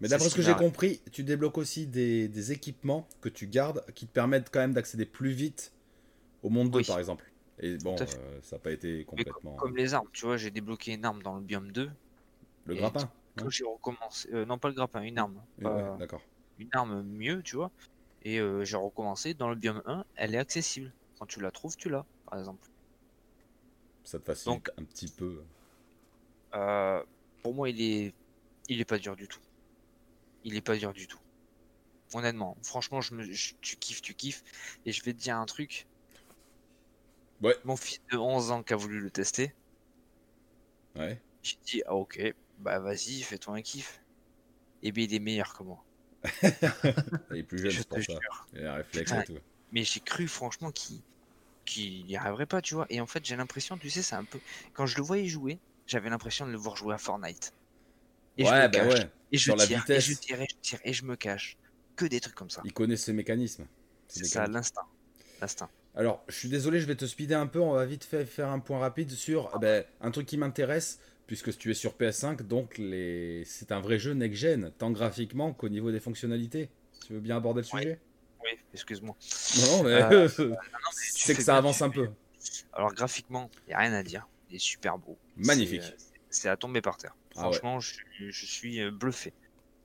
Mais 0.00 0.08
d'après 0.08 0.30
ce 0.30 0.34
que 0.34 0.40
j'ai 0.40 0.54
compris, 0.54 1.02
tu 1.12 1.22
débloques 1.22 1.58
aussi 1.58 1.86
des, 1.86 2.52
équipements 2.52 3.06
que 3.20 3.28
tu 3.28 3.46
gardes 3.46 3.84
qui 3.94 4.06
te 4.06 4.12
permettent 4.12 4.48
quand 4.50 4.60
même 4.60 4.72
d'accéder 4.72 5.04
plus 5.04 5.32
vite 5.32 5.70
au 6.42 6.48
monde 6.48 6.70
2 6.70 6.82
par 6.84 6.98
exemple. 6.98 7.30
Et 7.62 7.78
bon, 7.78 7.94
euh, 7.98 8.40
ça 8.42 8.56
n'a 8.56 8.60
pas 8.60 8.72
été 8.72 9.04
complètement. 9.04 9.54
Comme, 9.54 9.76
les 9.76 9.94
armes, 9.94 10.08
tu 10.12 10.26
vois, 10.26 10.36
j'ai 10.36 10.50
débloqué 10.50 10.92
une 10.92 11.04
arme 11.04 11.22
dans 11.22 11.36
le 11.36 11.42
biome 11.42 11.70
2. 11.70 11.90
Le 12.66 12.74
grappin 12.74 13.10
Quand 13.36 13.48
j'ai 13.48 13.64
recommencé. 13.64 14.28
Euh, 14.32 14.44
non, 14.44 14.58
pas 14.58 14.68
le 14.68 14.74
grappin, 14.74 15.02
une 15.02 15.18
arme. 15.18 15.40
D'accord. 15.58 16.20
Une 16.58 16.68
arme 16.72 17.02
mieux, 17.02 17.40
tu 17.42 17.56
vois. 17.56 17.70
Et 18.24 18.40
euh, 18.40 18.64
j'ai 18.64 18.76
recommencé 18.76 19.34
dans 19.34 19.48
le 19.48 19.54
biome 19.54 19.82
1, 19.86 20.04
elle 20.16 20.34
est 20.34 20.38
accessible. 20.38 20.92
Quand 21.18 21.26
tu 21.26 21.40
la 21.40 21.52
trouves, 21.52 21.76
tu 21.76 21.88
l'as, 21.88 22.04
par 22.28 22.38
exemple. 22.38 22.68
Ça 24.04 24.18
te 24.18 24.24
facilite 24.24 24.70
un 24.76 24.84
petit 24.84 25.08
peu. 25.08 25.42
Euh, 26.54 27.02
pour 27.42 27.54
moi, 27.54 27.70
il 27.70 27.80
est, 27.80 28.14
il 28.68 28.80
est 28.80 28.84
pas 28.84 28.98
dur 28.98 29.14
du 29.14 29.28
tout. 29.28 29.40
Il 30.44 30.56
est 30.56 30.60
pas 30.60 30.76
dur 30.76 30.92
du 30.92 31.06
tout. 31.06 31.20
Honnêtement, 32.14 32.56
franchement, 32.62 33.00
je 33.00 33.14
me, 33.14 33.24
tu 33.60 33.76
kiffes, 33.76 34.02
tu 34.02 34.14
kiffes. 34.14 34.42
Et 34.84 34.92
je 34.92 35.02
vais 35.04 35.12
te 35.12 35.18
dire 35.18 35.36
un 35.36 35.46
truc. 35.46 35.86
Ouais. 37.42 37.56
Mon 37.64 37.76
fils 37.76 38.00
de 38.10 38.16
11 38.16 38.50
ans 38.52 38.62
qui 38.62 38.72
a 38.72 38.76
voulu 38.76 39.00
le 39.00 39.10
tester. 39.10 39.52
Ouais. 40.96 41.20
J'ai 41.42 41.56
dit, 41.64 41.82
ah 41.86 41.94
ok, 41.94 42.34
bah 42.58 42.78
vas-y, 42.78 43.22
fais-toi 43.22 43.56
un 43.56 43.62
kiff. 43.62 44.00
Et 44.82 44.92
bien, 44.92 45.04
il 45.04 45.14
est 45.14 45.18
meilleur 45.18 45.56
que 45.56 45.62
moi. 45.62 45.84
il 47.32 47.38
est 47.38 47.42
plus 47.42 47.58
jeune, 47.58 47.70
je 47.70 47.82
pour 47.82 47.98
ça. 48.02 48.18
Il 48.52 48.64
a 48.64 48.74
réflexe 48.74 49.12
et 49.12 49.24
tout. 49.24 49.38
Mais 49.72 49.84
j'ai 49.84 50.00
cru 50.00 50.28
franchement 50.28 50.70
qu'il 50.70 52.06
n'y 52.06 52.16
arriverait 52.16 52.46
pas, 52.46 52.62
tu 52.62 52.74
vois. 52.74 52.86
Et 52.90 53.00
en 53.00 53.06
fait, 53.06 53.24
j'ai 53.24 53.36
l'impression, 53.36 53.76
tu 53.76 53.90
sais, 53.90 54.02
c'est 54.02 54.14
un 54.14 54.24
peu. 54.24 54.38
Quand 54.74 54.86
je 54.86 54.96
le 54.96 55.02
voyais 55.02 55.26
jouer, 55.26 55.58
j'avais 55.86 56.10
l'impression 56.10 56.46
de 56.46 56.52
le 56.52 56.58
voir 56.58 56.76
jouer 56.76 56.94
à 56.94 56.98
Fortnite. 56.98 57.52
Et 58.38 58.44
ouais, 58.44 58.68
bah 58.68 58.86
ouais. 58.86 59.10
Et 59.32 59.38
je 59.38 59.52
tire, 59.52 59.90
et 59.90 60.00
je 60.00 60.14
tire, 60.14 60.40
et 60.40 60.46
je 60.48 60.56
tire, 60.60 60.78
et 60.84 60.92
je 60.92 61.04
me 61.04 61.16
cache. 61.16 61.56
Que 61.96 62.06
des 62.06 62.20
trucs 62.20 62.34
comme 62.34 62.50
ça. 62.50 62.62
Il 62.64 62.72
connaît 62.72 62.96
ses 62.96 63.12
mécanismes. 63.12 63.66
C'est 64.08 64.24
ça, 64.24 64.46
l'instinct. 64.46 64.86
L'instinct. 65.40 65.70
Alors, 65.94 66.24
je 66.28 66.34
suis 66.34 66.48
désolé, 66.48 66.80
je 66.80 66.86
vais 66.86 66.94
te 66.94 67.04
speeder 67.04 67.38
un 67.38 67.46
peu. 67.46 67.60
On 67.60 67.72
va 67.72 67.84
vite 67.84 68.04
fait 68.04 68.24
faire 68.24 68.48
un 68.48 68.60
point 68.60 68.78
rapide 68.78 69.10
sur 69.10 69.50
eh 69.54 69.58
ben, 69.58 69.84
un 70.00 70.10
truc 70.10 70.26
qui 70.26 70.38
m'intéresse 70.38 70.98
puisque 71.26 71.56
tu 71.56 71.70
es 71.70 71.74
sur 71.74 71.94
PS5, 71.94 72.42
donc 72.42 72.78
les... 72.78 73.44
c'est 73.46 73.72
un 73.72 73.80
vrai 73.80 73.98
jeu 73.98 74.12
next-gen, 74.12 74.72
tant 74.76 74.90
graphiquement 74.90 75.52
qu'au 75.52 75.68
niveau 75.68 75.90
des 75.90 76.00
fonctionnalités. 76.00 76.68
Tu 77.06 77.12
veux 77.14 77.20
bien 77.20 77.36
aborder 77.36 77.60
le 77.60 77.66
sujet? 77.66 78.00
Oui, 78.42 78.50
excuse-moi. 78.74 79.16
Non, 79.58 79.82
mais, 79.84 80.02
Euh, 80.02 80.28
c'est 80.92 81.34
que 81.34 81.42
ça 81.42 81.56
avance 81.56 81.80
un 81.82 81.90
peu. 81.90 82.08
Alors 82.72 82.92
graphiquement, 82.92 83.50
il 83.66 83.70
n'y 83.70 83.74
a 83.74 83.78
rien 83.78 83.92
à 83.92 84.02
dire. 84.02 84.26
Il 84.50 84.56
est 84.56 84.58
super 84.58 84.98
beau. 84.98 85.16
Magnifique. 85.36 85.82
C'est, 86.30 86.48
euh, 86.48 86.52
à 86.52 86.56
tomber 86.56 86.80
par 86.80 86.96
terre. 86.96 87.14
Ah 87.36 87.48
ouais. 87.48 87.58
Franchement, 87.58 87.80
je, 87.80 87.94
je 88.18 88.46
suis 88.46 88.80
euh, 88.80 88.90
bluffé. 88.90 89.32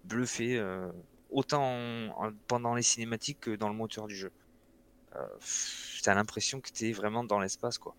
Bluffé 0.06 0.58
euh, 0.58 0.90
autant 1.30 1.64
en- 1.64 2.28
en- 2.28 2.34
pendant 2.48 2.76
les 2.76 2.82
cinématiques 2.82 3.40
que 3.42 3.56
dans 3.56 3.70
le 3.70 3.76
moteur 3.76 4.08
du 4.08 4.16
jeu. 4.16 4.32
T'as 6.04 6.14
l'impression 6.16 6.62
que 6.62 6.70
t'es 6.72 6.92
vraiment 6.92 7.24
dans 7.24 7.40
l'espace, 7.40 7.78
quoi. 7.78 7.96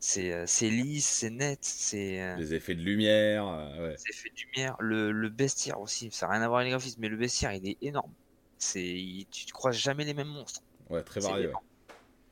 C'est 0.00 0.32
euh, 0.32 0.46
c'est 0.46 0.70
lisse, 0.70 1.08
c'est 1.08 1.30
net, 1.30 1.60
c'est 1.62 2.22
euh, 2.22 2.36
Les 2.36 2.54
effets 2.54 2.74
de 2.74 2.82
lumière, 2.82 3.46
euh, 3.48 3.88
ouais. 3.90 3.96
c'est 3.96 4.14
fait 4.14 4.30
de 4.30 4.34
lumière. 4.54 4.76
Le, 4.80 5.10
le 5.12 5.28
bestiaire 5.28 5.80
aussi, 5.80 6.10
ça 6.12 6.26
n'a 6.26 6.32
rien 6.34 6.42
à 6.42 6.48
voir 6.48 6.60
avec 6.60 6.66
les 6.68 6.70
graphismes, 6.72 7.00
mais 7.00 7.08
le 7.08 7.16
bestiaire, 7.16 7.52
il 7.52 7.66
est 7.68 7.78
énorme. 7.80 8.14
C'est, 8.58 8.84
il- 8.84 9.26
tu 9.28 9.46
ne 9.46 9.52
croises 9.52 9.76
jamais 9.76 10.04
les 10.04 10.14
mêmes 10.14 10.28
monstres. 10.28 10.62
Ouais, 10.90 11.02
très 11.04 11.20
varié. 11.20 11.46
ouais. 11.48 11.54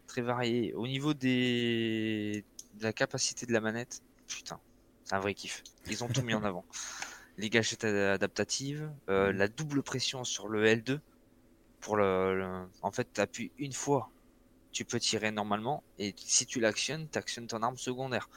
Très 0.07 0.23
varié. 0.23 0.75
Au 0.75 0.87
niveau 0.87 1.15
des... 1.15 2.45
de 2.75 2.85
la 2.85 2.93
capacité 2.93 3.47
de 3.47 3.53
la 3.53 3.61
manette, 3.61 4.01
putain, 4.27 4.61
c'est 5.05 5.15
un 5.17 5.21
vrai 5.21 5.35
kiff. 5.35 5.63
Ils 5.87 6.05
ont 6.05 6.09
tout 6.09 6.23
mis 6.23 6.35
en 6.35 6.45
avant. 6.45 6.67
Les 7.37 7.51
gâchettes 7.51 7.85
ad- 7.85 7.95
adaptatives, 7.97 8.93
euh, 9.11 9.33
Mhm. 9.33 9.39
la 9.39 9.49
double 9.49 9.83
pression 9.83 10.25
sur 10.25 10.49
le 10.49 10.67
L2. 10.67 11.01
Pour 11.81 11.97
le, 11.97 12.37
le- 12.39 12.71
En 12.83 12.93
fait, 12.93 13.11
tu 13.15 13.21
appuies 13.21 13.53
une 13.59 13.73
fois, 13.75 14.13
tu 14.77 14.85
peux 14.85 15.01
tirer 15.01 15.31
normalement, 15.31 15.83
et 15.97 16.15
si 16.19 16.45
tu 16.45 16.61
l'actionnes, 16.61 17.09
tu 17.09 17.17
actionnes 17.19 17.47
ton 17.47 17.63
arme 17.63 17.79
secondaire. 17.79 18.29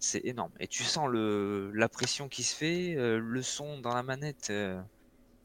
C'est 0.00 0.22
énorme. 0.24 0.50
Et 0.58 0.66
tu 0.66 0.82
sens 0.82 1.08
le... 1.08 1.70
la 1.74 1.88
pression 1.88 2.28
qui 2.28 2.42
se 2.42 2.56
fait, 2.56 2.96
euh, 2.96 3.20
le 3.20 3.40
son 3.40 3.78
dans 3.78 3.94
la 3.94 4.02
manette 4.02 4.50
euh, 4.50 4.82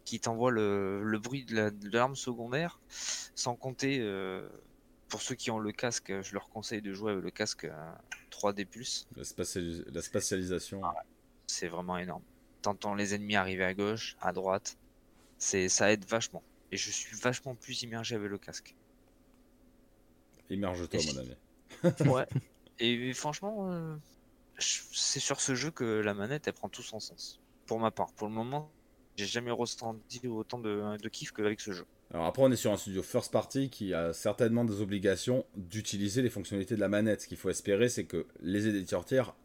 qui 0.06 0.20
t'envoie 0.20 0.50
le... 0.50 1.04
le 1.04 1.20
bruit 1.20 1.46
de 1.46 1.56
la- 1.56 1.70
de 1.70 1.90
l'arme 1.92 2.16
secondaire, 2.16 2.82
sans 3.36 3.56
compter, 3.56 4.00
euh, 4.02 4.50
pour 5.10 5.22
ceux 5.22 5.36
qui 5.36 5.52
ont 5.52 5.60
le 5.60 5.72
casque, 5.72 6.12
je 6.24 6.34
leur 6.34 6.50
conseille 6.50 6.82
de 6.82 6.92
jouer 6.92 7.12
avec 7.12 7.24
le 7.24 7.32
casque 7.32 7.66
euh, 7.66 7.92
3D+. 8.32 8.68
La, 9.16 9.24
spatialis- 9.24 9.84
la 9.92 10.02
spatialisation. 10.02 10.82
C'est 11.46 11.68
vraiment 11.68 12.00
énorme. 12.00 12.24
T'entends 12.64 12.96
les 12.96 13.14
ennemis 13.14 13.36
arriver 13.36 13.64
à 13.64 13.76
gauche, 13.76 14.18
à 14.22 14.34
droite. 14.34 14.76
C'est, 15.38 15.70
ça 15.70 15.92
aide 15.92 16.06
vachement. 16.06 16.44
Et 16.72 16.78
je 16.78 16.90
suis 16.90 17.16
vachement 17.16 17.54
plus 17.56 17.84
immergé 17.84 18.16
avec 18.16 18.32
le 18.32 18.40
casque. 18.40 18.76
Immerge-toi, 20.50 21.00
mon 21.14 21.20
ami. 21.20 22.12
Ouais. 22.12 22.26
Et 22.80 23.14
franchement, 23.14 23.70
euh, 23.72 23.96
c'est 24.58 25.20
sur 25.20 25.42
ce 25.42 25.56
jeu 25.56 25.72
que 25.72 25.84
la 25.84 26.14
manette, 26.14 26.48
elle 26.48 26.54
prend 26.54 26.70
tout 26.70 26.82
son 26.82 27.00
sens. 27.00 27.40
Pour 27.66 27.80
ma 27.80 27.92
part. 27.92 28.14
Pour 28.14 28.28
le 28.28 28.34
moment, 28.34 28.72
j'ai 29.16 29.26
jamais 29.26 29.52
ressenti 29.52 30.28
autant 30.28 30.60
de, 30.60 30.98
de 30.98 31.10
kiff 31.10 31.32
qu'avec 31.32 31.60
ce 31.60 31.72
jeu. 31.72 31.86
Alors 32.12 32.26
après, 32.26 32.42
on 32.42 32.52
est 32.52 32.56
sur 32.56 32.72
un 32.72 32.78
studio 32.78 33.04
first 33.04 33.32
party 33.32 33.70
qui 33.70 33.94
a 33.94 34.14
certainement 34.14 34.66
des 34.66 34.82
obligations 34.82 35.46
d'utiliser 35.56 36.22
les 36.22 36.30
fonctionnalités 36.30 36.76
de 36.76 36.80
la 36.80 36.90
manette. 36.90 37.22
Ce 37.22 37.28
qu'il 37.28 37.38
faut 37.38 37.50
espérer, 37.50 37.90
c'est 37.90 38.06
que 38.06 38.26
les 38.42 38.68
éditeurs 38.68 39.06
tiers 39.06 39.36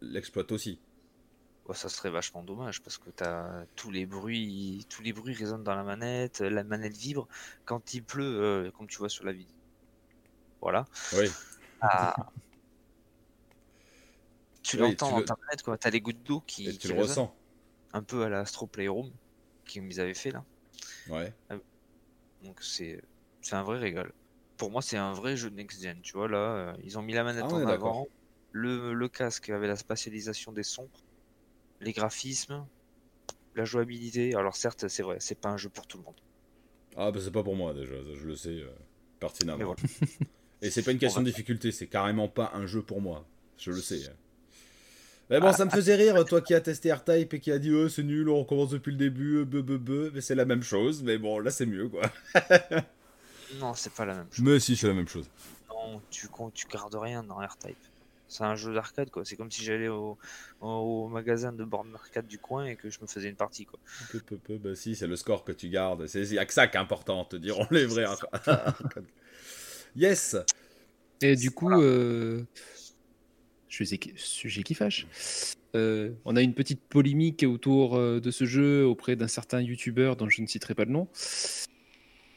l'exploitent 0.00 0.50
aussi. 0.50 0.80
Ouais, 1.68 1.76
ça 1.76 1.88
serait 1.88 2.10
vachement 2.10 2.42
dommage 2.42 2.82
parce 2.82 2.98
que 2.98 3.10
t'as 3.10 3.64
tous 3.76 3.92
les 3.92 4.06
bruits, 4.06 4.86
tous 4.88 5.02
les 5.02 5.12
bruits 5.12 5.34
résonnent 5.34 5.62
dans 5.62 5.76
la 5.76 5.84
manette, 5.84 6.40
la 6.40 6.64
manette 6.64 6.96
vibre 6.96 7.28
quand 7.64 7.94
il 7.94 8.02
pleut, 8.02 8.40
euh, 8.40 8.70
comme 8.72 8.88
tu 8.88 8.98
vois 8.98 9.08
sur 9.08 9.24
la 9.24 9.32
vidéo. 9.32 9.54
Voilà. 10.60 10.84
Oui, 11.14 11.28
Ah. 11.80 12.14
Tu 14.62 14.76
Oui, 14.76 14.82
l'entends 14.90 15.22
ta 15.22 15.34
manette, 15.46 15.62
quoi. 15.62 15.78
T'as 15.78 15.90
les 15.90 16.00
gouttes 16.00 16.22
d'eau 16.22 16.40
qui, 16.46 16.68
et 16.68 16.72
tu 16.72 16.78
qui 16.78 16.88
le 16.88 17.00
ressens. 17.00 17.34
un 17.92 18.02
peu 18.02 18.22
à 18.24 18.28
la 18.28 18.40
Astro 18.40 18.66
Playroom 18.66 19.10
qu'ils 19.64 20.00
avaient 20.00 20.14
fait 20.14 20.30
là. 20.30 20.44
Ouais. 21.08 21.32
Donc 22.42 22.62
c'est 22.62 23.00
c'est 23.40 23.56
un 23.56 23.62
vrai 23.62 23.78
régal. 23.78 24.12
Pour 24.58 24.70
moi, 24.70 24.82
c'est 24.82 24.98
un 24.98 25.12
vrai 25.14 25.36
jeu 25.36 25.50
de 25.50 25.56
next 25.56 25.82
gen. 25.82 26.00
Tu 26.02 26.12
vois 26.12 26.28
là, 26.28 26.38
euh, 26.38 26.76
ils 26.84 26.98
ont 26.98 27.02
mis 27.02 27.14
la 27.14 27.24
manette 27.24 27.46
Ah, 27.48 27.54
en 27.54 27.66
avant, 27.66 28.06
le, 28.52 28.92
le 28.92 29.08
casque 29.08 29.48
avec 29.48 29.66
la 29.68 29.76
spatialisation 29.76 30.52
des 30.52 30.62
sons, 30.62 30.90
les 31.80 31.92
graphismes, 31.92 32.66
la 33.54 33.64
jouabilité. 33.64 34.34
Alors 34.34 34.56
certes, 34.56 34.88
c'est 34.88 35.02
vrai, 35.02 35.16
c'est 35.20 35.40
pas 35.40 35.48
un 35.48 35.56
jeu 35.56 35.70
pour 35.70 35.86
tout 35.86 35.96
le 35.96 36.04
monde. 36.04 36.20
Ah, 36.96 37.10
bah 37.10 37.20
c'est 37.22 37.30
pas 37.30 37.42
pour 37.42 37.56
moi 37.56 37.72
déjà, 37.72 37.94
je 38.02 38.26
le 38.26 38.36
sais 38.36 38.50
euh, 38.50 38.70
pertinemment. 39.18 39.58
Mais 39.58 39.64
voilà. 39.64 39.80
Et 40.62 40.70
c'est 40.70 40.82
pas 40.82 40.92
une 40.92 40.98
question 40.98 41.20
On 41.20 41.24
de 41.24 41.28
difficulté, 41.30 41.72
c'est 41.72 41.86
carrément 41.86 42.28
pas 42.28 42.52
un 42.54 42.66
jeu 42.66 42.82
pour 42.82 43.00
moi. 43.00 43.26
Je 43.58 43.70
le 43.70 43.80
sais. 43.80 44.06
hein. 44.06 44.12
Mais 45.30 45.38
bon, 45.38 45.52
ça 45.52 45.64
me 45.64 45.70
faisait 45.70 45.94
rire, 45.94 46.24
toi 46.24 46.40
qui 46.40 46.54
as 46.54 46.60
testé 46.60 46.92
R-Type 46.92 47.34
et 47.34 47.40
qui 47.40 47.52
a 47.52 47.58
dit 47.58 47.72
oh, 47.72 47.88
c'est 47.88 48.02
nul, 48.02 48.28
on 48.28 48.40
recommence 48.40 48.70
depuis 48.70 48.90
le 48.90 48.96
début, 48.98 49.36
euh, 49.36 49.44
be, 49.44 49.58
be, 49.58 49.76
be. 49.78 50.10
Mais 50.12 50.20
c'est 50.20 50.34
la 50.34 50.44
même 50.44 50.62
chose, 50.62 51.02
mais 51.04 51.18
bon, 51.18 51.38
là 51.38 51.50
c'est 51.50 51.66
mieux 51.66 51.88
quoi. 51.88 52.02
Non, 53.58 53.74
c'est 53.74 53.92
pas 53.92 54.04
la 54.04 54.14
même 54.14 54.26
chose. 54.30 54.44
Mais 54.44 54.60
si, 54.60 54.76
c'est 54.76 54.86
la 54.86 54.94
même 54.94 55.08
chose. 55.08 55.28
Non, 55.68 56.00
tu, 56.10 56.28
gardes 56.68 56.94
rien 56.94 57.22
dans 57.22 57.36
R-Type. 57.36 57.76
C'est 58.28 58.44
un 58.44 58.54
jeu 58.54 58.72
d'arcade, 58.72 59.10
quoi. 59.10 59.24
C'est 59.24 59.34
comme 59.34 59.50
si 59.50 59.64
j'allais 59.64 59.88
au, 59.88 60.16
au 60.60 61.08
magasin 61.08 61.52
de 61.52 61.64
bornes 61.64 61.90
d'arcade 61.90 62.28
du 62.28 62.38
coin 62.38 62.66
et 62.66 62.76
que 62.76 62.88
je 62.90 63.00
me 63.00 63.08
faisais 63.08 63.28
une 63.28 63.34
partie, 63.34 63.66
quoi. 63.66 63.80
Peu, 64.12 64.20
peu, 64.20 64.36
peu, 64.36 64.56
bah 64.58 64.76
si, 64.76 64.94
c'est 64.94 65.08
le 65.08 65.16
score 65.16 65.42
que 65.42 65.50
tu 65.50 65.68
gardes. 65.68 66.02
A 66.02 66.46
que 66.46 66.52
ça 66.52 66.68
qui 66.68 66.76
est 66.76 66.80
important, 66.80 67.24
te 67.24 67.34
diront 67.34 67.66
les 67.72 67.86
vrais. 67.86 68.04
arcades. 68.04 69.04
yes 69.96 70.36
Et 71.22 71.36
du 71.36 71.50
coup, 71.50 71.70
euh, 71.70 72.44
je 73.68 73.84
sais 73.84 73.98
qui- 73.98 74.12
sujet 74.16 74.62
qui 74.62 74.74
fâche. 74.74 75.06
Euh, 75.76 76.12
on 76.24 76.34
a 76.36 76.42
une 76.42 76.54
petite 76.54 76.82
polémique 76.82 77.44
autour 77.44 77.96
euh, 77.96 78.20
de 78.20 78.30
ce 78.30 78.44
jeu 78.44 78.84
auprès 78.84 79.14
d'un 79.16 79.28
certain 79.28 79.60
youtubeur 79.60 80.16
dont 80.16 80.28
je 80.28 80.42
ne 80.42 80.46
citerai 80.46 80.74
pas 80.74 80.84
le 80.84 80.90
nom. 80.90 81.08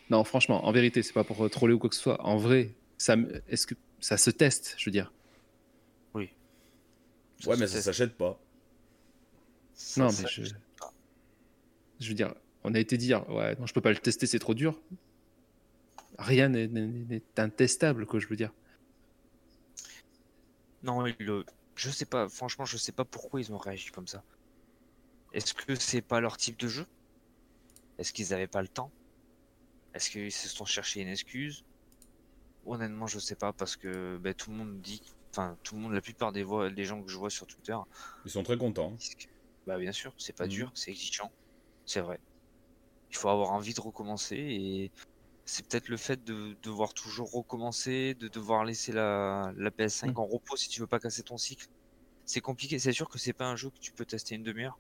Non, 0.10 0.24
franchement, 0.24 0.66
en 0.66 0.72
vérité, 0.72 1.02
c'est 1.02 1.14
pas 1.14 1.24
pour 1.24 1.44
euh, 1.44 1.50
troller 1.50 1.74
ou 1.74 1.80
quoi 1.80 1.90
que 1.90 1.96
ce 1.96 2.02
soit. 2.02 2.22
En 2.24 2.38
vrai, 2.38 2.76
ça, 2.98 3.16
est-ce 3.48 3.66
que 3.66 3.76
ça 4.00 4.18
se 4.18 4.30
teste, 4.30 4.76
je 4.78 4.86
veux 4.86 4.92
dire? 4.92 5.12
Ouais, 7.46 7.58
mais 7.58 7.68
ça 7.68 7.82
s'achète 7.82 8.16
pas. 8.16 8.40
Non, 9.98 10.10
Ça 10.10 10.24
mais 10.24 10.30
je, 10.30 10.44
je 12.00 12.08
veux 12.08 12.14
dire, 12.14 12.34
on 12.64 12.74
a 12.74 12.80
été 12.80 12.98
dire, 12.98 13.28
ouais, 13.30 13.56
non, 13.56 13.66
je 13.66 13.74
peux 13.74 13.82
pas 13.82 13.90
le 13.92 13.98
tester, 13.98 14.28
c'est 14.28 14.40
trop 14.40 14.54
dur. 14.54 14.80
Rien 16.18 16.50
n'est- 16.50 17.22
intestable, 17.38 18.06
quoi, 18.08 18.20
je 18.20 18.28
veux 18.28 18.36
dire. 18.36 18.52
Non, 20.84 21.08
il 21.08 21.16
le- 21.18 21.46
je 21.76 21.90
sais 21.90 22.06
pas, 22.06 22.30
franchement, 22.30 22.66
je 22.66 22.78
sais 22.78 22.92
pas 22.92 23.06
pourquoi 23.06 23.42
ils 23.42 23.52
ont 23.52 23.58
réagi 23.58 23.90
comme 23.90 24.06
ça. 24.06 24.24
Est-ce 25.34 25.54
que 25.54 25.76
c'est 25.76 26.02
pas 26.02 26.22
leur 26.22 26.38
type 26.38 26.58
de 26.58 26.70
jeu? 26.70 26.86
Est-ce 27.98 28.14
qu'ils 28.14 28.36
avaient 28.36 28.46
pas 28.48 28.62
le 28.62 28.68
temps? 28.68 28.92
Est-ce 29.96 30.12
qu'ils 30.12 30.32
se 30.32 30.50
sont 30.50 30.66
cherchés 30.66 31.02
une 31.02 31.08
excuse? 31.08 31.64
Honnêtement, 32.66 33.08
je 33.08 33.20
sais 33.20 33.36
pas 33.36 33.54
parce 33.54 33.76
que 33.76 34.18
ben, 34.18 34.34
tout 34.34 34.50
le 34.52 34.58
monde 34.58 34.82
dit, 34.82 35.02
enfin, 35.32 35.58
tout 35.64 35.76
le 35.76 35.82
monde, 35.82 35.94
la 35.94 36.02
plupart 36.02 36.32
des, 36.32 36.44
voix, 36.44 36.70
des 36.70 36.86
gens 36.86 37.02
que 37.04 37.10
je 37.12 37.18
vois 37.18 37.30
sur 37.30 37.46
Twitter 37.46 37.78
Ils 38.26 38.32
sont 38.32 38.44
très 38.44 38.58
contents. 38.58 38.98
que, 38.98 39.26
bah 39.66 39.78
bien 39.78 39.92
sûr, 39.92 40.14
c'est 40.18 40.36
pas 40.36 40.46
Mhm. 40.46 40.52
dur, 40.52 40.72
c'est 40.76 40.92
exigeant, 40.92 41.32
c'est 41.86 42.02
vrai. 42.02 42.20
Il 43.12 43.18
faut 43.18 43.30
avoir 43.30 43.52
envie 43.54 43.74
de 43.74 43.82
recommencer 43.82 44.38
et 44.38 44.92
c'est 45.46 45.66
peut-être 45.68 45.90
le 45.90 45.98
fait 45.98 46.24
de 46.24 46.56
devoir 46.64 46.94
toujours 46.94 47.32
recommencer, 47.32 48.14
de 48.16 48.28
devoir 48.28 48.64
laisser 48.66 48.92
la, 48.92 49.52
la 49.58 49.70
PS5 49.72 50.08
Mhm. 50.12 50.18
en 50.20 50.26
repos 50.26 50.56
si 50.58 50.70
tu 50.70 50.80
veux 50.80 50.88
pas 50.88 51.00
casser 51.00 51.24
ton 51.24 51.38
cycle. 51.38 51.68
C'est 52.26 52.40
compliqué, 52.42 52.80
c'est 52.80 52.94
sûr 52.94 53.10
que 53.10 53.20
c'est 53.20 53.34
pas 53.34 53.48
un 53.48 53.56
jeu 53.58 53.70
que 53.70 53.80
tu 53.80 53.92
peux 53.92 54.06
tester 54.06 54.36
une 54.36 54.44
demi-heure, 54.44 54.78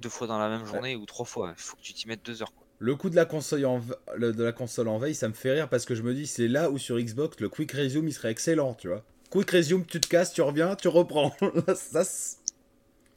deux 0.00 0.08
fois 0.08 0.26
dans 0.26 0.38
la 0.38 0.48
même 0.48 0.66
journée 0.66 0.96
ou 0.96 1.06
trois 1.06 1.24
fois. 1.26 1.54
Il 1.56 1.62
faut 1.62 1.76
que 1.76 1.82
tu 1.82 1.92
t'y 1.94 2.08
mettes 2.08 2.24
deux 2.24 2.42
heures. 2.42 2.52
Quoi. 2.52 2.66
Le 2.80 2.96
coup 2.96 3.08
de 3.08 3.14
la, 3.16 3.24
console 3.24 3.64
en 3.64 3.78
ve- 3.78 3.94
le- 4.16 4.32
de 4.32 4.42
la 4.42 4.52
console 4.52 4.88
en 4.88 4.98
veille, 4.98 5.14
ça 5.14 5.28
me 5.28 5.32
fait 5.34 5.52
rire 5.52 5.68
parce 5.68 5.84
que 5.84 5.94
je 5.94 6.02
me 6.02 6.12
dis, 6.12 6.26
c'est 6.26 6.48
là 6.48 6.70
où 6.70 6.78
sur 6.78 6.98
Xbox, 6.98 7.38
le 7.38 7.48
Quick 7.48 7.70
Resume, 7.70 8.08
il 8.08 8.12
serait 8.12 8.32
excellent, 8.32 8.74
tu 8.74 8.88
vois. 8.88 9.04
Quick 9.30 9.48
Resume, 9.52 9.86
tu 9.86 10.00
te 10.00 10.08
casses, 10.08 10.32
tu 10.32 10.42
reviens, 10.42 10.74
tu 10.74 10.88
reprends. 10.88 11.32
ça, 11.76 12.04
ça 12.04 12.38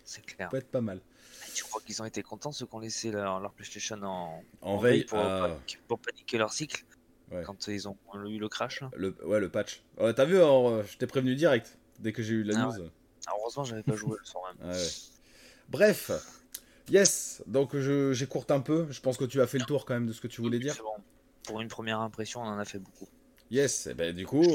C'est 0.06 0.24
clair. 0.26 0.50
peut 0.50 0.58
être 0.58 0.70
pas 0.70 0.82
mal. 0.82 1.02
Et 1.48 1.52
Tu 1.54 1.64
crois 1.64 1.82
qu'ils 1.82 2.02
ont 2.02 2.06
été 2.06 2.24
contents 2.24 2.52
ceux 2.52 2.66
qui 2.66 2.76
ont 2.76 2.80
laissé 2.80 3.12
leur, 3.12 3.40
leur 3.40 3.54
PlayStation 3.54 3.98
en, 4.04 4.44
En 4.62 4.72
en 4.74 4.78
veille, 4.78 5.04
pour, 5.06 5.20
ah, 5.20 5.48
paniquer- 5.50 5.80
pour 5.88 6.00
paniquer 6.00 6.38
leur 6.38 6.54
cycle 6.54 6.84
Ouais. 7.32 7.44
quand 7.46 7.68
ils 7.68 7.90
ont 7.90 7.98
eu 8.26 8.40
le 8.40 8.48
crash 8.48 8.80
là. 8.80 8.90
le, 8.96 9.14
ouais, 9.26 9.42
le 9.42 9.50
patch. 9.50 9.84
Ouais, 9.98 10.14
T'as 10.14 10.24
vu, 10.24 10.38
alors, 10.38 10.70
euh, 10.70 10.84
je 10.90 10.96
t'ai 10.98 11.08
prévenu 11.08 11.36
direct, 11.36 11.78
dès 12.00 12.14
que 12.14 12.24
j'ai 12.24 12.36
eu 12.36 12.44
la 12.44 12.58
Ah 12.58 12.64
news. 12.68 12.74
Alors, 13.28 13.40
heureusement, 13.42 13.66
j'avais 13.66 13.84
pas 13.84 13.96
joué 13.98 14.16
le 14.18 14.26
soir 14.26 14.44
même. 14.58 14.70
Ouais, 14.70 14.76
ouais. 14.78 14.88
Bref, 15.68 16.12
yes, 16.90 17.44
donc 17.48 17.76
je- 17.76 18.14
j'écourte 18.14 18.50
un 18.52 18.62
peu. 18.62 18.88
Je 18.92 19.02
pense 19.02 19.18
que 19.18 19.26
tu 19.26 19.42
as 19.42 19.48
fait 19.48 19.58
le 19.58 19.66
tour 19.66 19.86
quand 19.86 19.94
même 19.96 20.08
de 20.08 20.14
ce 20.14 20.22
que 20.22 20.28
tu 20.28 20.40
voulais 20.42 20.60
dire. 20.60 20.76
Bon. 20.82 21.04
Pour 21.44 21.60
une 21.60 21.68
première 21.68 22.00
impression, 22.00 22.42
on 22.42 22.46
en 22.48 22.58
a 22.60 22.64
fait 22.66 22.80
beaucoup. 22.80 23.10
Yes, 23.52 23.88
et 23.88 23.94
ben 23.94 24.16
du 24.16 24.26
coup, 24.26 24.46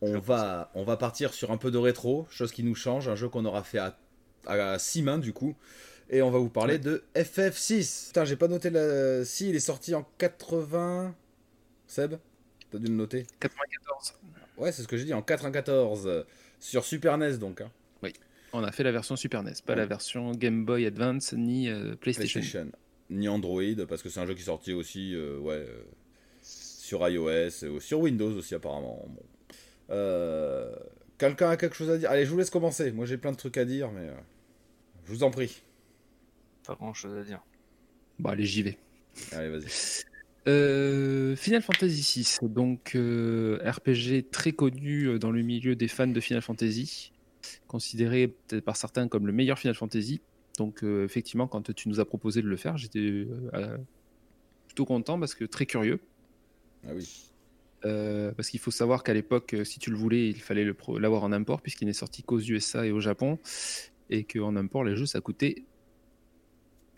on 0.00 0.18
va, 0.18 0.70
on 0.74 0.82
va 0.82 0.96
partir 0.96 1.32
sur 1.32 1.52
un 1.52 1.56
peu 1.58 1.70
de 1.70 1.78
rétro, 1.78 2.26
chose 2.30 2.50
qui 2.50 2.64
nous 2.64 2.74
change, 2.74 3.08
un 3.08 3.14
jeu 3.14 3.28
qu'on 3.28 3.44
aura 3.44 3.62
fait 3.62 3.78
à, 3.78 3.96
à 4.46 4.78
six 4.78 5.02
mains 5.02 5.18
du 5.18 5.32
coup. 5.32 5.54
Et 6.10 6.20
on 6.22 6.30
va 6.30 6.38
vous 6.38 6.50
parler 6.50 6.78
de 6.78 7.02
FF6. 7.14 8.08
Putain, 8.08 8.24
j'ai 8.26 8.36
pas 8.36 8.48
noté 8.48 8.68
la... 8.70 9.24
Si, 9.24 9.48
il 9.48 9.56
est 9.56 9.60
sorti 9.60 9.94
en 9.94 10.06
80... 10.18 11.14
Seb 11.86 12.14
T'as 12.70 12.78
dû 12.78 12.86
le 12.86 12.94
noter 12.94 13.26
94. 13.40 14.14
Ouais, 14.58 14.72
c'est 14.72 14.82
ce 14.82 14.88
que 14.88 14.96
j'ai 14.96 15.04
dit, 15.04 15.14
en 15.14 15.22
94. 15.22 16.06
euh, 16.06 16.22
Sur 16.60 16.84
Super 16.84 17.16
NES 17.18 17.36
donc. 17.38 17.60
hein. 17.62 17.70
On 18.54 18.62
a 18.62 18.70
fait 18.72 18.82
la 18.82 18.92
version 18.92 19.16
Super 19.16 19.42
NES, 19.42 19.52
pas 19.64 19.72
Ouais. 19.72 19.78
la 19.78 19.86
version 19.86 20.32
Game 20.32 20.66
Boy 20.66 20.84
Advance 20.84 21.32
ni 21.32 21.70
euh, 21.70 21.94
PlayStation. 21.96 22.40
PlayStation. 22.40 22.70
ni 23.08 23.26
Android, 23.26 23.62
parce 23.88 24.02
que 24.02 24.10
c'est 24.10 24.20
un 24.20 24.26
jeu 24.26 24.34
qui 24.34 24.42
est 24.42 24.44
sorti 24.44 24.74
aussi 24.74 25.14
euh, 25.14 25.38
ouais, 25.38 25.66
sur 26.42 27.08
iOS, 27.08 27.30
et 27.30 27.80
sur 27.80 28.00
Windows 28.00 28.30
aussi 28.36 28.54
apparemment. 28.54 29.02
Quelqu'un 31.18 31.50
a 31.50 31.56
quelque 31.56 31.76
chose 31.76 31.88
à 31.90 31.96
dire? 31.98 32.10
Allez, 32.10 32.26
je 32.26 32.30
vous 32.30 32.36
laisse 32.38 32.50
commencer. 32.50 32.90
Moi 32.92 33.06
j'ai 33.06 33.16
plein 33.16 33.32
de 33.32 33.36
trucs 33.38 33.56
à 33.56 33.64
dire, 33.64 33.90
mais 33.90 34.08
je 35.04 35.12
vous 35.12 35.22
en 35.22 35.30
prie. 35.30 35.62
Pas 36.66 36.74
grand 36.74 36.94
chose 36.94 37.16
à 37.16 37.24
dire. 37.24 37.42
Bon, 38.18 38.30
allez, 38.30 38.44
j'y 38.44 38.62
vais. 38.62 38.78
Allez, 39.32 39.48
vas-y. 39.48 40.04
Final 41.36 41.62
Fantasy 41.62 42.22
VI, 42.22 42.48
donc 42.48 42.96
RPG 42.96 44.30
très 44.30 44.52
connu 44.52 45.18
dans 45.18 45.30
le 45.30 45.42
milieu 45.42 45.76
des 45.76 45.88
fans 45.88 46.06
de 46.06 46.20
Final 46.20 46.42
Fantasy, 46.42 47.12
considéré 47.68 48.28
peut-être 48.28 48.64
par 48.64 48.76
certains 48.76 49.06
comme 49.08 49.26
le 49.26 49.32
meilleur 49.32 49.58
Final 49.58 49.74
Fantasy. 49.74 50.20
Donc 50.58 50.82
effectivement, 50.82 51.46
quand 51.46 51.72
tu 51.72 51.88
nous 51.88 52.00
as 52.00 52.04
proposé 52.04 52.42
de 52.42 52.48
le 52.48 52.56
faire, 52.56 52.76
j'étais 52.76 53.26
plutôt 54.66 54.84
content 54.84 55.18
parce 55.20 55.34
que 55.34 55.44
très 55.44 55.66
curieux. 55.66 56.00
Ah 56.84 56.90
oui. 56.94 57.30
parce 57.82 58.48
qu'il 58.48 58.60
faut 58.60 58.70
savoir 58.70 59.02
qu'à 59.02 59.14
l'époque, 59.14 59.56
si 59.64 59.78
tu 59.78 59.90
le 59.90 59.96
voulais, 59.96 60.28
il 60.28 60.40
fallait 60.40 60.64
l'avoir 60.98 61.24
en 61.24 61.32
import 61.32 61.60
puisqu'il 61.60 61.86
n'est 61.86 61.92
sorti 61.92 62.22
qu'aux 62.22 62.40
USA 62.40 62.86
et 62.86 62.92
au 62.92 63.00
Japon, 63.00 63.38
et 64.12 64.24
qu'en 64.24 64.56
import 64.56 64.84
les 64.84 64.96
jeux 64.96 65.06
ça 65.06 65.20
coûtait 65.20 65.64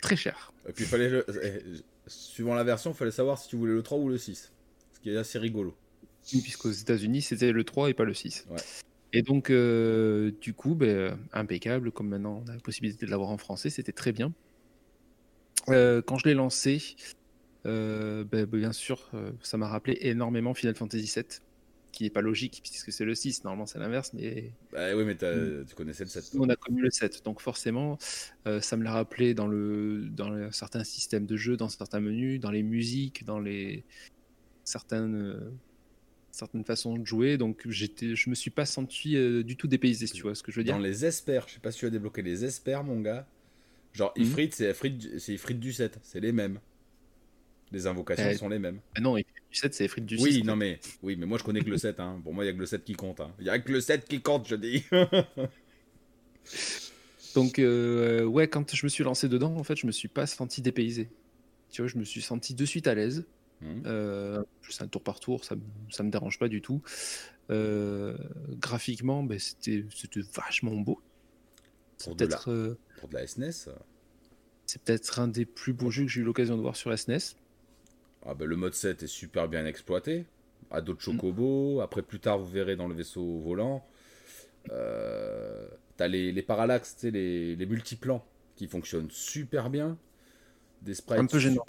très 0.01 0.15
cher. 0.15 0.53
Et 0.67 0.73
puis 0.73 0.85
fallait 0.85 1.23
suivant 2.07 2.53
la 2.53 2.63
version, 2.63 2.91
il 2.91 2.95
fallait 2.95 3.11
savoir 3.11 3.37
si 3.37 3.47
tu 3.47 3.55
voulais 3.55 3.73
le 3.73 3.83
3 3.83 3.97
ou 3.97 4.09
le 4.09 4.17
6. 4.17 4.51
Ce 4.93 4.99
qui 4.99 5.09
est 5.09 5.17
assez 5.17 5.39
rigolo. 5.39 5.75
Puisqu'aux 6.27 6.71
États-Unis, 6.71 7.21
c'était 7.21 7.51
le 7.51 7.63
3 7.63 7.89
et 7.89 7.93
pas 7.93 8.03
le 8.03 8.13
6. 8.13 8.47
Ouais. 8.49 8.57
Et 9.13 9.21
donc, 9.21 9.49
euh, 9.49 10.31
du 10.41 10.53
coup, 10.53 10.75
ben, 10.75 11.17
impeccable, 11.31 11.91
comme 11.91 12.09
maintenant 12.09 12.43
on 12.45 12.49
a 12.49 12.55
la 12.55 12.59
possibilité 12.59 13.05
de 13.05 13.11
l'avoir 13.11 13.29
en 13.29 13.37
français, 13.37 13.69
c'était 13.69 13.91
très 13.91 14.11
bien. 14.11 14.33
Euh, 15.69 16.01
quand 16.01 16.17
je 16.17 16.27
l'ai 16.27 16.33
lancé, 16.33 16.95
euh, 17.65 18.23
ben, 18.23 18.45
bien 18.45 18.73
sûr, 18.73 19.09
ça 19.41 19.57
m'a 19.57 19.67
rappelé 19.67 19.97
énormément 20.01 20.53
Final 20.53 20.75
Fantasy 20.75 21.11
VII 21.15 21.25
qui 21.95 22.03
n'est 22.03 22.09
pas 22.09 22.21
logique 22.21 22.59
puisque 22.61 22.91
c'est 22.91 23.05
le 23.05 23.15
6, 23.15 23.45
normalement 23.45 23.65
c'est 23.65 23.79
l'inverse. 23.79 24.11
Mais... 24.13 24.51
Bah 24.73 24.93
oui, 24.95 25.05
mais 25.05 25.13
mm. 25.13 25.65
tu 25.65 25.75
connaissais 25.75 26.03
le 26.03 26.09
7. 26.09 26.31
On 26.37 26.49
a 26.49 26.55
connu 26.57 26.81
le 26.81 26.91
7, 26.91 27.23
donc 27.23 27.39
forcément, 27.39 27.97
euh, 28.47 28.59
ça 28.59 28.75
me 28.75 28.83
l'a 28.83 28.91
rappelé 28.91 29.33
dans, 29.33 29.47
le, 29.47 30.01
dans 30.09 30.51
certains 30.51 30.83
systèmes 30.83 31.25
de 31.25 31.37
jeu, 31.37 31.55
dans 31.55 31.69
certains 31.69 32.01
menus, 32.01 32.41
dans 32.41 32.51
les 32.51 32.63
musiques, 32.63 33.23
dans 33.23 33.39
les 33.39 33.85
certaines, 34.65 35.15
euh, 35.15 35.51
certaines 36.31 36.65
façons 36.65 36.97
de 36.97 37.05
jouer. 37.05 37.37
Donc 37.37 37.63
j'étais, 37.69 38.13
je 38.13 38.29
me 38.29 38.35
suis 38.35 38.51
pas 38.51 38.65
senti 38.65 39.15
euh, 39.15 39.41
du 39.41 39.55
tout 39.55 39.67
dépaysé, 39.67 40.05
tu 40.07 40.21
vois 40.23 40.35
ce 40.35 40.43
que 40.43 40.51
je 40.51 40.57
veux 40.57 40.65
dire. 40.65 40.75
Dans 40.75 40.81
les 40.81 41.05
espers, 41.05 41.47
je 41.47 41.53
sais 41.53 41.59
pas 41.61 41.71
si 41.71 41.79
tu 41.79 41.85
as 41.85 41.91
débloqué 41.91 42.21
les 42.21 42.43
espers, 42.43 42.83
mon 42.83 42.99
gars. 42.99 43.25
Genre, 43.93 44.13
mm. 44.17 44.21
Ifrit, 44.21 44.49
c'est 44.51 45.33
Ifrit 45.33 45.55
du 45.55 45.71
7, 45.71 45.97
c'est 46.03 46.19
les 46.19 46.33
mêmes. 46.33 46.59
Les 47.71 47.87
invocations 47.87 48.37
sont 48.37 48.49
les 48.49 48.59
mêmes. 48.59 48.81
Ah 48.95 49.01
non, 49.01 49.15
du 49.55 49.61
7, 49.61 49.73
c'est 49.73 49.87
frites 49.87 50.05
du 50.05 50.17
6. 50.17 50.23
Oui, 50.23 50.43
non, 50.43 50.55
mais, 50.55 50.79
oui, 51.01 51.15
mais 51.15 51.25
moi 51.25 51.37
je 51.37 51.43
connais 51.43 51.61
que 51.61 51.69
le 51.69 51.77
7. 51.77 51.99
Hein. 51.99 52.19
Pour 52.23 52.33
moi, 52.33 52.43
il 52.43 52.47
n'y 52.47 52.51
a 52.51 52.55
que 52.55 52.59
le 52.59 52.65
7 52.65 52.83
qui 52.83 52.93
compte. 52.93 53.19
Hein. 53.19 53.31
Il 53.39 53.45
n'y 53.45 53.49
a 53.49 53.59
que 53.59 53.71
le 53.71 53.81
7 53.81 54.05
qui 54.05 54.21
compte, 54.21 54.47
je 54.47 54.55
dis. 54.55 54.83
Donc, 57.35 57.59
euh, 57.59 58.23
ouais, 58.23 58.47
quand 58.47 58.73
je 58.73 58.85
me 58.85 58.89
suis 58.89 59.03
lancé 59.03 59.27
dedans, 59.27 59.55
en 59.55 59.63
fait, 59.63 59.75
je 59.75 59.87
me 59.87 59.91
suis 59.91 60.07
pas 60.07 60.25
senti 60.25 60.61
dépaysé. 60.61 61.09
Tu 61.69 61.81
vois, 61.81 61.89
je 61.89 61.97
me 61.97 62.03
suis 62.03 62.21
senti 62.21 62.53
de 62.53 62.65
suite 62.65 62.87
à 62.87 62.95
l'aise. 62.95 63.25
Mmh. 63.61 63.81
Euh, 63.85 64.43
c'est 64.69 64.83
un 64.83 64.87
tour 64.87 65.01
par 65.01 65.19
tour, 65.19 65.43
ça, 65.45 65.55
ça 65.89 66.03
me 66.03 66.11
dérange 66.11 66.39
pas 66.39 66.47
du 66.47 66.61
tout. 66.61 66.81
Euh, 67.49 68.17
graphiquement, 68.51 69.23
ben, 69.23 69.39
c'était 69.39 69.85
vachement 70.33 70.75
beau. 70.75 71.01
Pour 72.03 72.15
de, 72.15 72.25
la, 72.25 72.39
euh, 72.47 72.75
pour 72.99 73.07
de 73.07 73.13
la 73.13 73.25
SNES 73.25 73.69
C'est 74.65 74.81
peut-être 74.81 75.19
un 75.19 75.29
des 75.29 75.45
plus 75.45 75.71
beaux 75.71 75.89
jeux 75.89 76.03
que 76.03 76.11
j'ai 76.11 76.21
eu 76.21 76.25
l'occasion 76.25 76.57
de 76.57 76.61
voir 76.61 76.75
sur 76.75 76.97
SNES. 76.97 77.35
Ah 78.25 78.33
ben, 78.33 78.45
le 78.45 78.55
mode 78.55 78.73
7 78.73 79.03
est 79.03 79.07
super 79.07 79.47
bien 79.47 79.65
exploité. 79.65 80.25
À 80.71 80.81
d'autres 80.81 81.01
chocobos. 81.01 81.81
Après, 81.81 82.01
plus 82.01 82.19
tard, 82.19 82.39
vous 82.39 82.49
verrez 82.49 82.75
dans 82.75 82.87
le 82.87 82.95
vaisseau 82.95 83.39
volant. 83.39 83.85
Euh, 84.71 85.67
T'as 85.97 86.07
les, 86.07 86.31
les 86.31 86.41
parallaxes, 86.41 87.03
les, 87.03 87.55
les 87.55 87.65
multiplans 87.65 88.25
qui 88.55 88.67
fonctionnent 88.67 89.09
super 89.09 89.69
bien. 89.69 89.97
Des 90.81 90.93
sprites 90.93 91.19
un 91.19 91.25
peu 91.25 91.39
gênant. 91.39 91.65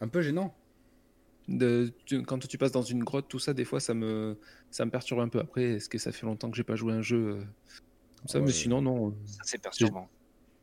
Un 0.00 0.08
peu 0.08 0.22
gênant. 0.22 0.54
De, 1.46 1.92
quand 2.26 2.38
tu 2.46 2.56
passes 2.56 2.72
dans 2.72 2.82
une 2.82 3.04
grotte, 3.04 3.28
tout 3.28 3.38
ça, 3.38 3.52
des 3.52 3.66
fois, 3.66 3.80
ça 3.80 3.92
me, 3.92 4.38
ça 4.70 4.86
me 4.86 4.90
perturbe 4.90 5.20
un 5.20 5.28
peu. 5.28 5.40
Après, 5.40 5.74
est-ce 5.74 5.90
que 5.90 5.98
ça 5.98 6.10
fait 6.10 6.24
longtemps 6.24 6.50
que 6.50 6.56
j'ai 6.56 6.64
pas 6.64 6.76
joué 6.76 6.94
un 6.94 7.02
jeu 7.02 7.16
euh, 7.16 7.44
comme 8.18 8.28
ça? 8.28 8.40
Mais 8.40 8.52
sinon, 8.52 8.80
non. 8.80 9.14
C'est 9.42 9.60
perturbant. 9.60 10.08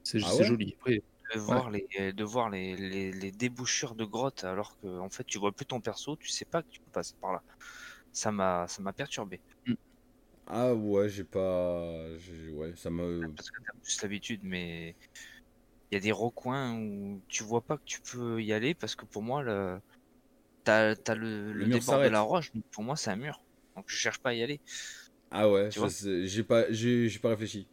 C'est 0.03 0.19
ah 0.23 0.43
joli. 0.43 0.75
Après, 0.79 1.03
de 1.33 1.39
voir, 1.39 1.69
les, 1.69 2.13
de 2.13 2.23
voir 2.23 2.49
les, 2.49 2.75
les, 2.75 3.31
débouchures 3.31 3.95
de 3.95 4.05
grottes 4.05 4.43
alors 4.43 4.77
que 4.79 4.87
en 4.99 5.09
fait 5.09 5.23
tu 5.23 5.39
vois 5.39 5.51
plus 5.51 5.65
ton 5.65 5.79
perso, 5.79 6.15
tu 6.15 6.29
sais 6.29 6.45
pas 6.45 6.61
que 6.61 6.69
tu 6.69 6.79
peux 6.79 6.91
passer 6.91 7.15
par 7.19 7.33
là. 7.33 7.41
Ça 8.11 8.31
m'a 8.31 8.67
ça 8.67 8.81
m'a 8.81 8.93
perturbé. 8.93 9.39
Mm. 9.65 9.73
Ah 10.47 10.73
ouais, 10.73 11.07
j'ai 11.09 11.23
pas 11.23 12.07
ouais, 12.53 12.73
ça 12.75 12.89
m'a 12.89 13.03
parce 13.35 13.51
que 13.51 13.61
t'as 13.65 13.79
plus 13.81 14.01
l'habitude 14.01 14.41
mais 14.43 14.95
il 15.89 15.95
y 15.95 15.97
a 15.97 15.99
des 15.99 16.11
recoins 16.11 16.75
où 16.75 17.21
tu 17.27 17.43
vois 17.43 17.61
pas 17.61 17.77
que 17.77 17.85
tu 17.85 18.01
peux 18.01 18.41
y 18.41 18.51
aller 18.53 18.73
parce 18.73 18.95
que 18.95 19.05
pour 19.05 19.21
moi 19.21 19.43
le 19.43 19.79
t'as 20.63 20.95
as 21.07 21.15
le, 21.15 21.53
le, 21.53 21.65
débord 21.67 21.99
de 21.99 22.07
la 22.07 22.21
roche, 22.21 22.51
pour 22.71 22.83
moi 22.83 22.95
c'est 22.95 23.09
un 23.11 23.15
mur. 23.15 23.41
Donc 23.75 23.85
je 23.87 23.95
cherche 23.95 24.19
pas 24.19 24.29
à 24.29 24.33
y 24.33 24.43
aller. 24.43 24.59
Ah 25.31 25.49
ouais, 25.49 25.69
j'ai 25.71 26.43
pas 26.43 26.71
j'ai 26.71 27.19
pas 27.19 27.29
réfléchi 27.29 27.67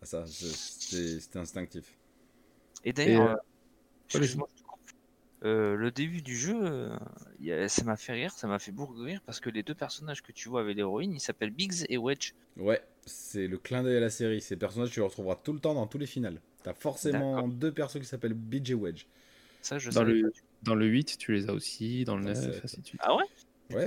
à 0.00 0.06
ça, 0.06 0.24
c'était 0.26 1.38
instinctif. 1.38 1.96
Et 2.84 2.92
d'ailleurs, 2.92 3.38
euh, 4.14 4.18
euh, 4.20 4.26
euh, 5.44 5.74
le 5.74 5.90
début 5.90 6.22
du 6.22 6.36
jeu, 6.36 6.90
ça 7.68 7.84
m'a 7.84 7.96
fait 7.96 8.12
rire, 8.12 8.32
ça 8.32 8.46
m'a 8.46 8.58
fait 8.58 8.72
beaucoup 8.72 8.94
rire 8.94 9.20
parce 9.24 9.40
que 9.40 9.50
les 9.50 9.62
deux 9.62 9.74
personnages 9.74 10.22
que 10.22 10.32
tu 10.32 10.48
vois 10.48 10.60
avec 10.60 10.76
l'héroïne, 10.76 11.14
ils 11.14 11.20
s'appellent 11.20 11.50
Biggs 11.50 11.86
et 11.88 11.96
Wedge. 11.96 12.32
Ouais, 12.58 12.82
c'est 13.06 13.46
le 13.46 13.58
clin 13.58 13.82
d'œil 13.82 13.96
à 13.96 14.00
la 14.00 14.10
série. 14.10 14.40
Ces 14.40 14.56
personnages, 14.56 14.90
tu 14.90 15.00
les 15.00 15.06
retrouveras 15.06 15.36
tout 15.36 15.52
le 15.52 15.60
temps 15.60 15.74
dans 15.74 15.86
tous 15.86 15.98
les 15.98 16.06
finales. 16.06 16.40
T'as 16.62 16.74
forcément 16.74 17.48
deux 17.48 17.72
persos 17.72 17.98
qui 17.98 18.06
s'appellent 18.06 18.34
Biggs 18.34 18.70
et 18.70 18.74
Wedge. 18.74 19.06
Ça, 19.62 19.78
je 19.78 19.90
dans, 19.90 20.04
le, 20.04 20.30
dans 20.62 20.74
le 20.74 20.86
8, 20.86 21.16
tu 21.18 21.32
les 21.32 21.48
as 21.48 21.54
aussi, 21.54 22.04
dans 22.04 22.18
le 22.18 22.24
9, 22.24 22.62
Ah 23.00 23.16
ouais? 23.16 23.24
Ouais, 23.70 23.86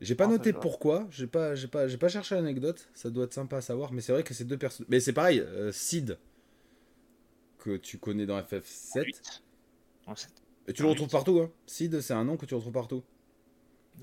j'ai 0.00 0.14
pas 0.14 0.26
noté 0.26 0.54
pourquoi, 0.54 1.06
j'ai 1.10 1.26
pas, 1.26 1.54
j'ai 1.54 1.68
pas, 1.68 1.86
j'ai 1.86 1.98
pas 1.98 2.08
cherché 2.08 2.34
l'anecdote, 2.34 2.88
ça 2.94 3.10
doit 3.10 3.24
être 3.24 3.34
sympa 3.34 3.58
à 3.58 3.60
savoir, 3.60 3.92
mais 3.92 4.00
c'est 4.00 4.12
vrai 4.12 4.22
que 4.22 4.32
ces 4.32 4.44
deux 4.44 4.56
personnages. 4.56 4.88
Mais 4.88 4.98
c'est 4.98 5.12
pareil, 5.12 5.44
Sid, 5.72 6.18
que 7.60 7.76
tu 7.76 7.98
connais 7.98 8.26
dans 8.26 8.40
FF7. 8.40 9.42
Et 10.66 10.72
tu 10.72 10.82
le 10.82 10.88
retrouves 10.88 11.08
partout, 11.08 11.40
hein. 11.40 11.50
Sid, 11.66 12.00
c'est 12.00 12.14
un 12.14 12.24
nom 12.24 12.36
que 12.36 12.46
tu 12.46 12.54
retrouves 12.54 12.72
partout. 12.72 13.02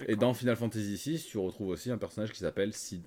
Et 0.07 0.15
dans 0.15 0.33
Final 0.33 0.55
Fantasy 0.55 0.95
VI, 0.95 1.25
tu 1.27 1.37
retrouves 1.37 1.69
aussi 1.69 1.91
un 1.91 1.97
personnage 1.97 2.31
qui 2.31 2.39
s'appelle 2.39 2.73
Sid. 2.73 3.03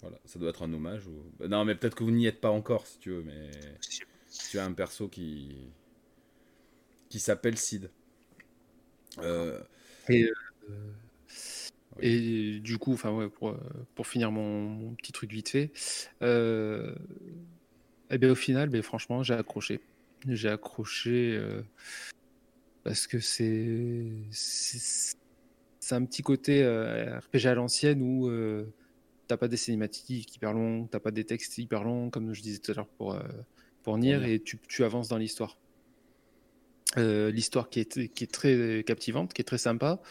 Voilà, 0.00 0.18
ça 0.24 0.38
doit 0.38 0.50
être 0.50 0.62
un 0.62 0.72
hommage. 0.72 1.06
Ou... 1.06 1.22
Bah, 1.38 1.48
non, 1.48 1.64
mais 1.64 1.74
peut-être 1.74 1.94
que 1.94 2.04
vous 2.04 2.10
n'y 2.10 2.26
êtes 2.26 2.40
pas 2.40 2.50
encore, 2.50 2.86
si 2.86 2.98
tu 2.98 3.10
veux, 3.10 3.22
mais 3.22 3.50
tu 4.50 4.58
as 4.58 4.64
un 4.64 4.72
perso 4.72 5.08
qui 5.08 5.70
qui 7.08 7.18
s'appelle 7.18 7.58
Sid. 7.58 7.90
Euh, 9.18 9.60
et, 10.08 10.30
euh, 10.70 10.92
et, 11.98 12.60
du 12.60 12.78
coup, 12.78 12.92
enfin 12.92 13.12
ouais, 13.12 13.28
pour, 13.28 13.56
pour 13.94 14.06
finir 14.06 14.30
mon, 14.30 14.94
petit 14.94 15.12
truc 15.12 15.32
vite 15.32 15.48
fait, 15.48 15.72
euh, 16.22 16.94
eh 18.10 18.18
bien, 18.18 18.30
au 18.30 18.34
final, 18.34 18.68
ben, 18.68 18.82
franchement, 18.82 19.22
j'ai 19.22 19.34
accroché. 19.34 19.80
J'ai 20.28 20.48
accroché 20.48 21.36
euh, 21.36 21.62
parce 22.84 23.06
que 23.06 23.20
c'est 23.20 24.10
c'est 24.30 25.94
un 25.94 26.04
petit 26.04 26.22
côté 26.22 26.62
euh, 26.62 27.18
RPG 27.18 27.46
à 27.46 27.54
l'ancienne 27.54 28.02
où 28.02 28.28
euh, 28.28 28.66
t'as 29.28 29.36
pas 29.36 29.48
des 29.48 29.56
cinématiques 29.56 30.36
hyper 30.36 30.52
longues, 30.52 30.90
t'as 30.90 31.00
pas 31.00 31.10
des 31.10 31.24
textes 31.24 31.56
hyper 31.56 31.84
longs, 31.84 32.10
comme 32.10 32.34
je 32.34 32.42
disais 32.42 32.58
tout 32.58 32.72
à 32.72 32.74
l'heure 32.74 32.88
pour, 32.88 33.18
pour 33.82 33.96
Nier, 33.96 34.20
et 34.30 34.40
tu, 34.40 34.58
tu 34.68 34.84
avances 34.84 35.08
dans 35.08 35.16
l'histoire. 35.16 35.56
l'histoire 36.96 37.70
qui 37.70 37.80
est, 37.80 38.08
qui 38.12 38.24
est 38.24 38.32
très 38.32 38.84
captivante, 38.84 39.32
qui 39.32 39.40
est 39.40 39.44
très 39.44 39.58
sympa, 39.58 40.02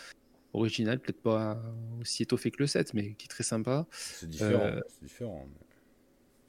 originale, 0.54 1.00
peut-être 1.00 1.22
pas 1.22 1.62
aussi 2.02 2.24
étoffée 2.24 2.50
que 2.50 2.58
le 2.60 2.68
7, 2.68 2.93
mais 2.95 3.14
qui 3.14 3.26
est 3.26 3.30
très 3.30 3.43
sympa. 3.43 3.86
C'est 3.91 4.28
différent. 4.28 4.72
différent. 5.02 5.47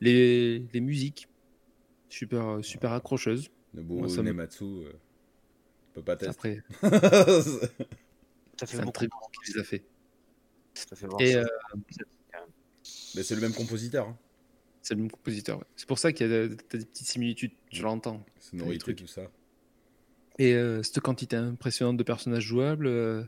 Les, 0.01 0.61
les 0.73 0.81
musiques, 0.81 1.29
super, 2.11 2.47
euh, 2.47 2.63
super 2.63 2.93
accrocheuse. 2.93 3.51
Nobuo 3.75 4.01
Moi, 4.01 4.23
Nematsu 4.23 4.65
euh, 4.65 4.93
peut 5.95 6.03
pas 6.03 6.17
tester. 6.17 6.63
Après, 6.83 6.97
ça 8.59 8.67
fait 8.67 8.83
beaucoup 8.83 9.07
qu'il 9.45 9.55
les 9.55 9.61
a 9.61 9.65
fait. 9.65 9.85
Ça 10.75 10.97
fait 10.97 11.07
Et 11.21 11.37
euh... 11.37 11.47
Mais 13.15 13.23
c'est 13.23 13.35
le 13.35 13.41
même 13.41 13.55
compositeur. 13.55 14.09
Hein. 14.09 14.19
C'est 14.83 14.95
le 14.95 15.01
même 15.01 15.11
compositeur. 15.11 15.65
C'est 15.77 15.87
pour 15.87 15.99
ça 15.99 16.13
qu'il 16.13 16.31
y 16.31 16.35
a 16.35 16.49
des, 16.49 16.57
petites 16.57 17.07
similitudes. 17.07 17.53
Je 17.73 17.83
l'entends. 17.83 18.25
Sonorité, 18.39 18.95
tout 18.95 19.07
ça. 19.07 19.31
Et 20.39 20.55
euh, 20.55 20.83
cette 20.83 21.01
quantité 21.01 21.37
impressionnante 21.37 21.97
de 21.97 22.03
personnages 22.03 22.45
jouables, 22.45 22.87
euh, 22.87 23.25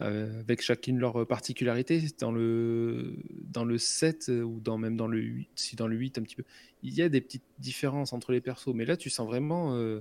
avec 0.00 0.62
chacune 0.62 0.98
leur 0.98 1.26
particularité. 1.26 2.02
Dans 2.18 2.32
le, 2.32 3.16
dans 3.42 3.64
le 3.64 3.78
7 3.78 4.28
euh, 4.28 4.42
ou 4.42 4.60
dans, 4.60 4.78
même 4.78 4.96
dans 4.96 5.06
le 5.06 5.18
8, 5.18 5.48
si 5.54 5.76
dans 5.76 5.86
le 5.86 5.96
8 5.96 6.18
un 6.18 6.22
petit 6.22 6.36
peu, 6.36 6.44
il 6.82 6.94
y 6.94 7.02
a 7.02 7.08
des 7.08 7.20
petites 7.20 7.44
différences 7.58 8.12
entre 8.12 8.32
les 8.32 8.40
persos, 8.40 8.74
mais 8.74 8.84
là 8.84 8.96
tu 8.96 9.10
sens 9.10 9.26
vraiment 9.26 9.74
euh, 9.76 10.00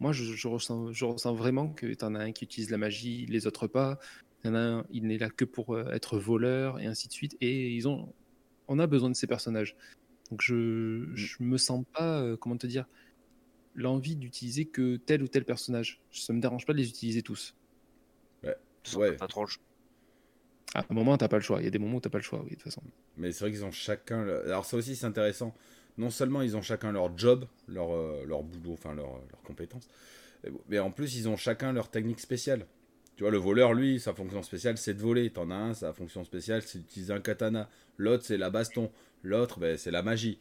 moi, 0.00 0.12
je, 0.12 0.24
je 0.24 0.48
ressens, 0.48 0.92
je 0.92 1.04
ressens 1.04 1.34
vraiment 1.34 1.68
que 1.68 1.86
tu 1.86 2.04
en 2.04 2.14
as 2.14 2.20
un 2.20 2.32
qui 2.32 2.44
utilise 2.44 2.70
la 2.70 2.78
magie, 2.78 3.26
les 3.26 3.46
autres 3.46 3.66
pas. 3.66 3.98
Il 4.42 4.48
y 4.48 4.50
en 4.50 4.54
a 4.54 4.60
un, 4.60 4.86
il 4.90 5.06
n'est 5.06 5.18
là 5.18 5.28
que 5.28 5.44
pour 5.44 5.74
euh, 5.74 5.90
être 5.92 6.18
voleur 6.18 6.80
et 6.80 6.86
ainsi 6.86 7.06
de 7.06 7.12
suite. 7.12 7.36
Et 7.42 7.70
ils 7.74 7.86
ont, 7.86 8.12
on 8.66 8.78
a 8.78 8.86
besoin 8.86 9.10
de 9.10 9.14
ces 9.14 9.26
personnages. 9.26 9.76
Donc 10.30 10.40
je, 10.42 10.54
Mm. 10.54 11.16
je 11.16 11.36
me 11.40 11.58
sens 11.58 11.84
pas, 11.92 12.22
euh, 12.22 12.36
comment 12.36 12.56
te 12.56 12.66
dire, 12.66 12.86
l'envie 13.74 14.16
d'utiliser 14.16 14.66
que 14.66 14.96
tel 14.96 15.22
ou 15.22 15.28
tel 15.28 15.44
personnage. 15.44 16.00
Ça 16.10 16.32
me 16.32 16.40
dérange 16.40 16.66
pas 16.66 16.72
de 16.72 16.78
les 16.78 16.88
utiliser 16.88 17.22
tous. 17.22 17.54
Ouais. 18.96 19.12
Pas 19.16 19.26
trop 19.28 19.42
le 19.42 19.48
choix. 19.48 19.62
À 20.74 20.80
un 20.88 20.94
moment, 20.94 21.16
t'as 21.18 21.28
pas 21.28 21.36
le 21.38 21.42
choix. 21.42 21.60
Il 21.60 21.64
y 21.64 21.68
a 21.68 21.70
des 21.70 21.78
moments 21.78 21.96
où 21.96 22.00
t'as 22.00 22.10
pas 22.10 22.18
le 22.18 22.24
choix, 22.24 22.40
oui, 22.42 22.50
de 22.50 22.54
toute 22.54 22.62
façon. 22.64 22.82
Mais 23.16 23.32
c'est 23.32 23.40
vrai 23.44 23.50
qu'ils 23.50 23.64
ont 23.64 23.72
chacun. 23.72 24.24
le- 24.24 24.44
Alors, 24.46 24.64
ça 24.64 24.76
aussi, 24.76 24.94
c'est 24.96 25.06
intéressant. 25.06 25.54
Non 25.98 26.10
seulement 26.10 26.40
ils 26.42 26.56
ont 26.56 26.62
chacun 26.62 26.92
leur 26.92 27.16
job, 27.18 27.44
leur, 27.68 27.92
euh, 27.94 28.24
leur 28.26 28.42
boulot, 28.44 28.72
enfin 28.74 28.94
leur, 28.94 29.08
leurs 29.30 29.42
compétences, 29.44 29.88
mais 30.68 30.78
en 30.78 30.90
plus, 30.92 31.16
ils 31.16 31.28
ont 31.28 31.36
chacun 31.36 31.72
leur 31.72 31.90
technique 31.90 32.20
spéciale. 32.20 32.66
Tu 33.16 33.24
vois, 33.24 33.30
le 33.32 33.38
voleur, 33.38 33.74
lui, 33.74 34.00
sa 34.00 34.14
fonction 34.14 34.42
spéciale, 34.42 34.78
c'est 34.78 34.94
de 34.94 35.00
voler. 35.00 35.28
T'en 35.30 35.50
as 35.50 35.54
un, 35.56 35.74
sa 35.74 35.92
fonction 35.92 36.24
spéciale, 36.24 36.62
c'est 36.62 36.78
d'utiliser 36.78 37.12
un 37.12 37.20
katana. 37.20 37.68
L'autre, 37.98 38.24
c'est 38.24 38.38
la 38.38 38.48
baston. 38.48 38.90
L'autre, 39.24 39.58
ben, 39.58 39.76
c'est 39.76 39.90
la 39.90 40.02
magie. 40.02 40.38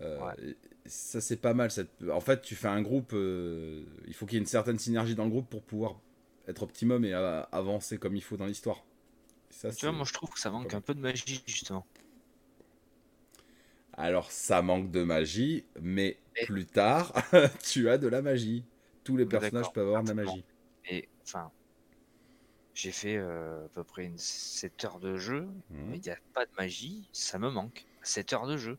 Euh, 0.00 0.18
Ouais. 0.18 0.56
Ça, 0.86 1.20
c'est 1.20 1.36
pas 1.36 1.52
mal. 1.52 1.70
cette- 1.70 1.90
En 2.10 2.20
fait, 2.20 2.40
tu 2.40 2.54
fais 2.56 2.66
un 2.68 2.80
groupe. 2.80 3.12
euh, 3.12 3.84
Il 4.06 4.14
faut 4.14 4.24
qu'il 4.24 4.36
y 4.36 4.38
ait 4.38 4.40
une 4.40 4.46
certaine 4.46 4.78
synergie 4.78 5.14
dans 5.14 5.24
le 5.24 5.30
groupe 5.30 5.48
pour 5.50 5.62
pouvoir 5.62 6.00
être 6.48 6.62
optimum 6.62 7.04
et 7.04 7.12
avancer 7.12 7.98
comme 7.98 8.16
il 8.16 8.22
faut 8.22 8.36
dans 8.36 8.46
l'histoire. 8.46 8.82
Ça, 9.50 9.70
Tu 9.72 9.86
vois, 9.86 9.94
moi 9.94 10.04
je 10.04 10.12
trouve 10.12 10.30
que 10.30 10.40
ça 10.40 10.50
manque 10.50 10.72
un 10.74 10.80
peu 10.80 10.94
de 10.94 11.00
magie 11.00 11.42
justement. 11.46 11.86
Alors, 13.94 14.30
ça 14.30 14.62
manque 14.62 14.90
de 14.90 15.02
magie, 15.02 15.64
mais 15.80 16.18
Mais- 16.36 16.46
plus 16.46 16.66
tard, 16.66 17.12
tu 17.62 17.88
as 17.88 17.98
de 17.98 18.06
la 18.08 18.22
magie. 18.22 18.64
Tous 19.04 19.16
les 19.16 19.26
personnages 19.26 19.72
peuvent 19.72 19.86
avoir 19.88 20.02
de 20.04 20.08
la 20.08 20.14
magie. 20.14 20.44
Et 20.88 21.08
enfin, 21.22 21.50
j'ai 22.74 22.92
fait 22.92 23.16
euh, 23.16 23.64
à 23.64 23.68
peu 23.70 23.82
près 23.82 24.04
une 24.04 24.18
7 24.18 24.84
heures 24.84 25.00
de 25.00 25.16
jeu, 25.16 25.48
Mhm. 25.70 25.88
mais 25.90 25.96
il 25.96 26.02
n'y 26.02 26.10
a 26.10 26.18
pas 26.32 26.46
de 26.46 26.50
magie, 26.58 27.08
ça 27.12 27.38
me 27.38 27.50
manque. 27.50 27.84
7 28.02 28.32
heures 28.32 28.46
de 28.46 28.56
jeu. 28.56 28.78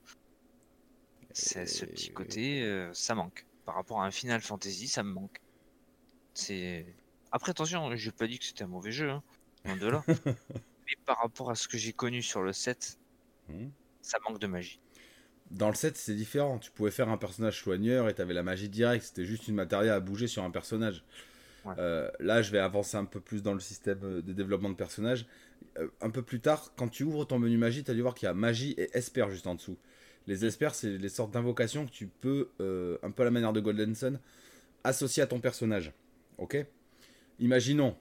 C'est 1.32 1.65
ce 1.67 1.86
petit 1.86 2.09
Et- 2.09 2.13
côté, 2.13 2.63
euh, 2.63 2.91
ça 2.93 3.13
manque. 3.13 3.45
Par 3.65 3.76
rapport 3.76 4.01
à 4.01 4.05
un 4.05 4.11
Final 4.11 4.41
Fantasy, 4.41 4.88
ça 4.88 5.03
me 5.03 5.11
manque. 5.11 5.41
C'est. 6.34 6.86
Après, 7.32 7.51
attention, 7.51 7.95
j'ai 7.95 8.11
pas 8.11 8.27
dit 8.27 8.39
que 8.39 8.45
c'était 8.45 8.63
un 8.63 8.67
mauvais 8.67 8.91
jeu, 8.91 9.09
hein, 9.09 9.23
loin 9.65 9.77
de 9.77 9.88
là. 9.88 10.03
mais 10.25 10.95
par 11.05 11.17
rapport 11.19 11.51
à 11.51 11.55
ce 11.55 11.67
que 11.67 11.77
j'ai 11.77 11.93
connu 11.93 12.21
sur 12.21 12.41
le 12.41 12.53
7, 12.53 12.97
Mhm. 13.49 13.71
ça 14.01 14.17
manque 14.27 14.39
de 14.39 14.47
magie. 14.47 14.80
Dans 15.51 15.69
le 15.69 15.75
7, 15.75 15.97
c'est 15.97 16.13
différent. 16.15 16.59
Tu 16.59 16.69
pouvais 16.71 16.91
faire 16.91 17.09
un 17.09 17.17
personnage 17.17 17.59
soigneur 17.59 18.07
et 18.07 18.13
tu 18.13 18.21
avais 18.21 18.36
la 18.36 18.43
magie 18.43 18.69
directe. 18.69 19.05
C'était 19.05 19.25
juste 19.25 19.47
une 19.47 19.55
matériel 19.55 19.91
à 19.91 19.99
bouger 19.99 20.27
sur 20.27 20.43
un 20.43 20.51
personnage. 20.51 21.03
Ouais. 21.65 21.73
Euh, 21.80 22.09
là, 22.19 22.41
je 22.43 22.51
vais 22.51 22.59
avancer 22.59 22.97
un 22.97 23.05
peu 23.05 23.19
plus 23.19 23.41
dans 23.41 23.53
le 23.53 23.59
système 23.59 23.99
euh, 24.03 24.21
de 24.21 24.34
développement 24.34 24.69
de 24.69 24.75
personnages. 24.75 25.25
Euh, 25.77 25.88
un 26.01 26.11
peu 26.11 26.21
plus 26.21 26.39
tard, 26.39 26.71
quand 26.77 26.88
tu 26.88 27.03
ouvres 27.03 27.25
ton 27.25 27.39
menu 27.39 27.57
magie, 27.57 27.84
tu 27.84 27.89
as 27.91 27.95
dû 27.95 28.01
voir 28.01 28.13
qu'il 28.13 28.27
y 28.27 28.30
a 28.30 28.34
magie 28.36 28.71
et 28.77 28.95
esper 28.95 29.30
juste 29.32 29.47
en 29.47 29.55
dessous. 29.55 29.77
Les 30.27 30.45
espers, 30.45 30.75
c'est 30.75 30.97
les 30.97 31.09
sortes 31.09 31.32
d'invocations 31.32 31.86
que 31.88 31.91
tu 31.91 32.05
peux, 32.07 32.51
euh, 32.61 32.97
un 33.01 33.09
peu 33.09 33.23
à 33.23 33.25
la 33.25 33.32
manière 33.32 33.51
de 33.53 33.59
Golden 33.59 33.95
Sun, 33.95 34.19
associer 34.84 35.23
à 35.23 35.27
ton 35.27 35.39
personnage. 35.39 35.91
Ok? 36.38 36.63
Imaginons, 37.39 37.95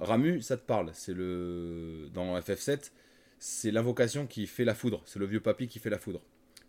Ramu, 0.00 0.40
ça 0.42 0.56
te 0.56 0.64
parle. 0.66 0.90
C'est 0.94 1.14
le. 1.14 2.08
Dans 2.12 2.38
FF7, 2.38 2.90
c'est 3.38 3.70
l'invocation 3.70 4.26
qui 4.26 4.46
fait 4.46 4.64
la 4.64 4.74
foudre. 4.74 5.02
C'est 5.04 5.18
le 5.18 5.26
vieux 5.26 5.40
papy 5.40 5.66
qui 5.68 5.78
fait 5.78 5.90
la 5.90 5.98
foudre. 5.98 6.20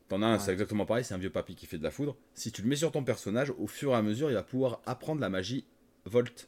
T'en 0.07 0.21
as 0.21 0.28
un, 0.28 0.34
Ouais. 0.34 0.39
c'est 0.39 0.51
exactement 0.51 0.86
pareil, 0.86 1.03
c'est 1.03 1.15
un 1.15 1.19
vieux 1.19 1.32
papy 1.32 1.55
qui 1.55 1.65
fait 1.65 1.78
de 1.80 1.84
la 1.84 1.89
foudre. 1.91 2.15
Si 2.36 2.51
tu 2.51 2.61
le 2.61 2.67
mets 2.67 2.76
sur 2.76 2.91
ton 2.91 3.03
personnage, 3.03 3.51
au 3.57 3.65
fur 3.67 3.91
et 3.91 3.95
à 3.95 4.01
mesure, 4.03 4.30
il 4.30 4.36
va 4.36 4.43
pouvoir 4.43 4.82
apprendre 4.86 5.19
la 5.21 5.30
magie 5.30 5.65
Volt. 6.05 6.47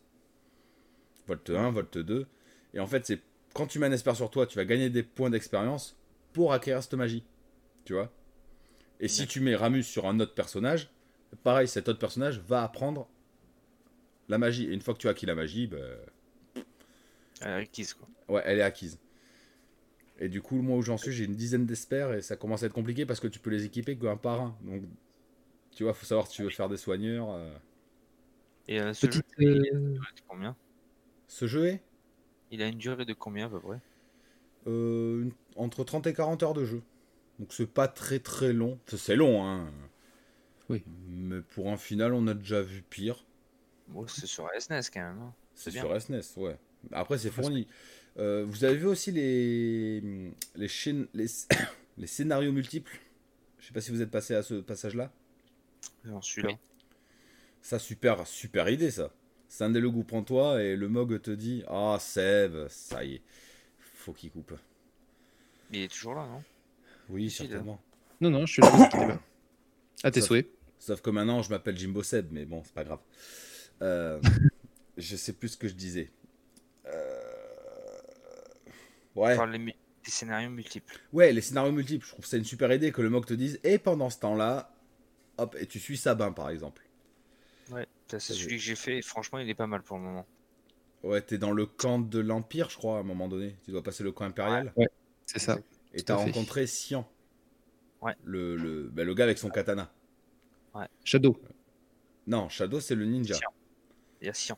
Volt 1.28 1.50
1, 1.50 1.72
Volt 1.72 1.98
2. 1.98 2.28
Et 2.76 2.80
en 2.80 2.86
fait, 2.88 3.06
c'est 3.06 3.20
quand 3.54 3.66
tu 3.66 3.80
mets 3.80 3.88
un 3.88 3.92
esper 3.92 4.14
sur 4.16 4.30
toi, 4.30 4.46
tu 4.46 4.56
vas 4.58 4.66
gagner 4.66 4.90
des 4.92 5.02
points 5.02 5.32
d'expérience 5.32 5.98
pour 6.34 6.54
acquérir 6.54 6.84
cette 6.84 6.94
magie. 6.94 7.24
Tu 7.86 7.94
vois? 7.94 8.12
Et 9.00 9.08
si 9.08 9.26
tu 9.28 9.40
mets 9.42 9.56
Ramus 9.56 9.84
sur 9.84 10.06
un 10.08 10.20
autre 10.20 10.34
personnage, 10.36 10.90
pareil, 11.44 11.68
cet 11.68 11.90
autre 11.90 12.00
personnage 12.00 12.40
va 12.48 12.64
apprendre 12.64 13.10
la 14.30 14.38
magie. 14.38 14.66
Et 14.66 14.74
une 14.74 14.82
fois 14.82 14.94
que 14.94 15.00
tu 15.00 15.08
as 15.08 15.12
acquis 15.12 15.26
la 15.26 15.36
magie, 15.36 15.68
ben, 15.68 15.84
Euh, 17.44 17.66
Kiss, 17.72 17.94
quoi. 17.94 18.08
Ouais, 18.30 18.42
elle 18.46 18.60
est 18.60 18.64
acquise. 18.64 19.00
Et 20.20 20.30
du 20.30 20.42
coup, 20.42 20.62
moi 20.62 20.78
où 20.78 20.82
j'en 20.82 20.98
suis, 20.98 21.12
j'ai 21.12 21.26
une 21.26 21.36
dizaine 21.36 21.66
d'espers 21.66 22.14
et 22.14 22.22
ça 22.22 22.36
commence 22.36 22.64
à 22.64 22.68
être 22.68 22.74
compliqué 22.74 23.06
parce 23.06 23.20
que 23.20 23.28
tu 23.28 23.40
peux 23.40 23.50
les 23.52 23.66
équiper 23.66 23.98
qu'un 23.98 24.18
par 24.18 24.42
un. 24.42 24.58
Donc, 24.62 24.84
tu 25.76 25.84
vois, 25.84 25.94
faut 25.94 26.06
savoir 26.06 26.28
si 26.28 26.36
tu 26.38 26.44
veux 26.44 26.50
faire 26.52 26.70
des 26.70 26.78
soigneurs. 26.78 27.32
euh. 27.32 27.52
Et 28.68 28.80
euh, 28.80 28.94
ce 28.94 29.10
Petite, 29.10 29.24
jeu, 29.24 29.24
il 29.40 29.48
a 29.50 29.52
euh, 29.52 29.64
une 29.72 30.00
durée 30.00 30.14
de 30.16 30.22
combien? 30.28 30.58
Ce 31.28 31.48
jeu 31.48 31.66
est? 31.68 31.82
Il 32.50 32.62
a 32.62 32.68
une 32.68 32.78
durée 32.78 33.06
de 33.06 33.14
combien 33.14 33.46
à 33.46 33.50
peu 33.50 33.62
près? 33.62 33.80
Euh, 34.68 35.24
une- 35.24 35.32
entre 35.56 35.84
30 35.84 36.08
et 36.08 36.14
40 36.14 36.44
heures 36.44 36.54
de 36.54 36.66
jeu. 36.66 36.82
Donc, 37.40 37.54
c'est 37.54 37.68
pas 37.72 37.88
très 37.88 38.20
très 38.20 38.54
long. 38.54 38.80
C'est 38.88 39.16
long, 39.18 39.46
hein. 39.46 39.72
Oui. 40.70 40.86
Mais 41.08 41.42
pour 41.42 41.70
un 41.72 41.78
final, 41.78 42.14
on 42.14 42.28
a 42.28 42.34
déjà 42.34 42.62
vu 42.62 42.82
pire. 42.82 43.26
Bon, 43.88 44.06
c'est 44.08 44.28
sur 44.28 44.50
SNES 44.60 44.82
quand 44.94 45.02
même. 45.02 45.20
hein. 45.22 45.34
C'est 45.56 45.72
sur 45.72 46.02
SNES, 46.02 46.22
ouais. 46.38 46.58
Après, 46.92 47.18
c'est 47.18 47.30
fourni. 47.32 47.68
Euh, 48.18 48.46
vous 48.48 48.64
avez 48.64 48.76
vu 48.78 48.88
aussi 48.88 49.12
les, 49.12 50.32
les, 50.56 50.68
chaînes, 50.68 51.08
les, 51.14 51.28
les 51.98 52.08
scénarios 52.08 52.52
multiples? 52.52 53.00
Je 53.60 53.68
sais 53.68 53.74
pas 53.74 53.82
si 53.82 53.92
vous 53.92 54.02
êtes 54.02 54.12
passé 54.12 54.34
à 54.36 54.44
ce 54.44 54.56
passage-là. 54.56 55.12
J'en 56.06 56.22
suis 56.22 56.42
là. 56.42 56.50
Ça, 57.62 57.80
super, 57.80 58.26
super 58.26 58.70
idée, 58.70 58.92
ça. 58.92 59.12
Scindez 59.50 59.80
le 59.80 59.90
goût 59.90 60.04
prends 60.04 60.24
toi 60.24 60.62
et 60.62 60.76
le 60.76 60.90
Mog 60.90 61.22
te 61.22 61.32
dit 61.32 61.64
Ah, 61.68 61.98
Sève, 62.00 62.68
ça 62.70 63.04
y 63.04 63.16
est, 63.16 63.22
faut 63.80 64.14
qu'il 64.14 64.32
coupe. 64.32 64.54
Il 65.72 65.82
est 65.82 65.88
toujours 65.88 66.16
là, 66.16 66.28
non? 66.28 66.44
Oui, 67.10 67.26
là. 67.26 67.30
certainement. 67.30 67.82
Non, 68.20 68.30
non, 68.30 68.46
je 68.46 68.54
suis 68.54 68.62
là. 68.62 69.20
À 70.04 70.12
tes 70.12 70.22
souhaits. 70.22 70.48
Sauf 70.80 71.02
que 71.02 71.10
maintenant, 71.10 71.42
je 71.42 71.50
m'appelle 71.50 71.78
Jimbo 71.78 72.04
Seb, 72.04 72.28
mais 72.32 72.46
bon, 72.46 72.62
c'est 72.64 72.74
pas 72.74 72.84
grave. 72.84 73.00
Euh, 73.82 74.20
je 74.98 75.16
sais 75.16 75.34
plus 75.34 75.50
ce 75.50 75.58
que 75.58 75.68
je 75.68 75.74
disais. 75.74 76.12
Euh, 76.86 77.28
Ouais. 79.18 79.36
Les, 79.58 79.76
scénarios 80.04 80.50
multiples. 80.50 81.00
ouais, 81.12 81.34
les 81.34 81.42
scénarios 81.42 81.72
multiples, 81.72 82.06
je 82.06 82.12
trouve 82.12 82.26
ça 82.26 82.38
une 82.38 82.46
super 82.46 82.72
idée 82.72 82.92
que 82.92 83.02
le 83.02 83.10
Mog 83.10 83.26
te 83.26 83.34
dise 83.34 83.60
Et 83.64 83.78
pendant 83.80 84.10
ce 84.10 84.20
temps-là, 84.20 84.72
hop, 85.38 85.56
et 85.60 85.66
tu 85.66 85.80
suis 85.80 85.98
Sabin, 85.98 86.32
par 86.32 86.50
exemple. 86.50 86.84
Ouais, 87.72 87.88
ça, 88.08 88.20
c'est 88.20 88.34
celui 88.34 88.58
que 88.58 88.62
j'ai 88.64 88.76
fait. 88.76 89.00
et 89.00 89.02
franchement, 89.02 89.40
il 89.40 89.50
est 89.50 89.56
pas 89.56 89.68
mal 89.68 89.82
pour 89.82 89.98
le 89.98 90.04
moment. 90.04 90.26
Ouais, 91.04 91.22
t'es 91.22 91.38
dans 91.38 91.52
le 91.52 91.66
camp 91.66 92.00
de 92.00 92.20
l'Empire, 92.20 92.70
je 92.70 92.78
crois, 92.78 92.98
à 92.98 93.00
un 93.00 93.04
moment 93.04 93.28
donné. 93.28 93.56
Tu 93.66 93.72
dois 93.72 93.84
passer 93.84 94.04
le 94.04 94.12
camp 94.12 94.26
impérial. 94.26 94.72
C'est 95.26 95.40
ça. 95.40 95.58
Et 95.94 96.04
t'as 96.04 96.16
rencontré 96.16 96.68
Sian. 96.68 97.10
Ouais. 98.02 98.14
Le, 98.24 98.56
le, 98.56 98.84
bah, 98.84 99.04
le 99.04 99.14
gars 99.14 99.24
avec 99.24 99.40
son 99.40 99.50
katana. 99.50 99.92
Shadow. 101.04 101.42
Non, 102.28 102.50
Shadow, 102.50 102.80
c'est 102.80 102.94
le 102.96 103.06
ninja. 103.06 103.34
Sian. 103.34 103.50
Il 104.22 104.28
y 104.28 104.30
a 104.30 104.34
Sian. 104.34 104.58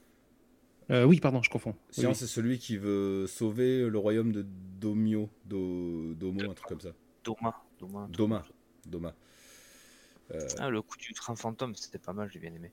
Euh, 0.91 1.03
oui, 1.03 1.19
pardon, 1.19 1.41
je 1.43 1.49
confonds. 1.49 1.75
Oui, 1.97 2.05
oui. 2.05 2.15
c'est 2.15 2.25
celui 2.27 2.57
qui 2.57 2.77
veut 2.77 3.27
sauver 3.27 3.87
le 3.87 3.97
royaume 3.99 4.31
de 4.31 4.43
Domio. 4.79 5.29
Do, 5.45 6.13
Domo, 6.15 6.49
un 6.49 6.53
truc 6.53 6.67
comme 6.67 6.81
ça. 6.81 6.93
Doma. 7.23 7.55
Doma. 7.79 8.07
Doma. 8.09 8.45
Doma. 8.87 9.15
Euh, 10.31 10.47
Ah, 10.57 10.69
le 10.69 10.81
coup 10.81 10.97
du 10.97 11.13
train 11.13 11.35
fantôme, 11.35 11.75
c'était 11.75 11.99
pas 11.99 12.13
mal, 12.13 12.29
j'ai 12.31 12.39
bien 12.39 12.53
aimé. 12.53 12.71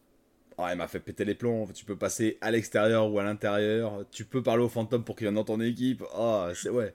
ah, 0.59 0.73
il 0.73 0.79
m'a 0.79 0.89
fait 0.89 1.01
péter 1.01 1.25
les 1.27 1.35
plombs. 1.35 1.67
Tu 1.75 1.85
peux 1.85 1.97
passer 1.97 2.39
à 2.41 2.51
l'extérieur 2.51 3.11
ou 3.13 3.19
à 3.19 3.25
l'intérieur. 3.25 4.05
Tu 4.11 4.25
peux 4.25 4.43
parler 4.43 4.63
au 4.63 4.69
fantôme 4.71 5.05
pour 5.05 5.17
qu'il 5.17 5.27
vienne 5.27 5.35
dans 5.35 5.45
ton 5.45 5.61
équipe. 5.61 6.03
Ah, 6.15 6.51
c'est 6.55 6.71
ouais. 6.71 6.95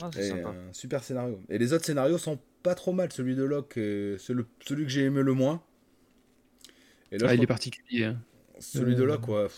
Ah, 0.00 0.10
c'est 0.12 0.28
sympa. 0.28 0.48
un 0.50 0.72
super 0.72 1.02
scénario. 1.04 1.40
Et 1.50 1.58
les 1.58 1.72
autres 1.74 1.84
scénarios 1.84 2.16
sont 2.18 2.38
pas 2.62 2.74
trop 2.74 2.92
mal. 2.92 3.12
Celui 3.12 3.34
de 3.34 3.42
Locke, 3.44 3.76
euh, 3.78 4.16
c'est 4.18 4.32
le- 4.34 4.46
celui 4.60 4.84
que 4.84 4.90
j'ai 4.90 5.04
aimé 5.04 5.22
le 5.22 5.32
moins. 5.34 5.62
Et 7.12 7.18
Ah, 7.22 7.34
il 7.34 7.42
est 7.42 7.46
particulier. 7.46 8.04
hein. 8.04 8.18
Celui 8.58 8.94
de 8.94 9.02
Euh. 9.02 9.06
là, 9.06 9.18
quoi. 9.18 9.48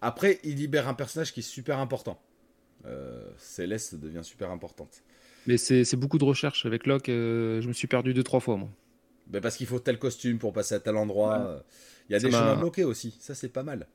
Après, 0.00 0.38
il 0.44 0.56
libère 0.56 0.88
un 0.88 0.94
personnage 0.94 1.32
qui 1.32 1.40
est 1.40 1.44
super 1.44 1.78
important. 1.78 2.20
Euh, 2.86 3.30
Céleste 3.36 3.96
devient 3.96 4.22
super 4.24 4.50
importante. 4.50 5.02
Mais 5.46 5.56
c'est 5.58 5.96
beaucoup 5.96 6.18
de 6.18 6.24
recherche. 6.24 6.64
Avec 6.66 6.86
Locke, 6.86 7.08
euh, 7.08 7.60
je 7.60 7.68
me 7.68 7.72
suis 7.72 7.86
perdu 7.88 8.14
deux, 8.14 8.22
trois 8.22 8.40
fois, 8.40 8.56
moi. 8.56 8.68
Ben, 9.26 9.40
parce 9.40 9.56
qu'il 9.56 9.66
faut 9.66 9.78
tel 9.78 9.98
costume 9.98 10.38
pour 10.38 10.52
passer 10.52 10.74
à 10.74 10.80
tel 10.80 10.96
endroit. 10.96 11.62
Il 12.08 12.12
y 12.12 12.16
a 12.16 12.20
Ça 12.20 12.26
des 12.26 12.32
chemins 12.32 12.56
bloqués 12.56 12.84
aussi. 12.84 13.14
Ça, 13.20 13.34
c'est 13.34 13.48
pas 13.48 13.62
mal. 13.62 13.86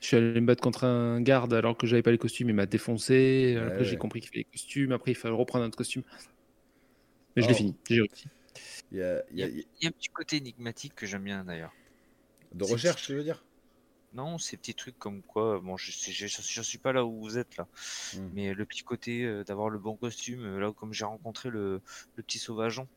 Je 0.00 0.08
suis 0.08 0.16
allé 0.16 0.40
me 0.40 0.46
battre 0.46 0.62
contre 0.62 0.84
un 0.84 1.20
garde 1.22 1.54
alors 1.54 1.76
que 1.76 1.86
j'avais 1.86 2.02
pas 2.02 2.10
les 2.10 2.18
costumes, 2.18 2.48
il 2.50 2.54
m'a 2.54 2.66
défoncé. 2.66 3.56
Après, 3.58 3.78
Ouais, 3.78 3.84
j'ai 3.84 3.92
ouais. 3.92 3.96
compris 3.96 4.20
qu'il 4.20 4.28
fallait 4.30 4.40
les 4.40 4.58
costumes. 4.58 4.92
Après, 4.92 5.12
il 5.12 5.14
fallait 5.14 5.34
reprendre 5.34 5.64
un 5.64 5.68
autre 5.68 5.78
costume. 5.78 6.02
Mais 7.34 7.42
je 7.42 7.46
Oh. 7.46 7.50
l'ai 7.50 7.54
fini. 7.54 7.74
J'ai 7.88 8.00
réussi. 8.00 8.26
Il 8.92 8.98
y 8.98 9.02
a, 9.02 9.22
il 9.32 9.38
y 9.38 9.42
a- 9.42 9.48
Il 9.48 9.64
y 9.82 9.86
a 9.86 9.88
un 9.88 9.92
petit 9.92 10.08
côté 10.08 10.36
énigmatique 10.36 10.94
que 10.94 11.06
j'aime 11.06 11.24
bien 11.24 11.44
d'ailleurs. 11.44 11.72
De 12.52 12.64
recherche, 12.64 13.06
tu 13.06 13.14
veux 13.14 13.22
dire? 13.22 13.44
Non, 14.12 14.38
ces 14.38 14.56
petits 14.56 14.74
trucs 14.74 14.98
comme 14.98 15.22
quoi, 15.22 15.60
bon, 15.60 15.76
je 15.76 15.90
je 15.90 16.62
suis 16.62 16.78
pas 16.78 16.92
là 16.92 17.04
où 17.04 17.20
vous 17.20 17.38
êtes 17.38 17.56
là, 17.56 17.66
Hmm. 18.14 18.30
mais 18.34 18.54
le 18.54 18.64
petit 18.64 18.82
côté 18.82 19.24
euh, 19.24 19.44
d'avoir 19.44 19.68
le 19.68 19.78
bon 19.78 19.96
costume, 19.96 20.42
euh, 20.44 20.58
là 20.58 20.70
où 20.70 20.72
comme 20.72 20.92
j'ai 20.94 21.04
rencontré 21.04 21.50
le, 21.50 21.82
le 22.14 22.22
petit 22.22 22.38
sauvageon, 22.38 22.88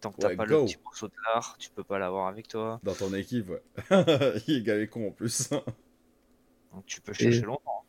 Tant 0.00 0.12
que 0.12 0.18
t'as 0.18 0.34
pas 0.34 0.46
le 0.46 0.64
petit 0.64 0.76
morceau 0.82 1.08
de 1.08 1.14
l'art, 1.26 1.56
tu 1.58 1.70
peux 1.70 1.84
pas 1.84 1.98
l'avoir 1.98 2.28
avec 2.28 2.48
toi. 2.48 2.80
Dans 2.84 2.94
ton 2.94 3.12
équipe, 3.12 3.50
ouais. 3.50 3.62
Il 4.46 4.56
est 4.56 4.62
gavé 4.62 4.88
con 4.88 5.08
en 5.08 5.12
plus. 5.12 5.50
Donc 6.72 6.86
tu 6.86 7.00
peux 7.00 7.12
chercher 7.12 7.42
longtemps. 7.42 7.84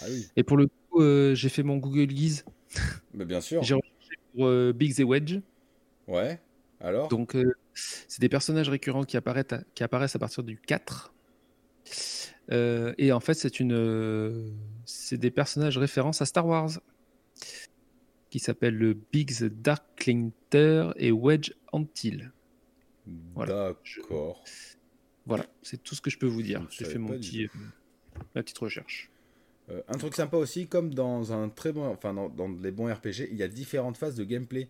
Ah 0.00 0.04
oui. 0.08 0.28
Et 0.36 0.44
pour 0.44 0.56
le 0.56 0.66
coup, 0.66 1.00
euh, 1.00 1.34
j'ai 1.34 1.48
fait 1.48 1.62
mon 1.62 1.78
Google 1.78 2.06
Guise. 2.06 2.44
Mais 3.14 3.24
bien 3.24 3.40
sûr. 3.40 3.62
J'ai 3.62 3.74
recherché 3.74 4.16
pour 4.32 4.46
euh, 4.46 4.72
Biggs 4.72 5.00
et 5.00 5.04
Wedge. 5.04 5.40
Ouais. 6.06 6.40
Alors? 6.80 7.08
Donc, 7.08 7.34
euh, 7.34 7.54
c'est 7.74 8.20
des 8.20 8.28
personnages 8.28 8.68
récurrents 8.68 9.04
qui 9.04 9.16
apparaissent, 9.16 9.52
à, 9.52 9.62
qui 9.74 9.82
apparaissent 9.82 10.16
à 10.16 10.18
partir 10.18 10.42
du 10.42 10.58
4. 10.58 11.12
et 12.50 13.12
en 13.12 13.20
fait, 13.20 13.34
c'est 13.34 13.60
une, 13.60 14.54
c'est 14.84 15.18
des 15.18 15.30
personnages 15.30 15.78
références 15.78 16.22
à 16.22 16.26
Star 16.26 16.46
Wars 16.46 16.70
qui 18.30 18.40
s'appelle 18.40 18.76
le 18.76 18.94
Biggs 18.94 19.44
Darklinger 19.44 20.90
et 20.96 21.12
Wedge 21.12 21.52
Antil. 21.70 22.32
Voilà. 23.34 23.68
D'accord. 23.68 24.42
Voilà, 25.26 25.46
c'est 25.62 25.82
tout 25.82 25.94
ce 25.94 26.00
que 26.00 26.10
je 26.10 26.18
peux 26.18 26.26
vous 26.26 26.42
dire. 26.42 26.66
J'ai 26.70 26.84
fait 26.84 26.98
mon 26.98 27.10
petit, 27.10 27.44
euh, 27.44 27.48
ma 28.34 28.42
petite 28.42 28.58
recherche. 28.58 29.10
Euh, 29.70 29.80
un 29.88 29.96
truc 29.96 30.14
sympa 30.14 30.36
aussi, 30.36 30.66
comme 30.66 30.92
dans 30.92 31.32
un 31.32 31.48
très 31.48 31.72
bon, 31.72 31.86
enfin 31.86 32.12
dans, 32.12 32.28
dans, 32.28 32.48
les 32.48 32.70
bons 32.70 32.92
RPG, 32.92 33.28
il 33.30 33.36
y 33.36 33.42
a 33.42 33.48
différentes 33.48 33.96
phases 33.96 34.16
de 34.16 34.24
gameplay. 34.24 34.68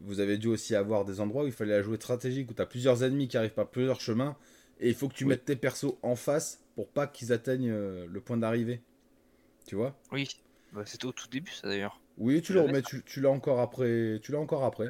Vous 0.00 0.20
avez 0.20 0.38
dû 0.38 0.48
aussi 0.48 0.74
avoir 0.74 1.04
des 1.04 1.20
endroits 1.20 1.44
où 1.44 1.46
il 1.46 1.52
fallait 1.52 1.76
la 1.76 1.82
jouer 1.82 1.96
stratégique, 1.96 2.50
où 2.50 2.54
tu 2.54 2.62
as 2.62 2.66
plusieurs 2.66 3.04
ennemis 3.04 3.28
qui 3.28 3.36
arrivent 3.36 3.54
par 3.54 3.68
plusieurs 3.68 4.00
chemins, 4.00 4.36
et 4.80 4.88
il 4.88 4.94
faut 4.94 5.08
que 5.08 5.14
tu 5.14 5.24
mettes 5.24 5.44
tes 5.44 5.56
persos 5.56 5.94
en 6.02 6.16
face 6.16 6.60
pour 6.74 6.88
pas 6.88 7.06
qu'ils 7.06 7.32
atteignent 7.32 7.70
euh, 7.70 8.06
le 8.10 8.20
point 8.20 8.36
d'arrivée. 8.36 8.82
Tu 9.66 9.76
vois? 9.76 9.96
Oui, 10.12 10.28
bah, 10.72 10.82
c'était 10.84 11.06
au 11.06 11.12
tout 11.12 11.28
début 11.28 11.52
ça 11.52 11.68
d'ailleurs. 11.68 12.00
Oui, 12.18 12.42
tu 12.42 12.52
l'as, 12.52 12.66
mais 12.66 12.82
tu, 12.82 13.20
l'as 13.20 13.30
encore 13.30 13.60
après. 13.60 14.20
Tu 14.22 14.32
l'as 14.32 14.38
encore 14.38 14.64
après. 14.64 14.88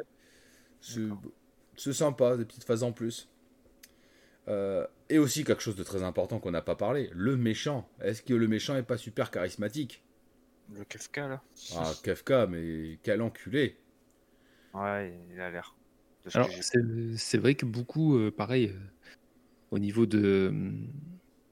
C'est 0.81 1.93
sympa, 1.93 2.37
des 2.37 2.45
petites 2.45 2.65
phases 2.65 2.83
en 2.83 2.93
plus. 2.93 3.29
Euh, 4.49 4.87
et 5.09 5.19
aussi 5.19 5.45
quelque 5.45 5.63
chose 5.63 5.77
de 5.77 5.85
très 5.85 6.03
important 6.03 6.39
qu'on 6.39 6.51
n'a 6.51 6.63
pas 6.63 6.77
parlé, 6.77 7.11
le 7.15 7.37
méchant. 7.37 7.89
Est-ce 8.03 8.23
que 8.23 8.35
le 8.35 8.47
méchant 8.47 8.77
est 8.77 8.83
pas 8.83 8.99
super 8.99 9.31
charismatique? 9.31 10.03
Le 10.75 10.85
Kefka 10.85 11.29
là. 11.29 11.43
Ah 11.77 11.93
Kefka, 12.03 12.47
mais 12.47 12.99
quel 13.03 13.23
enculé. 13.23 13.79
Ouais, 14.75 15.19
il 15.33 15.41
a 15.41 15.51
l'air. 15.51 15.75
Alors 16.33 16.49
c'est 17.17 17.39
vrai 17.39 17.55
que 17.55 17.67
beaucoup, 17.67 18.17
euh, 18.17 18.31
pareil, 18.31 18.69
euh, 18.69 18.79
au 19.71 19.79
niveau 19.79 20.07
de 20.07 20.53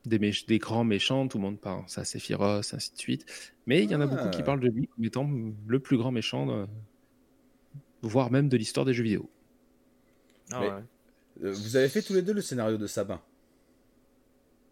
des, 0.06 0.18
des, 0.18 0.58
grands 0.58 0.84
méchants, 0.84 1.28
tout 1.28 1.38
le 1.38 1.42
monde 1.42 1.60
parle 1.60 1.84
ça 1.88 2.04
c'est 2.04 2.18
Sephiroth, 2.18 2.72
ainsi 2.72 2.92
de 2.92 2.98
suite. 2.98 3.26
Mais 3.66 3.84
il 3.84 3.90
y 3.90 3.94
en 3.94 4.00
a 4.00 4.06
beaucoup 4.06 4.30
qui 4.30 4.40
ah. 4.40 4.44
parlent 4.44 4.60
de 4.60 4.68
lui 4.68 4.88
comme 4.88 5.04
étant 5.04 5.30
le 5.66 5.78
plus 5.78 5.98
grand 5.98 6.10
méchant, 6.10 6.66
voire 8.00 8.30
même 8.30 8.48
de 8.48 8.56
l'histoire 8.56 8.86
des 8.86 8.94
jeux 8.94 9.04
vidéo. 9.04 9.30
Ah 10.50 10.82
euh, 11.42 11.52
vous 11.52 11.76
avez 11.76 11.88
fait 11.88 12.02
tous 12.02 12.12
les 12.12 12.22
deux 12.22 12.32
le 12.34 12.42
scénario 12.42 12.76
de 12.76 12.86
Sabin? 12.86 13.20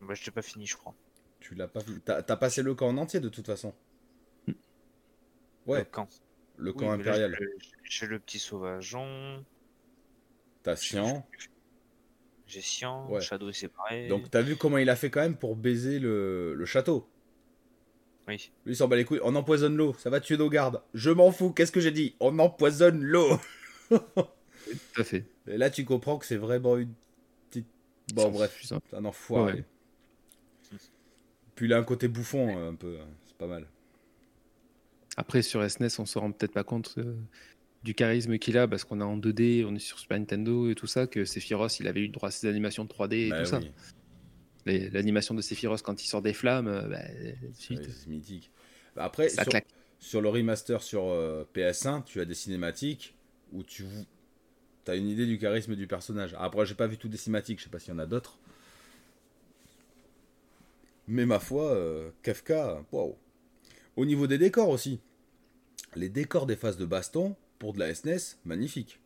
Bah, 0.03 0.15
je 0.15 0.25
t'ai 0.25 0.31
pas 0.31 0.43
fini, 0.43 0.67
je 0.67 0.77
crois. 0.77 0.95
Tu 1.41 1.55
l'as 1.55 1.69
pas 1.69 1.81
fini. 1.81 2.01
T'as 2.01 2.23
passé 2.23 2.63
le 2.63 2.75
camp 2.75 2.89
en 2.89 2.97
entier 2.99 3.21
de 3.21 3.29
toute 3.29 3.47
façon. 3.47 3.75
Hmm. 4.47 4.53
Ouais. 5.67 5.79
Le 5.81 5.85
camp. 5.85 6.09
Le 6.61 6.73
camp 6.73 6.91
impérial. 6.93 7.37
J'ai 7.85 8.07
le 8.07 8.19
petit 8.19 8.39
sauvageon. 8.39 9.45
T'as 10.63 10.77
Sian. 10.77 11.27
J'ai 12.47 12.61
Sian, 12.61 13.19
Shadow 13.21 13.49
est 13.49 13.55
séparé. 13.55 14.09
Donc 14.09 14.31
t'as 14.31 14.43
vu 14.43 14.57
comment 14.57 14.79
il 14.79 14.91
a 14.91 14.97
fait 14.97 15.11
quand 15.11 15.21
même 15.21 15.37
pour 15.37 15.57
baiser 15.57 15.99
le, 15.99 16.55
le 16.55 16.67
château? 16.67 17.09
Oui. 18.29 18.53
Lui 18.67 18.75
il 18.75 18.77
s'en 18.77 18.89
bat 18.89 18.97
les 18.97 19.05
couilles. 19.05 19.21
On 19.23 19.35
empoisonne 19.37 19.77
l'eau, 19.77 19.95
ça 19.95 20.11
va 20.11 20.21
tuer 20.21 20.37
nos 20.37 20.51
gardes. 20.51 20.83
Je 20.93 21.11
m'en 21.11 21.33
fous, 21.33 21.53
qu'est-ce 21.53 21.73
que 21.73 21.81
j'ai 21.81 21.93
dit? 21.93 22.15
On 22.21 22.39
empoisonne 22.39 23.03
l'eau 23.03 23.39
Tout 23.89 24.01
à 24.99 25.05
fait. 25.05 25.25
Et 25.47 25.57
là 25.57 25.71
tu 25.71 25.85
comprends 25.85 26.19
que 26.19 26.27
c'est 26.27 26.37
vraiment 26.37 26.77
une 26.77 26.93
petite. 27.49 27.67
Bon 28.15 28.31
bref, 28.31 28.61
c'est 28.63 28.95
un 28.95 29.05
enfoiré. 29.05 29.65
Puis 31.55 31.67
il 31.67 31.73
a 31.73 31.79
un 31.79 31.85
côté 31.85 32.09
bouffon 32.09 32.69
un 32.69 32.75
peu, 32.75 32.99
c'est 33.27 33.37
pas 33.37 33.47
mal. 33.47 33.67
Après 35.21 35.43
sur 35.43 35.71
SNES 35.71 35.91
on 35.99 36.07
se 36.07 36.19
rend 36.19 36.33
peut-être 36.33 36.55
pas 36.55 36.65
compte 36.65 36.95
euh, 36.97 37.15
du 37.83 37.95
charisme 37.95 38.39
qu'il 38.39 38.57
a 38.57 38.67
parce 38.67 38.85
qu'on 38.85 39.03
est 39.03 39.05
en 39.05 39.19
2D, 39.19 39.67
on 39.69 39.75
est 39.75 39.79
sur 39.79 39.99
Super 39.99 40.19
Nintendo 40.19 40.71
et 40.71 40.75
tout 40.75 40.87
ça, 40.87 41.07
que 41.07 41.27
Sephiroth 41.27 41.79
il 41.79 41.89
avait 41.89 42.01
eu 42.01 42.09
droit 42.09 42.29
à 42.29 42.31
ses 42.31 42.47
animations 42.47 42.87
3D 42.87 43.15
et 43.15 43.29
bah 43.29 43.41
tout 43.41 43.51
ça. 43.51 43.61
L'animation 44.65 45.35
de 45.35 45.43
Sephiroth 45.43 45.83
quand 45.83 46.03
il 46.03 46.07
sort 46.07 46.23
des 46.23 46.33
flammes, 46.33 46.69
euh, 46.69 46.89
bah, 46.89 47.03
c'est 47.53 48.07
mythique. 48.07 48.51
Bah, 48.97 49.05
après, 49.05 49.29
sur, 49.29 49.45
sur, 49.99 50.23
le 50.23 50.31
remaster 50.31 50.83
sur 50.83 51.09
euh, 51.09 51.45
PS1, 51.55 52.05
tu 52.05 52.23
as 52.23 52.25
des 52.25 52.35
cinématiques 52.35 53.15
où 53.53 53.63
tu 53.63 53.85
as 54.87 54.95
une 54.95 55.09
idée 55.09 55.27
du 55.27 55.39
charisme 55.39 55.77
du 55.77 55.87
personnage. 55.87 56.35
Après, 56.39 56.65
j'ai 56.65 56.75
pas 56.75 56.87
vu 56.87 56.97
toutes 56.97 57.11
des 57.11 57.19
cinématiques, 57.19 57.59
je 57.59 57.65
sais 57.65 57.71
pas 57.71 57.79
s'il 57.79 57.93
y 57.93 57.97
en 57.97 57.99
a 57.99 58.07
d'autres. 58.07 58.39
Mais 61.09 61.27
ma 61.27 61.41
foi, 61.41 61.73
euh, 61.73 62.11
Kafka, 62.23 62.83
waouh. 62.91 63.17
Au 63.97 64.07
niveau 64.07 64.27
des 64.27 64.39
décors 64.39 64.71
aussi. 64.71 65.01
Les 65.95 66.09
décors 66.09 66.47
des 66.47 66.57
phases 66.57 66.77
de 66.77 66.85
baston, 66.85 67.37
pour 67.59 67.73
de 67.73 67.81
la 67.81 67.95
SNES, 67.95 68.39
magnifique. 68.45 69.01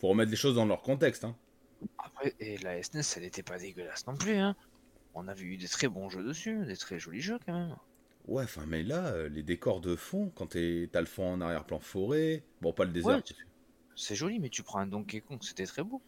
Faut 0.00 0.08
remettre 0.08 0.30
les 0.30 0.36
choses 0.36 0.54
dans 0.54 0.66
leur 0.66 0.82
contexte. 0.82 1.24
Hein. 1.24 1.36
Après, 1.98 2.34
et 2.40 2.58
la 2.58 2.82
SNES, 2.82 3.02
elle 3.16 3.22
n'était 3.22 3.42
pas 3.42 3.58
dégueulasse 3.58 4.06
non 4.06 4.16
plus. 4.16 4.34
Hein. 4.34 4.56
On 5.14 5.28
avait 5.28 5.44
eu 5.44 5.56
des 5.56 5.68
très 5.68 5.88
bons 5.88 6.08
jeux 6.08 6.22
dessus, 6.22 6.64
des 6.66 6.76
très 6.76 6.98
jolis 6.98 7.20
jeux 7.20 7.38
quand 7.44 7.54
même. 7.54 7.76
Ouais, 8.26 8.44
enfin, 8.44 8.64
mais 8.66 8.82
là, 8.82 9.06
euh, 9.06 9.28
les 9.28 9.42
décors 9.42 9.80
de 9.80 9.96
fond, 9.96 10.30
quand 10.34 10.48
t'as 10.48 11.00
le 11.00 11.06
fond 11.06 11.32
en 11.32 11.40
arrière-plan 11.40 11.80
forêt, 11.80 12.44
bon, 12.60 12.72
pas 12.72 12.84
le 12.84 12.92
désert. 12.92 13.22
c'est 13.96 14.14
joli, 14.14 14.38
mais 14.38 14.50
tu 14.50 14.62
prends 14.62 14.80
un 14.80 14.86
Donkey 14.86 15.22
Kong, 15.22 15.38
c'était 15.40 15.64
très 15.64 15.82
beau. 15.82 16.02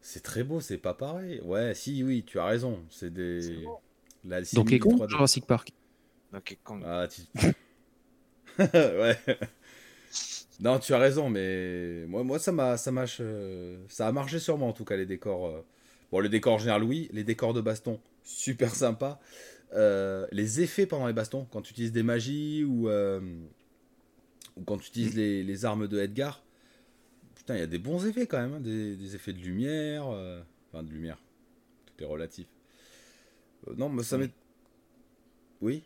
C'est 0.00 0.22
très 0.22 0.42
beau, 0.42 0.60
c'est 0.60 0.78
pas 0.78 0.94
pareil. 0.94 1.40
Ouais, 1.42 1.74
si, 1.74 2.02
oui, 2.02 2.24
tu 2.24 2.40
as 2.40 2.44
raison. 2.44 2.84
C'est 2.90 3.12
des. 3.12 3.64
Donkey 4.52 4.80
Kong, 4.80 5.08
Jurassic 5.08 5.46
Park. 5.46 5.72
Donkey 6.32 6.58
Kong. 6.64 6.82
Ah, 6.84 7.06
tu... 7.08 7.22
ouais. 8.58 9.18
Non, 10.62 10.78
tu 10.78 10.94
as 10.94 10.98
raison, 10.98 11.28
mais 11.28 12.04
moi, 12.06 12.22
moi 12.22 12.38
ça 12.38 12.52
m'a, 12.52 12.76
ça 12.76 12.92
marche, 12.92 13.20
ça 13.88 14.06
a 14.06 14.12
marché 14.12 14.38
sur 14.38 14.58
moi 14.58 14.68
en 14.68 14.72
tout 14.72 14.84
cas 14.84 14.96
les 14.96 15.06
décors. 15.06 15.46
Euh. 15.46 15.64
Bon, 16.12 16.20
les 16.20 16.28
décors 16.28 16.54
en 16.54 16.58
général, 16.58 16.84
oui, 16.84 17.08
les 17.12 17.24
décors 17.24 17.52
de 17.52 17.60
baston, 17.60 17.98
super 18.22 18.74
sympa. 18.74 19.18
Euh, 19.74 20.26
les 20.30 20.60
effets 20.60 20.86
pendant 20.86 21.06
les 21.06 21.12
bastons, 21.12 21.46
quand 21.50 21.62
tu 21.62 21.72
utilises 21.72 21.92
des 21.92 22.02
magies 22.02 22.62
ou, 22.64 22.88
euh, 22.88 23.20
ou 24.56 24.62
quand 24.62 24.76
tu 24.76 24.88
utilises 24.88 25.16
les, 25.16 25.42
les, 25.42 25.64
armes 25.64 25.88
de 25.88 25.98
Edgar, 25.98 26.44
putain, 27.34 27.56
il 27.56 27.60
y 27.60 27.62
a 27.62 27.66
des 27.66 27.78
bons 27.78 28.06
effets 28.06 28.26
quand 28.26 28.40
même, 28.40 28.54
hein, 28.54 28.60
des, 28.60 29.16
effets 29.16 29.32
de 29.32 29.40
lumière, 29.40 30.06
enfin 30.06 30.82
de 30.82 30.90
lumière, 30.90 31.18
tout 31.86 32.04
est 32.04 32.06
relatif. 32.06 32.46
non, 33.76 33.88
mais 33.88 34.02
ça 34.02 34.18
m'est. 34.18 34.30
Oui. 35.62 35.82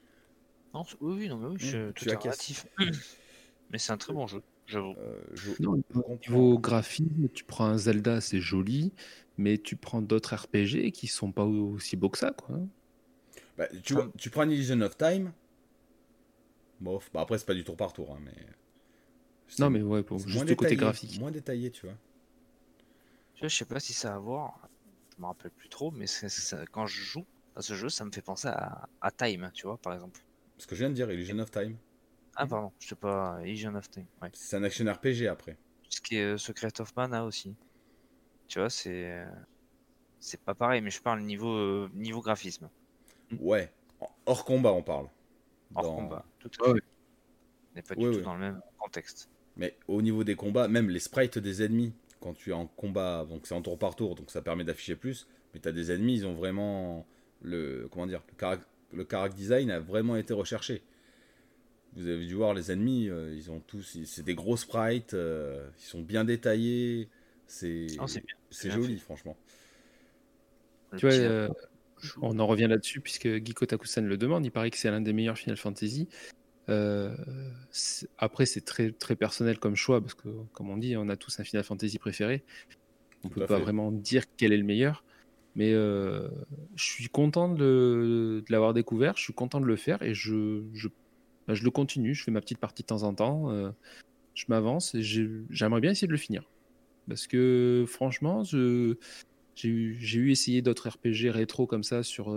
Non, 0.77 0.85
oui, 1.01 1.29
non, 1.29 1.37
mais 1.39 1.47
oui, 1.47 1.57
je, 1.59 1.91
tout 1.93 2.09
est 2.09 2.15
relatif. 2.15 2.67
Mais 3.71 3.79
c'est 3.79 3.93
un 3.93 3.97
très 3.97 4.13
bon 4.13 4.27
jeu, 4.27 4.43
j'avoue. 4.67 4.95
Euh, 4.99 5.21
au 5.67 5.77
niveau 5.79 6.59
graphisme, 6.59 7.29
tu 7.33 7.45
prends 7.45 7.65
un 7.65 7.79
Zelda, 7.79 8.21
c'est 8.21 8.41
joli, 8.41 8.93
mais 9.39 9.59
tu 9.59 9.77
prends 9.77 10.03
d'autres 10.03 10.37
RPG 10.37 10.93
qui 10.93 11.07
sont 11.07 11.33
pas 11.33 11.45
aussi 11.45 11.97
beaux 11.97 12.11
que 12.11 12.19
ça, 12.19 12.33
quoi. 12.33 12.61
Bah, 13.57 13.67
tu, 13.83 13.95
vois, 13.95 14.13
tu 14.19 14.29
prends 14.29 14.49
Illusion 14.49 14.81
of 14.83 14.97
Time. 14.99 15.33
Bon, 16.81 17.01
bah 17.15 17.23
après, 17.23 17.39
c'est 17.39 17.47
pas 17.47 17.55
du 17.55 17.65
tour 17.65 17.77
par 17.77 17.95
tour, 17.95 18.13
hein, 18.13 18.21
mais. 18.23 18.37
Non, 19.59 19.71
mais 19.71 19.81
ouais, 19.81 20.03
pour 20.03 20.19
juste 20.19 20.47
le 20.47 20.55
côté 20.55 20.77
graphique. 20.77 21.19
Moins 21.19 21.31
détaillé, 21.31 21.71
tu 21.71 21.87
vois. 21.87 21.97
Je 23.41 23.49
sais 23.49 23.65
pas 23.65 23.81
si 23.81 23.95
ça 23.95 24.13
a 24.13 24.17
à 24.17 24.19
voir, 24.19 24.69
je 25.17 25.23
me 25.23 25.27
rappelle 25.27 25.51
plus 25.51 25.69
trop, 25.69 25.91
mais 25.91 26.07
quand 26.71 26.87
je 26.87 27.01
joue 27.01 27.25
à 27.55 27.63
ce 27.63 27.75
jeu, 27.75 27.89
ça 27.89 28.05
me 28.05 28.11
fait 28.11 28.23
penser 28.23 28.49
à, 28.49 28.89
à 29.01 29.11
Time, 29.11 29.51
tu 29.55 29.67
vois, 29.67 29.79
par 29.79 29.95
exemple. 29.95 30.21
Ce 30.59 30.67
que 30.67 30.75
je 30.75 30.81
viens 30.81 30.91
de 30.91 30.95
dire, 30.95 31.11
Illusion 31.11 31.39
of 31.39 31.51
Time. 31.51 31.77
Ah, 32.37 32.47
pardon, 32.47 32.71
je 32.79 32.89
sais 32.89 32.95
pas, 32.95 33.41
Legion 33.43 33.75
of 33.75 33.91
Time. 33.91 34.05
Ouais. 34.21 34.29
C'est 34.35 34.57
un 34.57 34.63
action 34.63 34.85
RPG 34.91 35.27
après. 35.27 35.57
Ce 35.89 36.01
qui 36.01 36.17
est 36.17 36.35
euh, 36.35 36.39
Secret 36.39 36.81
of 36.81 36.95
Mana 36.95 37.25
aussi. 37.25 37.55
Tu 38.47 38.59
vois, 38.59 38.69
c'est. 38.69 39.11
Euh, 39.11 39.27
c'est 40.21 40.41
pas 40.41 40.55
pareil, 40.55 40.83
mais 40.83 40.91
je 40.91 41.01
parle 41.01 41.23
niveau, 41.23 41.55
euh, 41.55 41.91
niveau 41.95 42.21
graphisme. 42.21 42.69
Ouais, 43.41 43.73
hors 44.27 44.45
combat, 44.45 44.73
on 44.73 44.83
parle. 44.83 45.09
Hors 45.75 45.97
combat, 45.97 46.25
tout 46.39 46.51
à 46.61 46.65
fait. 46.65 46.73
Ouais. 46.73 46.81
n'est 47.75 47.83
pas 47.83 47.95
du 47.95 48.11
tout 48.11 48.21
dans 48.21 48.35
le 48.35 48.41
même 48.41 48.61
contexte. 48.79 49.31
Mais 49.57 49.77
au 49.89 50.03
niveau 50.03 50.23
des 50.23 50.37
combats, 50.37 50.69
même 50.69 50.91
les 50.91 51.01
sprites 51.01 51.39
des 51.39 51.63
ennemis, 51.63 51.95
quand 52.21 52.35
tu 52.35 52.51
es 52.51 52.53
en 52.53 52.67
combat, 52.67 53.25
donc 53.25 53.47
c'est 53.47 53.55
en 53.55 53.63
tour 53.63 53.79
par 53.79 53.97
tour, 53.97 54.15
donc 54.15 54.31
ça 54.31 54.43
permet 54.43 54.65
d'afficher 54.65 54.97
plus. 54.97 55.27
Mais 55.55 55.61
tu 55.61 55.69
as 55.69 55.73
des 55.73 55.91
ennemis, 55.91 56.17
ils 56.17 56.27
ont 56.27 56.35
vraiment. 56.35 57.07
Le, 57.43 57.89
comment 57.91 58.07
dire 58.07 58.23
Le 58.29 58.59
character 59.09 59.37
design 59.37 59.71
a 59.71 59.81
vraiment 59.81 60.17
été 60.17 60.35
recherché. 60.35 60.83
Vous 61.97 62.07
avez 62.07 62.27
dû 62.27 62.35
voir 62.35 62.53
les 62.53 62.71
ennemis, 62.71 63.09
euh, 63.09 63.35
ils 63.35 63.51
ont 63.51 63.61
tous, 63.61 63.99
c'est 64.05 64.23
des 64.23 64.35
gros 64.35 64.57
sprites, 64.57 65.15
euh, 65.15 65.67
ils 65.79 65.85
sont 65.85 66.03
bien 66.03 66.25
détaillés, 66.25 67.09
c'est 67.47 67.87
oh, 67.99 68.05
c'est 68.51 68.71
joli 68.71 68.99
franchement. 68.99 69.37
Tu 70.99 71.07
vois, 71.07 71.17
euh, 71.17 71.49
on 72.21 72.39
en 72.39 72.47
revient 72.47 72.67
là-dessus 72.69 73.01
puisque 73.01 73.27
Guy 73.27 73.55
Kotakusan 73.55 74.03
le 74.03 74.17
demande. 74.19 74.45
Il 74.45 74.51
paraît 74.51 74.71
que 74.71 74.77
c'est 74.77 74.91
l'un 74.91 75.01
des 75.01 75.15
meilleurs 75.15 75.39
Final 75.39 75.57
Fantasy. 75.57 76.09
après, 78.19 78.47
c'est 78.47 78.65
très, 78.65 78.93
très 78.93 79.17
personnel 79.17 79.59
comme 79.59 79.75
choix, 79.75 80.01
parce 80.01 80.15
que, 80.15 80.29
comme 80.53 80.69
on 80.69 80.77
dit, 80.77 80.97
on 80.97 81.09
a 81.09 81.17
tous 81.17 81.41
un 81.41 81.45
Final 81.45 81.65
Fantasy 81.65 81.99
préféré. 81.99 82.45
On 83.25 83.29
ne 83.29 83.33
peut 83.33 83.47
pas 83.47 83.59
vraiment 83.59 83.91
dire 83.91 84.25
quel 84.37 84.53
est 84.53 84.59
le 84.59 84.65
meilleur. 84.65 85.03
Mais 85.57 85.73
je 85.73 86.29
suis 86.77 87.09
content 87.09 87.49
de, 87.49 88.45
l'avoir 88.49 88.75
découvert, 88.75 89.17
je 89.17 89.23
suis 89.23 89.33
content 89.33 89.61
de 89.61 89.67
le 89.67 89.77
faire 89.77 90.03
et 90.03 90.15
je, 90.15 90.63
je, 90.75 90.89
bah, 91.49 91.55
je, 91.55 91.65
le 91.65 91.71
continue. 91.71 92.15
Je 92.15 92.23
fais 92.23 92.31
ma 92.31 92.41
petite 92.41 92.59
partie 92.59 92.83
de 92.83 92.87
temps 92.87 93.03
en 93.03 93.15
temps, 93.15 93.51
je 94.35 94.45
m'avance 94.49 94.95
et 94.95 95.03
j'aimerais 95.03 95.81
bien 95.81 95.91
essayer 95.93 96.07
de 96.07 96.13
le 96.13 96.19
finir. 96.19 96.49
Parce 97.09 97.27
que 97.27 97.85
franchement, 97.89 98.43
j'ai 98.45 99.69
eu, 99.69 100.31
essayé 100.31 100.61
d'autres 100.61 100.91
RPG 100.91 101.31
rétro 101.31 101.67
comme 101.67 101.85
ça 101.85 102.03
sur, 102.03 102.37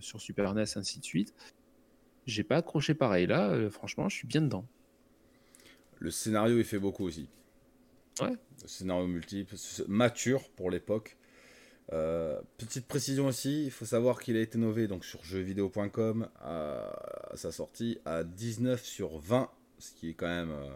sur 0.00 0.20
Super 0.20 0.54
NES, 0.54 0.64
ainsi 0.76 1.00
de 1.00 1.04
suite. 1.04 1.34
J'ai 2.26 2.44
pas 2.44 2.58
accroché 2.58 2.94
pareil. 2.94 3.26
Là, 3.26 3.68
franchement, 3.70 4.08
je 4.08 4.16
suis 4.16 4.28
bien 4.28 4.40
dedans. 4.40 4.64
Le 5.98 6.10
scénario, 6.10 6.58
il 6.58 6.64
fait 6.64 6.78
beaucoup 6.78 7.04
aussi. 7.04 7.28
Ouais. 8.20 8.32
Le 8.62 8.68
scénario 8.68 9.06
multiple, 9.06 9.54
mature 9.88 10.48
pour 10.50 10.70
l'époque. 10.70 11.16
Euh, 11.92 12.40
petite 12.56 12.86
précision 12.86 13.26
aussi, 13.26 13.64
il 13.64 13.70
faut 13.70 13.84
savoir 13.84 14.20
qu'il 14.20 14.36
a 14.36 14.40
été 14.40 14.56
nové 14.58 14.88
donc 14.88 15.04
sur 15.04 15.22
jeuxvideo.com 15.24 16.28
à, 16.40 17.32
sa 17.34 17.52
sortie 17.52 17.98
à 18.04 18.24
19 18.24 18.82
sur 18.82 19.18
20, 19.18 19.50
ce 19.78 19.92
qui 19.92 20.10
est 20.10 20.14
quand 20.14 20.28
même 20.28 20.50
euh, 20.50 20.70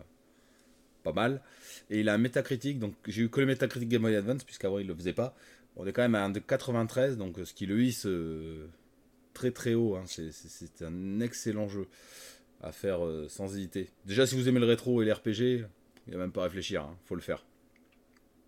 pas 1.03 1.13
mal. 1.13 1.41
Et 1.89 2.01
il 2.01 2.09
a 2.09 2.15
un 2.15 2.19
métacritique, 2.19 2.79
donc 2.79 2.95
j'ai 3.07 3.23
eu 3.23 3.31
que 3.31 3.41
le 3.41 3.47
métacritique 3.47 3.89
Game 3.89 4.03
Boy 4.03 4.15
Advance, 4.15 4.45
puisqu'avant 4.45 4.79
il 4.79 4.87
le 4.87 4.95
faisait 4.95 5.15
pas. 5.15 5.35
On 5.77 5.87
est 5.87 5.93
quand 5.93 6.03
même 6.03 6.15
à 6.15 6.25
un 6.25 6.31
de 6.31 6.39
93, 6.39 7.17
donc 7.17 7.39
ce 7.45 7.55
qui 7.55 7.67
le 7.67 7.83
hisse 7.83 8.07
euh, 8.07 8.67
très 9.33 9.53
très 9.53 9.75
haut. 9.75 9.97
Hein. 9.97 10.05
C'est 10.07 10.83
un 10.85 11.21
excellent 11.21 11.69
jeu 11.69 11.87
à 12.63 12.73
faire 12.73 13.01
sans 13.29 13.55
hésiter. 13.55 13.91
Déjà, 14.07 14.27
si 14.27 14.35
vous 14.35 14.49
aimez 14.49 14.61
le 14.61 14.67
rétro 14.67 15.03
et 15.03 15.05
les 15.05 15.13
RPG, 15.13 15.67
il 16.07 16.11
n'y 16.11 16.15
a 16.15 16.19
même 16.19 16.33
pas 16.33 16.43
à 16.43 16.45
réfléchir, 16.45 16.83
il 16.87 16.93
hein. 16.93 16.99
faut 17.05 17.15
le 17.15 17.21
faire. 17.21 17.45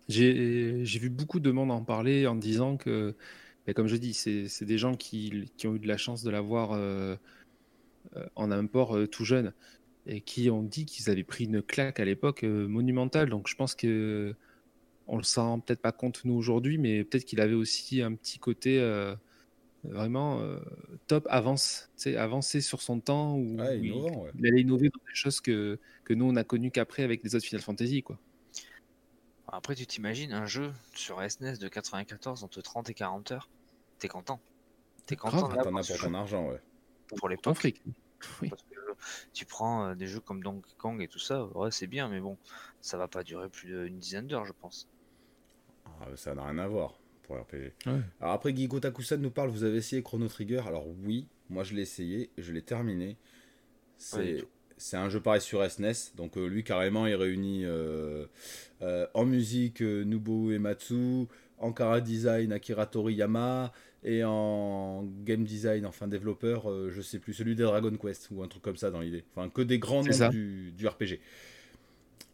J'ai 0.09 0.99
vu 0.99 1.09
beaucoup 1.09 1.39
de 1.39 1.51
monde 1.51 1.71
en 1.71 1.83
parler 1.83 2.25
en 2.25 2.35
disant 2.35 2.77
que, 2.77 3.15
ben, 3.67 3.73
comme 3.73 3.87
je 3.87 3.95
dis, 3.95 4.15
c'est 4.15 4.65
des 4.65 4.77
gens 4.79 4.95
qui, 4.95 5.51
qui, 5.55 5.67
ont 5.67 5.75
eu 5.75 5.79
de 5.79 5.87
la 5.87 5.97
chance 5.97 6.23
de 6.23 6.31
l'avoir 6.31 6.71
euh, 6.71 7.15
euh, 8.15 8.25
en 8.35 8.51
import 8.51 8.97
euh, 8.97 9.07
tout 9.07 9.23
jeune 9.23 9.53
et 10.07 10.21
qui 10.21 10.49
ont 10.49 10.63
dit 10.63 10.85
qu'ils 10.85 11.11
avaient 11.11 11.23
pris 11.23 11.43
une 11.45 11.61
claque 11.61 11.99
à 11.99 12.05
l'époque 12.05 12.41
monumentale. 12.43 13.29
Donc 13.29 13.47
je 13.47 13.55
pense 13.55 13.75
que 13.75 14.33
on 15.07 15.17
le 15.17 15.23
sent 15.23 15.61
peut-être 15.65 15.81
pas 15.81 15.91
compte 15.91 16.25
nous 16.25 16.33
aujourd'hui, 16.33 16.79
mais 16.79 17.03
peut-être 17.03 17.25
qu'il 17.25 17.41
avait 17.41 17.53
aussi 17.53 18.01
un 18.01 18.15
petit 18.15 18.39
côté 18.39 18.79
vraiment 19.83 20.41
top, 21.07 21.27
avance, 21.29 21.91
avancer 22.17 22.61
sur 22.61 22.81
son 22.81 22.99
temps 22.99 23.37
ou 23.37 23.57
il, 23.59 24.47
allait 24.47 24.61
innover 24.61 24.89
dans 24.89 25.01
des 25.07 25.15
choses 25.15 25.41
que, 25.41 25.77
que 26.03 26.13
nous 26.15 26.25
on 26.25 26.35
a 26.35 26.43
connues 26.43 26.71
qu'après 26.71 27.03
avec 27.03 27.23
les 27.23 27.35
autres 27.35 27.45
Final 27.45 27.61
Fantasy 27.61 28.01
quoi. 28.01 28.17
Après, 29.51 29.75
tu 29.75 29.85
t'imagines 29.85 30.33
un 30.33 30.45
jeu 30.45 30.71
sur 30.93 31.21
SNES 31.21 31.57
de 31.57 31.67
94 31.67 32.43
entre 32.43 32.61
30 32.61 32.89
et 32.89 32.93
40 32.93 33.31
heures, 33.31 33.49
t'es 33.99 34.07
content. 34.07 34.39
T'es 35.05 35.15
content. 35.15 35.47
T'en 35.49 35.75
as 35.75 35.87
pour 35.87 35.97
ton 35.97 36.13
argent, 36.13 36.47
ouais. 36.49 36.61
Pour 37.17 37.29
les 37.29 37.37
fric. 37.55 37.81
Oui. 38.41 38.51
tu 39.33 39.45
prends 39.45 39.85
euh, 39.85 39.95
des 39.95 40.07
jeux 40.07 40.19
comme 40.19 40.43
Donkey 40.43 40.73
Kong 40.77 41.01
et 41.01 41.07
tout 41.07 41.19
ça, 41.19 41.45
ouais, 41.45 41.71
c'est 41.71 41.87
bien, 41.87 42.09
mais 42.09 42.19
bon, 42.19 42.37
ça 42.81 42.97
va 42.97 43.07
pas 43.07 43.23
durer 43.23 43.49
plus 43.49 43.69
d'une 43.69 43.97
dizaine 43.97 44.27
d'heures, 44.27 44.45
je 44.45 44.53
pense. 44.53 44.89
Ah, 45.85 46.07
ça 46.15 46.35
n'a 46.35 46.43
rien 46.43 46.57
à 46.59 46.67
voir 46.67 46.99
pour 47.23 47.37
RPG. 47.37 47.73
Alors 48.19 48.33
après, 48.33 48.55
Gigo 48.55 48.79
Takusan 48.79 49.17
nous 49.17 49.31
parle, 49.31 49.49
vous 49.49 49.63
avez 49.63 49.77
essayé 49.77 50.03
Chrono 50.03 50.27
Trigger? 50.27 50.63
Alors 50.65 50.87
oui, 50.87 51.27
moi 51.49 51.63
je 51.63 51.73
l'ai 51.73 51.81
essayé, 51.81 52.29
je 52.37 52.51
l'ai 52.51 52.61
terminé. 52.61 53.17
C'est 53.97 54.45
c'est 54.79 54.97
un 54.97 55.09
jeu 55.09 55.19
pareil 55.19 55.41
sur 55.41 55.69
SNES. 55.69 56.15
Donc 56.15 56.37
euh, 56.37 56.47
lui 56.47 56.63
carrément 56.63 57.05
il 57.05 57.13
réunit 57.13 57.65
euh, 57.65 58.25
euh, 58.81 59.05
en 59.13 59.25
musique 59.25 59.81
Nobuo 59.81 60.51
Ematsu, 60.51 61.27
en 61.59 61.73
cara 61.73 62.01
design 62.01 62.51
Akira 62.53 62.85
Toriyama 62.85 63.71
et 64.03 64.23
en 64.23 65.03
game 65.25 65.43
design, 65.43 65.85
enfin 65.85 66.07
développeur, 66.07 66.71
je 66.89 67.01
sais 67.01 67.19
plus, 67.19 67.33
celui 67.33 67.55
des 67.55 67.63
Dragon 67.63 67.91
Quest 67.97 68.29
ou 68.31 68.41
un 68.41 68.47
truc 68.47 68.63
comme 68.63 68.77
ça 68.77 68.89
dans 68.89 69.01
l'idée. 69.01 69.25
Enfin 69.35 69.49
que 69.49 69.61
des 69.61 69.77
grands 69.77 70.03
noms 70.03 70.29
du, 70.29 70.87
RPG. 70.87 71.19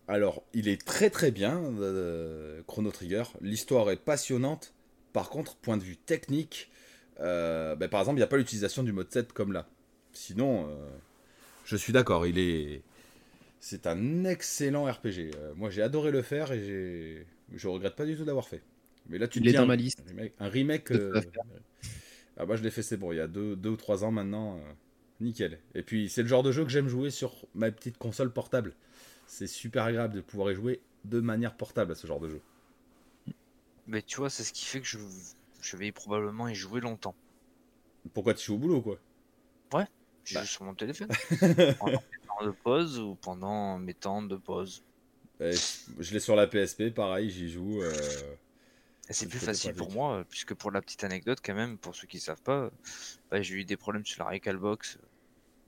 Alors 0.07 0.43
il 0.53 0.67
est 0.67 0.85
très 0.85 1.09
très 1.09 1.31
bien 1.31 1.59
Chrono 2.67 2.91
Trigger. 2.91 3.23
L'histoire 3.41 3.89
est 3.89 3.99
passionnante. 3.99 4.73
Par 5.11 5.29
contre, 5.29 5.55
point 5.55 5.77
de 5.77 5.83
vue 5.83 5.97
technique, 5.97 6.69
ben, 7.17 7.87
par 7.89 8.01
exemple, 8.01 8.17
il 8.17 8.21
n'y 8.21 8.23
a 8.23 8.27
pas 8.27 8.37
l'utilisation 8.37 8.83
du 8.83 8.91
mode 8.91 9.11
7 9.11 9.33
comme 9.33 9.51
là. 9.51 9.67
Sinon, 10.13 10.69
je 11.65 11.75
suis 11.75 11.91
d'accord, 11.91 12.25
il 12.25 12.39
est. 12.39 12.81
C'est 13.59 13.87
un 13.87 14.23
excellent 14.25 14.85
RPG. 14.85 15.31
Euh, 15.35 15.53
moi, 15.55 15.69
j'ai 15.69 15.81
adoré 15.81 16.11
le 16.11 16.21
faire 16.21 16.51
et 16.51 16.63
j'ai... 16.63 17.25
je 17.53 17.67
regrette 17.67 17.95
pas 17.95 18.05
du 18.05 18.15
tout 18.15 18.23
d'avoir 18.23 18.47
fait. 18.47 18.61
Mais 19.09 19.17
là, 19.17 19.27
tu 19.27 19.39
il 19.39 19.47
est 19.47 19.53
dans 19.53 19.65
ma 19.65 19.75
liste. 19.75 20.03
Un 20.39 20.49
remake. 20.49 20.91
Euh, 20.91 21.21
ah 22.37 22.45
bah, 22.45 22.55
je 22.55 22.63
l'ai 22.63 22.69
fait, 22.69 22.83
c'est 22.83 22.97
bon, 22.97 23.11
il 23.11 23.17
y 23.17 23.21
a 23.21 23.27
deux, 23.27 23.55
deux 23.55 23.69
ou 23.69 23.75
trois 23.75 24.03
ans 24.03 24.11
maintenant. 24.11 24.57
Euh, 24.57 24.61
nickel. 25.19 25.59
Et 25.73 25.81
puis, 25.81 26.09
c'est 26.09 26.21
le 26.21 26.27
genre 26.27 26.43
de 26.43 26.51
jeu 26.51 26.63
que 26.63 26.69
j'aime 26.69 26.87
jouer 26.87 27.09
sur 27.09 27.47
ma 27.55 27.71
petite 27.71 27.97
console 27.97 28.31
portable. 28.31 28.75
C'est 29.25 29.47
super 29.47 29.83
agréable 29.83 30.13
de 30.15 30.21
pouvoir 30.21 30.51
y 30.51 30.55
jouer 30.55 30.81
de 31.03 31.19
manière 31.19 31.55
portable 31.55 31.91
à 31.91 31.95
ce 31.95 32.05
genre 32.05 32.19
de 32.19 32.29
jeu. 32.29 32.41
Mais 33.87 34.01
tu 34.01 34.17
vois, 34.17 34.29
c'est 34.29 34.43
ce 34.43 34.53
qui 34.53 34.65
fait 34.65 34.81
que 34.81 34.87
je, 34.87 34.97
je 35.61 35.77
vais 35.77 35.91
probablement 35.91 36.47
y 36.47 36.55
jouer 36.55 36.81
longtemps. 36.81 37.15
Pourquoi 38.13 38.33
tu 38.33 38.45
joues 38.45 38.55
au 38.55 38.59
boulot, 38.59 38.81
quoi? 38.81 38.99
Ouais. 39.73 39.85
Je 40.25 40.33
bah. 40.33 40.41
joue 40.41 40.47
sur 40.47 40.65
mon 40.65 40.73
téléphone. 40.73 41.07
pendant 41.79 41.91
mes 41.91 42.27
temps 42.27 42.45
de 42.45 42.51
pause 42.51 42.99
ou 42.99 43.15
pendant 43.15 43.77
mes 43.79 43.93
temps 43.93 44.21
de 44.21 44.35
pause. 44.35 44.83
je 45.39 46.13
l'ai 46.13 46.19
sur 46.19 46.35
la 46.35 46.47
PSP, 46.47 46.89
pareil, 46.93 47.29
j'y 47.29 47.49
joue. 47.49 47.81
Euh, 47.81 47.93
c'est 49.09 49.29
plus 49.29 49.39
facile 49.39 49.73
pour 49.73 49.91
moi, 49.91 50.25
puisque 50.29 50.55
pour 50.55 50.71
la 50.71 50.81
petite 50.81 51.03
anecdote, 51.03 51.39
quand 51.43 51.53
même, 51.53 51.77
pour 51.77 51.95
ceux 51.95 52.07
qui 52.07 52.17
ne 52.17 52.21
savent 52.21 52.41
pas, 52.41 52.71
bah, 53.29 53.41
j'ai 53.41 53.55
eu 53.55 53.65
des 53.65 53.77
problèmes 53.77 54.05
sur 54.05 54.23
la 54.23 54.31
Recalbox 54.31 54.97
euh, 54.97 55.05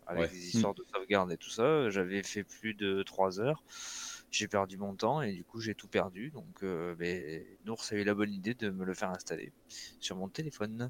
avec 0.07 0.31
des 0.31 0.55
histoires 0.55 0.73
de 0.73 0.83
sauvegarde 0.91 1.31
et 1.31 1.37
tout 1.37 1.49
ça. 1.49 1.89
J'avais 1.89 2.23
fait 2.23 2.43
plus 2.43 2.73
de 2.73 3.03
3 3.03 3.39
heures. 3.39 3.63
J'ai 4.31 4.47
perdu 4.47 4.77
mon 4.77 4.93
temps 4.93 5.21
et 5.21 5.31
du 5.31 5.43
coup 5.43 5.61
j'ai 5.61 5.73
tout 5.73 5.87
perdu. 5.87 6.31
Donc 6.31 6.63
euh, 6.63 6.95
ben, 6.95 7.45
Nours 7.65 7.85
a 7.91 7.95
eu 7.95 8.03
la 8.03 8.13
bonne 8.13 8.33
idée 8.33 8.55
de 8.55 8.69
me 8.69 8.83
le 8.83 8.93
faire 8.93 9.09
installer 9.11 9.53
sur 9.99 10.15
mon 10.15 10.27
téléphone. 10.27 10.89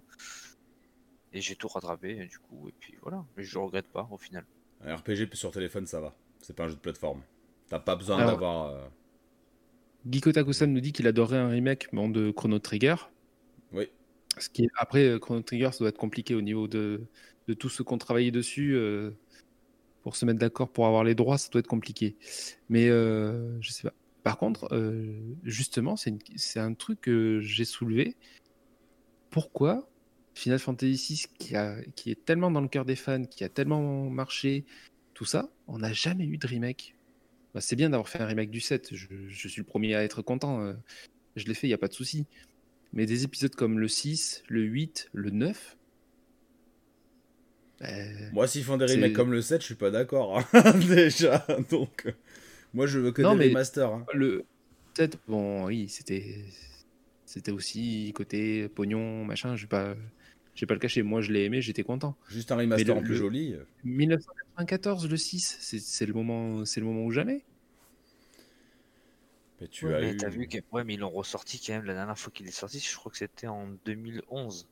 Et 1.33 1.41
j'ai 1.41 1.55
tout 1.55 1.67
rattrapé, 1.67 2.25
du 2.27 2.39
coup, 2.39 2.69
et 2.69 2.73
puis 2.79 2.95
voilà. 3.01 3.25
Mais 3.35 3.43
je 3.43 3.57
regrette 3.57 3.87
pas 3.87 4.07
au 4.11 4.17
final. 4.17 4.45
Un 4.81 4.95
RPG 4.95 5.33
sur 5.33 5.51
téléphone, 5.51 5.85
ça 5.85 5.99
va. 5.99 6.15
C'est 6.39 6.55
pas 6.55 6.65
un 6.65 6.67
jeu 6.67 6.75
de 6.75 6.79
plateforme. 6.79 7.21
T'as 7.67 7.79
pas 7.79 7.95
besoin 7.95 8.25
d'avoir. 8.25 8.67
Euh... 8.67 8.87
Giko 10.09 10.31
nous 10.67 10.79
dit 10.79 10.93
qu'il 10.93 11.07
adorait 11.07 11.37
un 11.37 11.49
remake 11.49 11.93
de 11.93 12.31
Chrono 12.31 12.59
Trigger. 12.59 12.95
Oui. 13.73 13.89
Ce 14.37 14.49
qui 14.49 14.63
est... 14.63 14.69
Après, 14.77 15.03
euh, 15.03 15.19
Chrono 15.19 15.41
Trigger, 15.41 15.71
ça 15.71 15.79
doit 15.79 15.89
être 15.89 15.97
compliqué 15.97 16.35
au 16.35 16.41
niveau 16.41 16.67
de, 16.67 17.01
de 17.47 17.53
tous 17.53 17.69
ceux 17.69 17.83
qui 17.83 17.93
ont 17.93 17.97
travaillé 17.97 18.31
dessus. 18.31 18.75
Euh, 18.75 19.11
pour 20.03 20.15
se 20.15 20.25
mettre 20.25 20.39
d'accord 20.39 20.69
pour 20.69 20.85
avoir 20.85 21.03
les 21.03 21.15
droits, 21.15 21.37
ça 21.37 21.49
doit 21.49 21.59
être 21.59 21.67
compliqué. 21.67 22.15
Mais 22.69 22.87
euh, 22.87 23.59
je 23.61 23.71
sais 23.71 23.83
pas. 23.83 23.93
Par 24.23 24.37
contre, 24.37 24.67
justement, 25.43 25.95
c'est 25.95 26.59
un 26.59 26.73
truc 26.73 26.99
que 26.99 27.39
j'ai 27.39 27.63
soulevé. 27.63 28.17
Pourquoi 29.29 29.89
Final 30.37 30.59
Fantasy 30.59 31.15
VI 31.15 31.25
qui, 31.39 31.55
a, 31.55 31.75
qui 31.95 32.11
est 32.11 32.25
tellement 32.25 32.51
dans 32.51 32.61
le 32.61 32.67
cœur 32.67 32.85
des 32.85 32.95
fans, 32.95 33.25
qui 33.25 33.43
a 33.43 33.49
tellement 33.49 34.09
marché, 34.09 34.65
tout 35.13 35.25
ça, 35.25 35.49
on 35.67 35.79
n'a 35.79 35.91
jamais 35.93 36.25
eu 36.25 36.37
de 36.37 36.45
remake. 36.45 36.95
Bah, 37.53 37.61
c'est 37.61 37.75
bien 37.75 37.89
d'avoir 37.89 38.07
fait 38.07 38.19
un 38.19 38.27
remake 38.27 38.51
du 38.51 38.59
7, 38.59 38.89
je, 38.93 39.47
suis 39.47 39.61
le 39.61 39.63
premier 39.63 39.95
à 39.95 40.03
être 40.03 40.21
content, 40.21 40.61
euh, 40.61 40.73
je 41.35 41.45
l'ai 41.45 41.55
fait, 41.55 41.65
il 41.65 41.71
n'y 41.71 41.73
a 41.73 41.79
pas 41.79 41.87
de 41.87 41.93
souci. 41.93 42.27
Mais 42.93 43.05
des 43.05 43.23
épisodes 43.23 43.53
comme 43.55 43.79
le 43.79 43.87
6, 43.87 44.43
le 44.47 44.61
8, 44.61 45.09
le 45.13 45.31
9... 45.31 45.77
Bah, 47.79 47.87
moi, 48.31 48.47
s'ils 48.47 48.63
font 48.63 48.77
des 48.77 48.85
remakes 48.85 49.13
comme 49.13 49.31
le 49.31 49.41
7, 49.41 49.61
je 49.61 49.65
suis 49.65 49.75
pas 49.75 49.91
d'accord, 49.91 50.39
hein, 50.53 50.71
déjà, 50.87 51.45
donc... 51.69 52.13
Moi, 52.73 52.85
je 52.85 52.99
veux 52.99 53.11
que 53.11 53.21
des 53.21 53.47
remasters. 53.47 53.91
Hein. 53.91 54.05
Le 54.13 54.45
7, 54.95 55.17
bon, 55.27 55.65
oui, 55.65 55.89
c'était... 55.89 56.45
C'était 57.25 57.51
aussi 57.51 58.13
côté 58.15 58.69
pognon, 58.69 59.25
machin, 59.25 59.55
je 59.55 59.63
vais 59.63 59.67
pas... 59.67 59.95
Je 60.57 60.61
vais 60.61 60.65
pas 60.65 60.73
le 60.73 60.79
cacher, 60.79 61.03
moi 61.03 61.21
je 61.21 61.31
l'ai 61.31 61.43
aimé, 61.43 61.61
j'étais 61.61 61.83
content. 61.83 62.17
Juste 62.29 62.51
un 62.51 62.55
remaster 62.55 62.97
en 62.97 63.01
plus 63.03 63.15
joli. 63.15 63.55
1994, 63.83 65.07
le 65.07 65.15
6, 65.15 65.57
c'est 65.61 66.05
le 66.07 66.13
moment, 66.13 66.65
c'est 66.65 66.79
le 66.79 66.87
moment 66.87 67.05
ou 67.05 67.11
jamais. 67.11 67.45
Mais 69.61 69.67
tu 69.67 69.93
as, 69.93 70.29
vu 70.29 70.47
que... 70.47 70.57
ouais, 70.71 70.83
mais 70.83 70.95
ils 70.95 70.99
l'ont 70.99 71.11
ressorti 71.11 71.61
quand 71.63 71.73
même 71.73 71.85
la 71.85 71.93
dernière 71.93 72.17
fois 72.17 72.31
qu'il 72.33 72.47
est 72.47 72.51
sorti. 72.51 72.79
Je 72.79 72.95
crois 72.95 73.11
que 73.11 73.19
c'était 73.19 73.45
en 73.45 73.67
2011. 73.85 74.67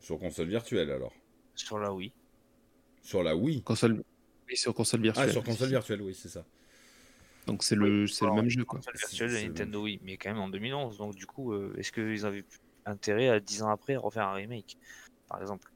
Sur 0.00 0.18
console 0.18 0.48
virtuelle 0.48 0.90
alors. 0.90 1.12
Sur 1.54 1.78
la 1.78 1.92
Wii. 1.92 2.12
Sur 3.02 3.22
la 3.22 3.36
Wii. 3.36 3.62
Console. 3.62 4.02
Oui, 4.48 4.56
sur 4.56 4.74
console 4.74 5.00
virtuelle. 5.00 5.28
Ah, 5.28 5.32
sur 5.32 5.44
console 5.44 5.68
virtuelle, 5.68 6.02
oui, 6.02 6.12
c'est 6.12 6.28
ça. 6.28 6.44
Donc 7.46 7.62
c'est 7.62 7.76
le, 7.76 8.08
c'est 8.08 8.24
le 8.24 8.32
même 8.32 8.48
jeu 8.48 8.64
quoi. 8.64 8.80
Console 8.80 8.96
virtuelle 8.96 9.30
de 9.30 9.46
Nintendo 9.46 9.84
Wii, 9.84 10.00
mais 10.02 10.16
quand 10.16 10.30
même 10.30 10.42
en 10.42 10.48
2011. 10.48 10.98
Donc 10.98 11.14
du 11.14 11.26
coup, 11.26 11.52
euh, 11.52 11.72
est-ce 11.78 11.92
qu'ils 11.92 12.26
avaient 12.26 12.44
intérêt 12.86 13.28
à 13.28 13.40
10 13.40 13.62
ans 13.62 13.70
après 13.70 13.96
refaire 13.96 14.28
un 14.28 14.34
remake, 14.34 14.78
par 15.28 15.40
exemple. 15.40 15.70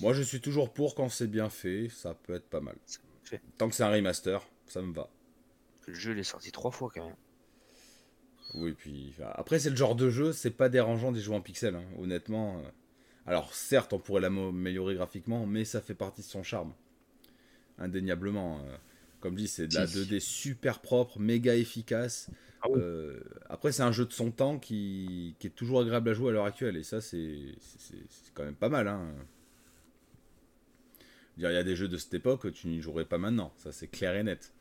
Moi, 0.00 0.12
je 0.12 0.22
suis 0.22 0.40
toujours 0.40 0.72
pour 0.72 0.94
quand 0.94 1.08
c'est 1.08 1.26
bien 1.26 1.48
fait, 1.48 1.88
ça 1.88 2.14
peut 2.14 2.34
être 2.34 2.48
pas 2.48 2.60
mal. 2.60 2.76
Tant 3.58 3.68
que 3.68 3.74
c'est 3.74 3.82
un 3.82 3.90
remaster, 3.90 4.46
ça 4.66 4.82
me 4.82 4.92
va. 4.92 5.08
Le 5.86 5.94
jeu 5.94 6.12
il 6.12 6.18
est 6.18 6.24
sorti 6.24 6.52
trois 6.52 6.70
fois 6.70 6.90
quand 6.94 7.06
même. 7.06 7.16
Oui, 8.54 8.72
puis 8.72 9.14
après 9.34 9.58
c'est 9.58 9.70
le 9.70 9.76
genre 9.76 9.96
de 9.96 10.10
jeu, 10.10 10.32
c'est 10.32 10.50
pas 10.50 10.68
dérangeant 10.68 11.12
des 11.12 11.20
jeux 11.20 11.32
en 11.32 11.40
pixels, 11.40 11.74
hein, 11.74 11.84
honnêtement. 11.98 12.58
Euh. 12.58 12.70
Alors 13.26 13.52
certes, 13.54 13.92
on 13.92 13.98
pourrait 13.98 14.20
l'améliorer 14.20 14.94
graphiquement, 14.94 15.46
mais 15.46 15.64
ça 15.64 15.80
fait 15.80 15.94
partie 15.94 16.20
de 16.20 16.26
son 16.26 16.42
charme, 16.42 16.72
indéniablement. 17.78 18.60
Euh. 18.60 18.76
Comme 19.20 19.34
dit, 19.34 19.48
c'est 19.48 19.66
de 19.66 19.74
la 19.74 19.86
2D 19.86 20.20
super 20.20 20.80
propre, 20.80 21.18
méga 21.18 21.54
efficace. 21.56 22.28
Ah 22.62 22.68
euh, 22.70 23.20
après, 23.48 23.72
c'est 23.72 23.82
un 23.82 23.92
jeu 23.92 24.04
de 24.04 24.12
son 24.12 24.30
temps 24.30 24.58
qui, 24.58 25.34
est 25.42 25.54
toujours 25.54 25.80
agréable 25.80 26.10
à 26.10 26.14
jouer 26.14 26.30
à 26.30 26.32
l'heure 26.32 26.44
actuelle, 26.44 26.76
et 26.76 26.82
ça, 26.82 27.00
c'est 27.00 27.54
quand 28.34 28.44
même 28.44 28.54
pas 28.54 28.68
mal. 28.68 28.88
Hein. 28.88 29.14
Il 31.38 31.42
y 31.42 31.46
a 31.46 31.62
des 31.62 31.76
jeux 31.76 31.88
de 31.88 31.96
cette 31.96 32.14
époque, 32.14 32.52
tu 32.52 32.68
n'y 32.68 32.80
jouerais 32.80 33.04
pas 33.04 33.18
maintenant, 33.18 33.52
ça 33.58 33.70
c'est 33.70 33.88
clair 33.88 34.16
et 34.16 34.22
net. 34.22 34.54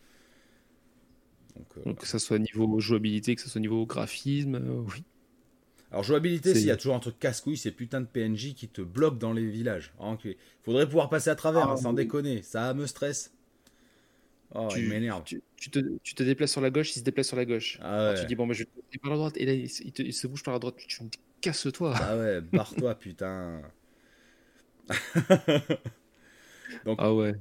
Donc, 1.85 1.99
que 1.99 2.07
ce 2.07 2.19
soit 2.19 2.37
niveau 2.37 2.79
jouabilité, 2.81 3.33
que 3.33 3.41
ce 3.41 3.49
soit 3.49 3.61
niveau 3.61 3.85
graphisme, 3.85 4.61
oui. 4.93 5.03
Alors 5.91 6.03
jouabilité, 6.03 6.53
s'il 6.53 6.65
y 6.65 6.71
a 6.71 6.75
toujours 6.75 6.95
un 6.95 6.99
truc 6.99 7.17
casse-couille, 7.19 7.57
c'est 7.57 7.71
putain 7.71 8.01
de 8.01 8.05
PNJ 8.05 8.53
qui 8.53 8.67
te 8.67 8.81
bloquent 8.81 9.17
dans 9.17 9.31
les 9.31 9.45
villages. 9.45 9.93
Il 10.25 10.35
Faudrait 10.63 10.85
pouvoir 10.85 11.09
passer 11.09 11.29
à 11.29 11.35
travers, 11.35 11.69
ah, 11.69 11.73
hein, 11.73 11.77
sans 11.77 11.93
déconner. 11.93 12.41
Ça 12.41 12.73
me 12.73 12.85
stresse. 12.85 13.34
Oh, 14.53 14.69
il 14.75 14.87
m'énerve. 14.87 15.23
Tu, 15.23 15.41
te, 15.69 15.79
tu, 16.03 16.15
te, 16.15 16.23
déplaces 16.23 16.51
sur 16.51 16.61
la 16.61 16.69
gauche, 16.69 16.95
il 16.95 16.99
se 16.99 17.03
déplace 17.03 17.27
sur 17.27 17.37
la 17.37 17.45
gauche. 17.45 17.79
Ah 17.81 18.13
tu 18.17 18.25
dis 18.25 18.35
bon, 18.35 18.51
je 18.53 18.63
vais 18.63 18.69
par 19.01 19.11
la 19.11 19.17
droite, 19.17 19.37
et 19.37 19.45
là 19.45 19.53
il, 19.53 19.69
se 19.69 20.27
bouge 20.27 20.43
par 20.43 20.53
la 20.53 20.59
droite. 20.59 20.75
Tu 20.77 21.03
me 21.03 21.09
casse-toi. 21.41 21.93
Ah 21.95 22.17
ouais, 22.17 22.41
barre-toi, 22.53 22.95
putain. 22.95 23.61
Donc, 26.85 26.97
ah 27.01 27.13
ouais. 27.13 27.33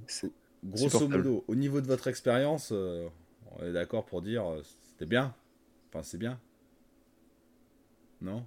Grosso 0.65 1.09
modo, 1.09 1.45
au 1.47 1.55
niveau 1.55 1.81
de 1.81 1.87
votre 1.87 2.09
expérience, 2.09 2.71
euh, 2.73 3.09
on 3.53 3.65
est 3.65 3.73
d'accord 3.73 4.07
pour 4.07 4.23
dire 4.23 4.47
euh, 4.47 4.63
c'était 4.91 5.07
bien. 5.07 5.35
Enfin, 5.91 6.03
c'est 6.03 6.19
bien. 6.19 6.41
Non? 8.23 8.45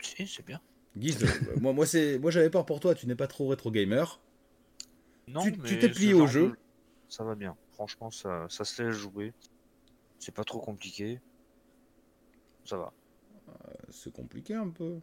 Si, 0.00 0.26
c'est 0.26 0.46
bien. 0.46 0.60
Guise, 0.96 1.22
euh, 1.22 1.26
moi, 1.60 1.72
moi, 1.72 1.86
moi 2.20 2.30
j'avais 2.30 2.50
peur 2.50 2.64
pour 2.64 2.78
toi, 2.80 2.94
tu 2.94 3.06
n'es 3.06 3.16
pas 3.16 3.26
trop 3.26 3.48
rétro 3.48 3.70
gamer. 3.70 4.20
Non, 5.26 5.42
tu 5.42 5.78
t'es 5.78 5.88
plié 5.88 6.14
au 6.14 6.26
jeu. 6.26 6.54
Ça 7.08 7.24
va 7.24 7.34
bien. 7.34 7.56
Franchement, 7.72 8.10
ça, 8.10 8.46
ça 8.48 8.64
se 8.64 8.82
laisse 8.82 8.94
jouer. 8.94 9.32
C'est 10.18 10.34
pas 10.34 10.44
trop 10.44 10.60
compliqué. 10.60 11.20
Ça 12.64 12.76
va. 12.76 12.92
Euh, 13.48 13.52
c'est 13.90 14.12
compliqué 14.12 14.54
un 14.54 14.68
peu. 14.68 14.98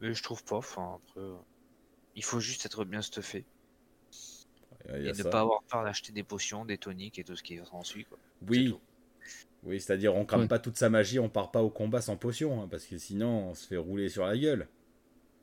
Mais 0.00 0.12
je 0.12 0.22
trouve 0.22 0.44
pas. 0.44 0.56
Enfin, 0.56 0.98
après, 1.02 1.20
euh, 1.20 1.36
il 2.14 2.24
faut 2.24 2.40
juste 2.40 2.66
être 2.66 2.84
bien 2.84 3.00
stuffé. 3.00 3.44
et 4.88 5.12
ne 5.12 5.22
pas 5.22 5.40
avoir 5.40 5.62
peur 5.62 5.84
d'acheter 5.84 6.12
des 6.12 6.24
potions, 6.24 6.64
des 6.64 6.78
toniques 6.78 7.18
et 7.18 7.24
tout 7.24 7.36
ce 7.36 7.42
qui 7.42 7.58
s'ensuit. 7.64 8.06
Oui, 8.48 8.76
oui, 9.62 9.80
c'est-à-dire 9.80 10.14
on 10.16 10.24
crame 10.24 10.48
pas 10.48 10.58
toute 10.58 10.76
sa 10.76 10.90
magie, 10.90 11.20
on 11.20 11.28
part 11.28 11.52
pas 11.52 11.62
au 11.62 11.70
combat 11.70 12.02
sans 12.02 12.16
potion, 12.16 12.62
hein, 12.62 12.68
parce 12.68 12.84
que 12.84 12.98
sinon 12.98 13.50
on 13.50 13.54
se 13.54 13.68
fait 13.68 13.76
rouler 13.76 14.08
sur 14.08 14.26
la 14.26 14.36
gueule. 14.36 14.68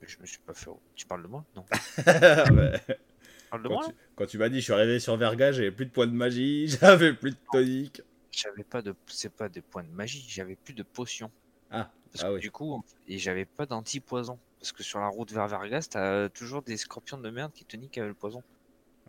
Je 0.02 0.18
me 0.20 0.26
suis 0.26 0.40
pas 0.40 0.54
fait. 0.54 0.70
Tu 0.96 1.06
parles 1.06 1.24
de 1.24 1.28
moi? 1.28 1.46
Non. 1.56 1.66
quand, 3.50 3.60
moi, 3.70 3.86
tu, 3.86 3.94
quand 4.16 4.26
tu 4.26 4.38
m'as 4.38 4.50
dit 4.50 4.60
je 4.60 4.64
suis 4.64 4.74
arrivé 4.74 5.00
sur 5.00 5.16
Verga, 5.18 5.52
j'avais 5.52 5.72
plus 5.72 5.86
de 5.86 5.92
points 5.92 6.08
de 6.08 6.14
magie, 6.14 6.68
j'avais 6.82 7.14
plus 7.14 7.32
de 7.32 7.38
tonique. 7.52 8.02
J'avais 8.32 8.64
pas 8.64 8.82
de. 8.82 8.96
C'est 9.08 9.34
pas 9.34 9.50
des 9.50 9.62
points 9.62 9.84
de 9.84 9.90
magie, 9.90 10.26
j'avais 10.28 10.56
plus 10.56 10.74
de 10.74 10.84
potions. 10.84 11.32
Ah, 11.72 11.92
parce 12.12 12.24
ah 12.24 12.28
que 12.28 12.34
oui. 12.36 12.40
Du 12.40 12.52
coup, 12.52 12.84
et 13.08 13.18
j'avais 13.18 13.46
pas 13.46 13.66
d'anti-poison. 13.66 14.40
Parce 14.60 14.74
que 14.74 14.84
sur 14.84 15.00
la 15.00 15.08
route 15.08 15.32
vers 15.32 15.48
Vergas, 15.48 15.88
t'as 15.90 16.28
toujours 16.30 16.62
des 16.62 16.76
scorpions 16.76 17.18
de 17.18 17.30
merde 17.30 17.54
qui 17.54 17.64
te 17.64 17.78
niquent 17.78 17.98
avec 17.98 18.10
le 18.10 18.14
poison. 18.14 18.44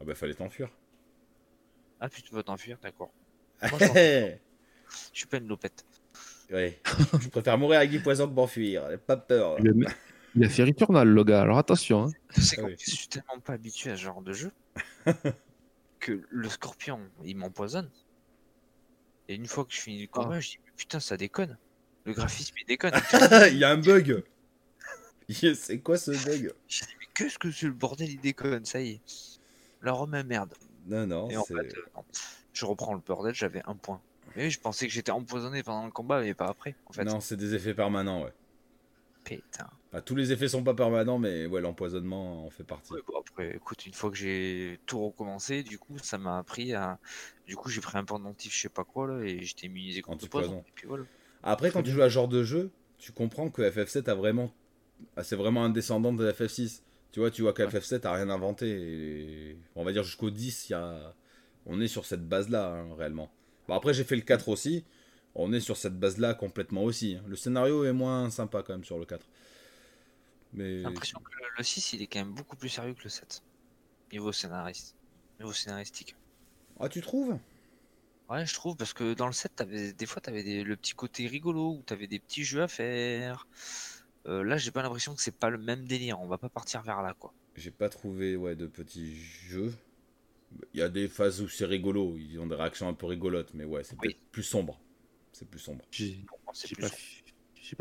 Ah 0.01 0.05
bah 0.05 0.15
fallait 0.15 0.35
t'enfuir. 0.35 0.71
Ah, 1.99 2.09
puis 2.09 2.23
tu 2.23 2.35
veux 2.35 2.43
t'enfuir, 2.43 2.79
d'accord. 2.81 3.11
Je 3.63 4.39
suis 5.13 5.27
pas 5.27 5.37
une 5.37 5.49
lopette. 5.49 5.85
Oui. 6.51 6.77
je 7.21 7.29
préfère 7.29 7.59
mourir 7.59 7.79
avec 7.79 7.91
du 7.91 8.01
poison 8.01 8.29
que 8.29 8.33
m'enfuir. 8.33 8.99
Pas 9.07 9.17
peur. 9.17 9.59
Il 10.37 10.45
a, 10.45 10.49
fait 10.49 10.65
Returnal, 10.65 11.09
le 11.09 11.25
gars, 11.25 11.43
alors 11.43 11.59
attention. 11.59 12.05
Hein. 12.05 12.13
Ah 12.37 12.41
je 12.79 12.91
suis 12.91 13.09
tellement 13.09 13.41
pas 13.41 13.55
habitué 13.55 13.91
à 13.91 13.97
ce 13.97 14.03
genre 14.03 14.23
de 14.23 14.33
jeu 14.33 14.53
que 16.01 16.23
le 16.31 16.49
scorpion, 16.49 17.01
il 17.25 17.37
m'empoisonne. 17.37 17.91
Et 19.29 19.35
une 19.35 19.47
fois 19.47 19.65
que 19.65 19.73
je 19.73 19.81
finis 19.81 20.03
le 20.03 20.07
combat, 20.07 20.37
ah. 20.37 20.41
je 20.41 20.51
dis 20.51 20.59
putain, 20.77 21.01
ça 21.01 21.17
déconne. 21.17 21.59
Le 22.05 22.13
graphisme, 22.13 22.55
il 22.61 22.67
déconne. 22.67 22.93
il 23.51 23.59
y 23.59 23.65
a 23.65 23.71
un 23.71 23.77
bug. 23.77 24.25
c'est 25.55 25.81
quoi 25.81 25.99
ce 25.99 26.13
bug? 26.13 26.53
Je 26.69 26.81
dis 26.81 26.93
mais 26.99 27.07
qu'est-ce 27.15 27.39
que 27.39 27.51
c'est 27.51 27.67
le 27.67 27.73
bordel, 27.73 28.11
il 28.11 28.21
déconne, 28.21 28.65
ça 28.65 28.81
y 28.81 28.91
est. 28.93 29.01
La 29.83 29.93
Rome 29.93 30.23
merde. 30.23 30.55
Non, 30.87 31.07
non, 31.07 31.29
Et 31.31 31.37
en 31.37 31.45
fait, 31.45 31.55
euh, 31.55 32.01
je 32.53 32.65
reprends 32.65 32.95
le 32.95 33.01
bordel, 33.01 33.35
j'avais 33.35 33.63
un 33.67 33.75
point. 33.75 34.01
Mais 34.35 34.45
oui, 34.45 34.51
je 34.51 34.61
pensais 34.61 34.87
que 34.87 34.93
j'étais 34.93 35.11
empoisonné 35.11 35.63
pendant 35.63 35.85
le 35.85 35.91
combat, 35.91 36.21
mais 36.21 36.35
pas 36.35 36.47
après. 36.47 36.75
En 36.87 36.93
fait. 36.93 37.05
Non, 37.05 37.21
c'est 37.21 37.37
des 37.37 37.55
effets 37.55 37.75
permanents, 37.75 38.25
ouais. 38.25 38.33
Putain. 39.25 39.69
Tous 40.05 40.15
les 40.15 40.31
effets 40.33 40.49
sont 40.49 40.63
pas 40.63 40.75
permanents, 40.75 41.19
mais 41.19 41.47
ouais, 41.47 41.61
l'empoisonnement 41.61 42.47
en 42.47 42.51
fait 42.51 42.63
partie. 42.63 42.93
après, 43.19 43.57
écoute, 43.57 43.87
une 43.87 43.93
fois 43.93 44.11
que 44.11 44.17
j'ai 44.17 44.79
tout 44.87 45.05
recommencé, 45.05 45.63
du 45.63 45.79
coup, 45.79 45.99
ça 46.01 46.17
m'a 46.17 46.39
appris 46.39 46.75
à. 46.75 46.99
Du 47.47 47.57
coup, 47.57 47.69
j'ai 47.69 47.81
pris 47.81 47.99
un 47.99 48.05
pendentif, 48.05 48.55
je 48.55 48.61
sais 48.61 48.69
pas 48.69 48.85
quoi, 48.85 49.09
là, 49.09 49.25
et 49.25 49.43
j'étais 49.43 49.67
immunisé 49.67 50.03
contre 50.03 50.25
le 50.25 50.31
poison. 50.31 50.65
Et 50.69 50.73
puis 50.75 50.87
voilà. 50.87 51.05
Après, 51.43 51.71
quand 51.71 51.83
tu 51.83 51.91
joues 51.91 52.03
à 52.03 52.09
ce 52.09 52.15
genre 52.15 52.29
de 52.29 52.45
jeu, 52.45 52.71
tu 52.99 53.13
comprends 53.13 53.51
que 53.51 53.63
FF7 53.63 54.09
a 54.09 54.15
vraiment. 54.15 54.53
Ah, 55.17 55.25
c'est 55.25 55.37
vraiment 55.37 55.65
un 55.65 55.71
descendant 55.71 56.13
de 56.13 56.31
FF6. 56.31 56.83
Tu 57.11 57.19
vois, 57.19 57.31
tu 57.33 57.43
vois 57.43 57.53
que 57.53 57.63
FF7 57.63 58.07
a 58.07 58.13
rien 58.13 58.31
inventé. 58.31 59.57
On 59.75 59.83
va 59.83 59.93
dire 59.93 60.05
jusqu'au 60.05 60.31
10, 60.31 60.69
y 60.69 60.75
a... 60.75 61.15
on 61.67 61.81
est 61.81 61.89
sur 61.89 62.05
cette 62.07 62.29
base-là, 62.29 62.69
hein, 62.69 62.95
réellement 62.97 63.33
après, 63.75 63.95
j'ai 63.95 64.05
fait 64.05 64.17
le 64.17 64.23
4 64.23 64.49
aussi. 64.49 64.85
On 65.35 65.53
est 65.53 65.61
sur 65.61 65.77
cette 65.77 65.99
base-là 65.99 66.35
complètement 66.35 66.83
aussi. 66.83 67.17
Hein. 67.17 67.25
Le 67.29 67.37
scénario 67.37 67.85
est 67.85 67.93
moins 67.93 68.31
sympa 68.31 68.63
quand 68.63 68.73
même 68.73 68.85
sur 68.85 68.99
le 68.99 69.05
4. 69.05 69.25
Mais... 70.53 70.79
J'ai 70.79 70.83
l'impression 70.83 71.21
que 71.21 71.31
le 71.57 71.65
6, 71.65 71.93
il 71.95 72.03
est 72.03 72.07
quand 72.07 72.21
même 72.21 72.33
beaucoup 72.33 72.57
plus 72.57 72.69
sérieux 72.69 72.95
que 72.95 73.05
le 73.05 73.11
7. 73.11 73.43
Niveau 74.13 74.33
scénariste. 74.33 74.97
Niveau 75.39 75.53
scénaristique. 75.53 76.17
Ah, 76.79 76.89
tu 76.89 77.01
trouves? 77.01 77.39
Ouais, 78.29 78.47
je 78.47 78.55
trouve, 78.55 78.77
parce 78.77 78.93
que 78.93 79.15
dans 79.15 79.27
le 79.27 79.33
7, 79.33 79.61
avais, 79.61 79.93
des 79.93 80.07
fois, 80.07 80.23
tu 80.23 80.31
avais 80.31 80.63
le 80.63 80.77
petit 80.77 80.95
côté 80.95 81.27
rigolo, 81.27 81.75
où 81.75 81.83
tu 81.87 81.93
avais 81.93 82.07
des 82.07 82.19
petits 82.19 82.45
jeux 82.45 82.63
à 82.63 82.69
faire. 82.69 83.47
Euh, 84.27 84.43
là, 84.45 84.57
j'ai 84.57 84.71
pas 84.71 84.83
l'impression 84.83 85.15
que 85.15 85.23
c'est 85.23 85.37
pas 85.37 85.51
le 85.51 85.59
même 85.59 85.87
délire. 85.87 86.21
On 86.21 86.27
va 86.27 86.39
pas 86.39 86.49
partir 86.49 86.83
vers 86.83 87.03
là, 87.03 87.15
quoi. 87.19 87.33
J'ai 87.57 87.71
pas 87.71 87.89
trouvé 87.89 88.37
ouais, 88.37 88.55
de 88.55 88.67
petits 88.67 89.17
jeux. 89.17 89.73
Il 90.75 90.81
y 90.81 90.83
a 90.83 90.89
des 90.89 91.09
phases 91.09 91.41
où 91.41 91.49
c'est 91.49 91.65
rigolo, 91.65 92.17
ils 92.19 92.39
ont 92.39 92.47
des 92.47 92.57
réactions 92.57 92.89
un 92.89 92.95
peu 92.95 93.07
rigolotes, 93.07 93.53
mais 93.55 93.65
ouais, 93.65 93.85
c'est 93.85 93.97
plus 94.33 94.43
sombre. 94.43 94.81
C'est 95.33 95.49
plus 95.49 95.61
sombre. 95.61 95.85
J'ai 95.91 96.25
pas, 96.79 96.89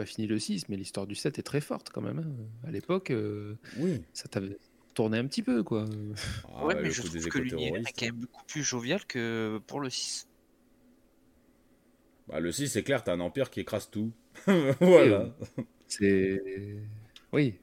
fini 0.05 0.27
le 0.27 0.39
6, 0.39 0.69
mais 0.69 0.77
l'histoire 0.77 1.07
du 1.07 1.15
7 1.15 1.39
est 1.39 1.43
très 1.43 1.61
forte 1.61 1.89
quand 1.89 2.01
même. 2.01 2.19
Hein. 2.19 2.67
À 2.67 2.71
l'époque, 2.71 3.11
euh, 3.11 3.55
oui. 3.77 4.01
ça 4.13 4.27
t'avait 4.27 4.57
tourné 4.93 5.17
un 5.17 5.25
petit 5.25 5.43
peu, 5.43 5.63
quoi. 5.63 5.85
Ah 6.55 6.65
ouais, 6.65 6.75
mais 6.81 6.91
je 6.91 7.01
trouve 7.01 7.29
que 7.29 7.39
l'univers 7.39 7.81
est 7.87 7.99
quand 7.99 8.05
même 8.05 8.21
beaucoup 8.21 8.43
plus 8.45 8.63
jovial 8.63 9.05
que 9.05 9.59
pour 9.67 9.79
le 9.79 9.89
6. 9.89 10.27
Bah, 12.27 12.39
le 12.39 12.51
6, 12.51 12.69
c'est 12.69 12.83
clair, 12.83 13.03
t'as 13.03 13.13
un 13.13 13.19
empire 13.19 13.49
qui 13.49 13.59
écrase 13.59 13.89
tout. 13.89 14.11
voilà. 14.79 15.35
C'est. 15.87 16.41
Oui, 17.31 17.55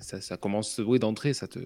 ça, 0.00 0.36
commence 0.36 0.78
oui, 0.78 0.98
d'entrée, 0.98 1.32
ça 1.32 1.48
te. 1.48 1.58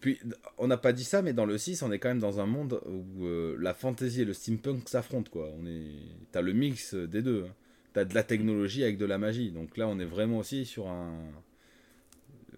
Puis, 0.00 0.18
on 0.58 0.66
n'a 0.66 0.76
pas 0.76 0.92
dit 0.92 1.04
ça, 1.04 1.22
mais 1.22 1.32
dans 1.32 1.46
le 1.46 1.56
6, 1.56 1.82
on 1.82 1.90
est 1.90 1.98
quand 1.98 2.08
même 2.08 2.18
dans 2.18 2.40
un 2.40 2.46
monde 2.46 2.80
où 2.86 3.24
euh, 3.24 3.56
la 3.58 3.72
fantasy 3.72 4.22
et 4.22 4.24
le 4.24 4.34
steampunk 4.34 4.88
s'affrontent, 4.88 5.30
quoi. 5.30 5.50
On 5.58 5.66
est, 5.66 5.92
t'as 6.30 6.42
le 6.42 6.52
mix 6.52 6.94
des 6.94 7.22
deux. 7.22 7.46
Hein. 7.48 7.54
T'as 7.92 8.04
de 8.04 8.14
la 8.14 8.22
technologie 8.22 8.82
avec 8.82 8.96
de 8.96 9.04
la 9.04 9.18
magie. 9.18 9.50
Donc 9.50 9.76
là, 9.76 9.86
on 9.88 9.98
est 9.98 10.04
vraiment 10.04 10.38
aussi 10.38 10.64
sur 10.64 10.88
un. 10.88 11.12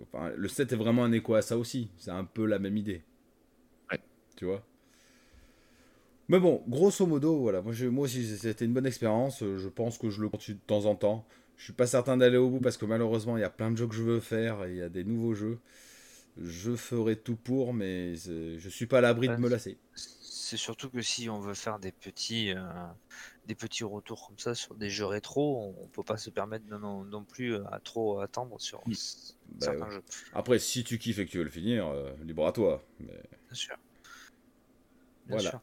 Enfin, 0.03 0.33
le 0.37 0.49
7 0.49 0.73
est 0.73 0.77
vraiment 0.77 1.05
un 1.05 1.13
écho 1.13 1.35
à 1.35 1.43
ça 1.43 1.59
aussi. 1.59 1.91
C'est 1.99 2.11
un 2.11 2.25
peu 2.25 2.47
la 2.47 2.59
même 2.59 2.77
idée. 2.77 3.03
Ouais. 3.91 4.01
Tu 4.37 4.45
vois? 4.45 4.65
Mais 6.29 6.39
bon, 6.39 6.63
grosso 6.69 7.07
modo, 7.07 7.39
voilà. 7.39 7.63
Moi, 7.63 7.73
je, 7.73 7.87
moi 7.87 8.05
aussi, 8.05 8.25
c'était 8.37 8.65
une 8.65 8.73
bonne 8.73 8.87
expérience. 8.87 9.41
Je 9.41 9.69
pense 9.69 9.99
que 9.99 10.11
je 10.11 10.23
le 10.23 10.29
continue 10.29 10.57
de 10.57 10.63
temps 10.67 10.87
en 10.87 10.95
temps. 10.95 11.27
Je 11.57 11.65
suis 11.65 11.73
pas 11.73 11.87
certain 11.87 12.17
d'aller 12.17 12.37
au 12.37 12.51
bout 12.51 12.61
parce 12.61 12.77
que 12.77 12.85
malheureusement, 12.85 13.37
il 13.37 13.41
y 13.41 13.45
a 13.45 13.51
plein 13.51 13.71
de 13.71 13.77
jeux 13.77 13.87
que 13.87 13.95
je 13.95 14.03
veux 14.03 14.21
faire 14.21 14.65
et 14.65 14.71
il 14.71 14.77
y 14.77 14.83
a 14.83 14.89
des 14.89 15.05
nouveaux 15.05 15.35
jeux. 15.35 15.59
Je 16.43 16.75
ferai 16.75 17.17
tout 17.17 17.37
pour, 17.37 17.75
mais 17.75 18.17
je 18.17 18.69
suis 18.69 18.87
pas 18.87 18.99
à 18.99 19.01
l'abri 19.01 19.29
de 19.29 19.37
me 19.37 19.49
lasser. 19.49 19.79
C'est 19.95 20.57
surtout 20.57 20.91
que 20.91 21.01
si 21.01 21.31
on 21.31 21.39
veut 21.39 21.55
faire 21.55 21.79
des 21.79 21.93
petits, 21.93 22.53
euh, 22.53 22.61
des 23.47 23.55
petits 23.55 23.85
retours 23.85 24.27
comme 24.27 24.39
ça 24.39 24.55
sur 24.55 24.75
des 24.75 24.89
jeux 24.89 25.07
rétro, 25.07 25.75
on 25.79 25.87
peut 25.89 26.03
pas 26.03 26.17
se 26.17 26.31
permettre 26.31 26.65
non, 26.69 27.05
non 27.05 27.25
plus 27.25 27.57
à 27.57 27.79
trop 27.83 28.21
attendre 28.21 28.61
sur 28.61 28.81
bah 28.87 28.95
certains 29.59 29.91
jeux. 29.91 30.03
Après, 30.33 30.59
si 30.59 30.85
tu 30.85 30.99
kiffes 30.99 31.19
et 31.19 31.27
que 31.27 31.31
tu 31.31 31.39
veux 31.39 31.45
le 31.45 31.51
finir, 31.51 31.87
euh, 31.87 32.11
libre 32.25 32.47
à 32.47 32.53
toi. 32.53 32.83
Mais... 33.01 33.21
Bien 33.49 33.55
sûr. 33.55 33.77
voilà. 35.29 35.63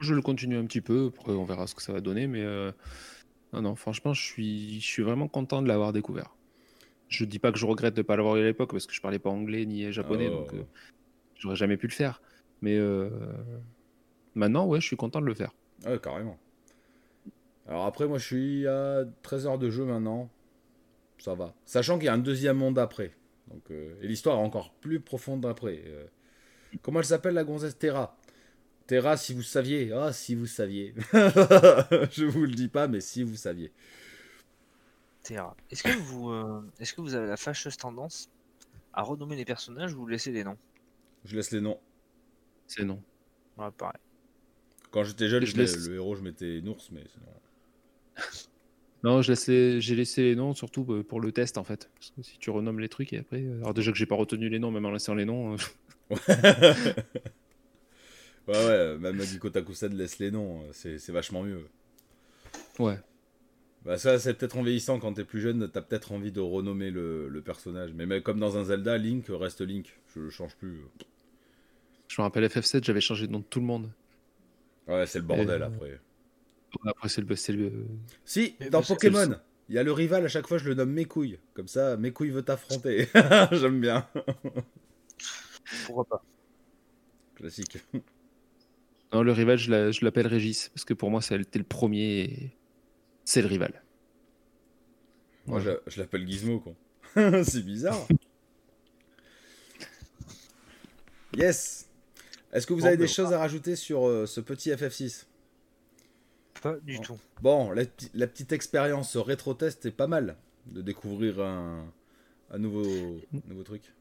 je 0.00 0.14
le 0.14 0.22
continue 0.22 0.56
un 0.56 0.66
petit 0.66 0.80
peu, 0.80 1.12
après 1.14 1.32
on 1.32 1.44
verra 1.44 1.66
ce 1.66 1.74
que 1.74 1.82
ça 1.82 1.92
va 1.92 2.00
donner, 2.00 2.26
mais 2.26 2.42
euh, 2.42 2.72
non, 3.52 3.62
non, 3.62 3.76
franchement, 3.76 4.12
je 4.12 4.22
suis, 4.22 4.80
je 4.80 4.86
suis 4.86 5.02
vraiment 5.02 5.28
content 5.28 5.62
de 5.62 5.68
l'avoir 5.68 5.92
découvert. 5.92 6.34
Je 7.08 7.24
dis 7.24 7.38
pas 7.38 7.52
que 7.52 7.58
je 7.58 7.66
regrette 7.66 7.94
de 7.94 8.00
ne 8.00 8.06
pas 8.06 8.16
l'avoir 8.16 8.36
eu 8.36 8.40
à 8.40 8.44
l'époque 8.44 8.72
parce 8.72 8.86
que 8.86 8.92
je 8.92 9.00
parlais 9.00 9.18
pas 9.20 9.30
anglais 9.30 9.64
ni 9.64 9.92
japonais, 9.92 10.28
donc 10.28 10.48
Oh. 10.52 10.56
euh, 10.56 10.64
j'aurais 11.36 11.56
jamais 11.56 11.76
pu 11.76 11.86
le 11.86 11.92
faire. 11.92 12.20
Mais 12.62 12.76
euh, 12.76 13.10
maintenant, 14.34 14.66
ouais, 14.66 14.80
je 14.80 14.86
suis 14.86 14.96
content 14.96 15.20
de 15.20 15.26
le 15.26 15.34
faire. 15.34 15.52
Ouais, 15.84 15.98
carrément. 16.00 16.38
Alors 17.68 17.84
après, 17.86 18.06
moi, 18.06 18.18
je 18.18 18.24
suis 18.24 18.66
à 18.66 19.04
13 19.22 19.46
heures 19.46 19.58
de 19.58 19.70
jeu 19.70 19.84
maintenant. 19.84 20.30
Ça 21.18 21.34
va. 21.34 21.54
Sachant 21.64 21.96
qu'il 21.98 22.06
y 22.06 22.08
a 22.08 22.12
un 22.14 22.18
deuxième 22.18 22.58
monde 22.58 22.78
après. 22.78 23.12
Donc, 23.48 23.62
euh, 23.70 23.94
et 24.02 24.06
l'histoire 24.08 24.36
est 24.38 24.42
encore 24.42 24.72
plus 24.74 25.00
profonde 25.00 25.44
après. 25.46 25.82
Euh, 25.86 26.06
comment 26.82 27.00
elle 27.00 27.06
s'appelle, 27.06 27.34
la 27.34 27.44
gonzesse? 27.44 27.78
Terra 27.78 28.16
Terra, 28.86 29.16
si 29.16 29.34
vous 29.34 29.42
saviez. 29.42 29.92
Ah, 29.92 30.12
si 30.12 30.34
vous 30.36 30.46
saviez. 30.46 30.94
je 31.12 32.24
vous 32.24 32.42
le 32.42 32.52
dis 32.54 32.68
pas, 32.68 32.86
mais 32.86 33.00
si 33.00 33.22
vous 33.24 33.34
saviez. 33.34 33.72
Terra. 35.22 35.56
Est-ce 35.70 35.82
que 35.82 35.96
vous, 35.96 36.30
euh, 36.30 36.62
est-ce 36.78 36.92
que 36.92 37.00
vous 37.00 37.14
avez 37.14 37.26
la 37.26 37.36
fâcheuse 37.36 37.76
tendance 37.76 38.30
à 38.92 39.02
renommer 39.02 39.34
les 39.36 39.44
personnages 39.44 39.92
ou 39.94 39.98
vous 39.98 40.06
laissez 40.06 40.30
les 40.30 40.44
noms? 40.44 40.56
Je 41.24 41.34
laisse 41.34 41.50
les 41.50 41.60
noms. 41.60 41.80
C'est 42.68 42.84
non. 42.84 43.02
Ouais, 43.58 43.70
pareil. 43.76 43.98
Quand 44.92 45.02
j'étais 45.02 45.28
jeune, 45.28 45.44
Je 45.44 45.50
je 45.52 45.56
laisse- 45.56 45.88
le 45.88 45.96
héros, 45.96 46.14
je 46.14 46.22
mettais 46.22 46.60
Nours, 46.62 46.86
mais 46.92 47.02
sinon... 47.12 47.26
Non, 49.04 49.22
j'ai 49.22 49.34
laissé 49.94 50.22
les 50.22 50.34
noms 50.34 50.54
surtout 50.54 50.86
euh, 50.90 51.02
pour 51.04 51.20
le 51.20 51.30
test 51.32 51.58
en 51.58 51.64
fait. 51.64 51.90
Parce 51.94 52.10
que 52.10 52.22
si 52.22 52.38
tu 52.38 52.50
renommes 52.50 52.80
les 52.80 52.88
trucs 52.88 53.12
et 53.12 53.18
après. 53.18 53.42
euh, 53.42 53.58
Alors 53.60 53.74
déjà 53.74 53.92
que 53.92 53.98
j'ai 53.98 54.06
pas 54.06 54.16
retenu 54.16 54.48
les 54.48 54.58
noms, 54.58 54.70
même 54.70 54.84
en 54.86 54.90
laissant 54.90 55.14
les 55.14 55.24
noms. 55.24 55.54
euh, 55.54 55.56
ouais, 58.48 58.54
ouais, 58.66 58.98
même 58.98 59.18
du 59.24 59.38
Kotakusen 59.38 59.94
laisse 59.94 60.18
les 60.18 60.30
noms. 60.30 60.62
C'est 60.72 60.98
c'est 60.98 61.12
vachement 61.12 61.42
mieux. 61.42 61.66
Ouais. 62.78 62.98
Bah 63.84 63.98
ça, 63.98 64.18
c'est 64.18 64.34
peut-être 64.34 64.56
en 64.56 64.62
vieillissant, 64.64 64.98
quand 64.98 65.12
t'es 65.12 65.24
plus 65.24 65.40
jeune, 65.40 65.68
t'as 65.70 65.80
peut-être 65.80 66.10
envie 66.10 66.32
de 66.32 66.40
renommer 66.40 66.90
le, 66.90 67.28
le 67.28 67.40
personnage. 67.42 67.92
Mais, 67.94 68.04
mais 68.06 68.20
comme 68.20 68.40
dans 68.40 68.56
un 68.56 68.64
Zelda, 68.64 68.98
Link 68.98 69.26
reste 69.28 69.60
Link. 69.60 70.00
Je 70.12 70.20
le 70.20 70.30
change 70.30 70.56
plus. 70.56 70.80
Je 72.08 72.20
me 72.20 72.24
rappelle 72.24 72.44
FF7, 72.46 72.82
j'avais 72.84 73.00
changé 73.00 73.28
de 73.28 73.32
nom 73.32 73.38
de 73.40 73.44
tout 73.44 73.60
le 73.60 73.66
monde. 73.66 73.90
Ouais, 74.88 75.06
c'est 75.06 75.18
le 75.18 75.24
bordel 75.24 75.62
après. 75.62 76.00
Après, 76.86 77.08
c'est 77.08 77.52
le. 77.52 77.86
Si, 78.24 78.56
Mais 78.60 78.70
dans 78.70 78.82
Pokémon, 78.82 79.36
il 79.68 79.74
y 79.74 79.78
a 79.78 79.82
le 79.82 79.92
rival, 79.92 80.24
à 80.24 80.28
chaque 80.28 80.46
fois 80.46 80.58
je 80.58 80.68
le 80.68 80.74
nomme 80.74 80.92
mes 80.92 81.04
couilles. 81.06 81.38
Comme 81.54 81.68
ça, 81.68 81.96
mes 81.96 82.12
couilles 82.12 82.30
veut 82.30 82.42
t'affronter. 82.42 83.08
J'aime 83.52 83.80
bien. 83.80 84.06
Pourquoi 85.86 86.04
pas 86.04 86.24
Classique. 87.34 87.78
Non, 89.12 89.22
le 89.22 89.32
rival, 89.32 89.58
je 89.58 89.70
l'a- 89.70 89.90
je 89.90 90.04
l'appelle 90.04 90.26
Régis. 90.26 90.68
Parce 90.70 90.84
que 90.84 90.94
pour 90.94 91.10
moi, 91.10 91.20
c'était 91.22 91.58
le 91.58 91.64
premier. 91.64 92.20
et 92.24 92.50
C'est 93.24 93.40
le 93.42 93.48
rival. 93.48 93.82
Moi, 95.46 95.60
je, 95.60 95.70
je 95.86 96.00
l'appelle 96.00 96.26
Gizmo, 96.26 96.60
quoi. 96.60 96.74
c'est 97.44 97.62
bizarre. 97.64 98.06
Yes. 101.36 101.88
Est-ce 102.52 102.66
que 102.66 102.72
vous 102.72 102.80
Bon, 102.80 102.86
avez 102.86 102.96
des 102.96 103.04
ben, 103.04 103.08
choses 103.12 103.32
à 103.32 103.38
rajouter 103.38 103.76
sur 103.76 104.06
euh, 104.06 104.26
ce 104.26 104.40
petit 104.40 104.70
FF6 104.70 105.26
Pas 106.74 106.80
du 106.80 106.96
Bon. 106.96 107.02
tout. 107.02 107.20
Bon, 107.42 107.70
la, 107.70 108.26
petite 108.26 108.52
expérience 108.52 109.16
rétro-test 109.16 109.86
est 109.86 109.90
pas 109.90 110.06
mal 110.06 110.36
de 110.66 110.82
découvrir 110.82 111.40
un, 111.40 111.92
un 112.50 112.58
nouveau, 112.58 113.20
nouveau 113.46 113.62
truc. 113.62 113.92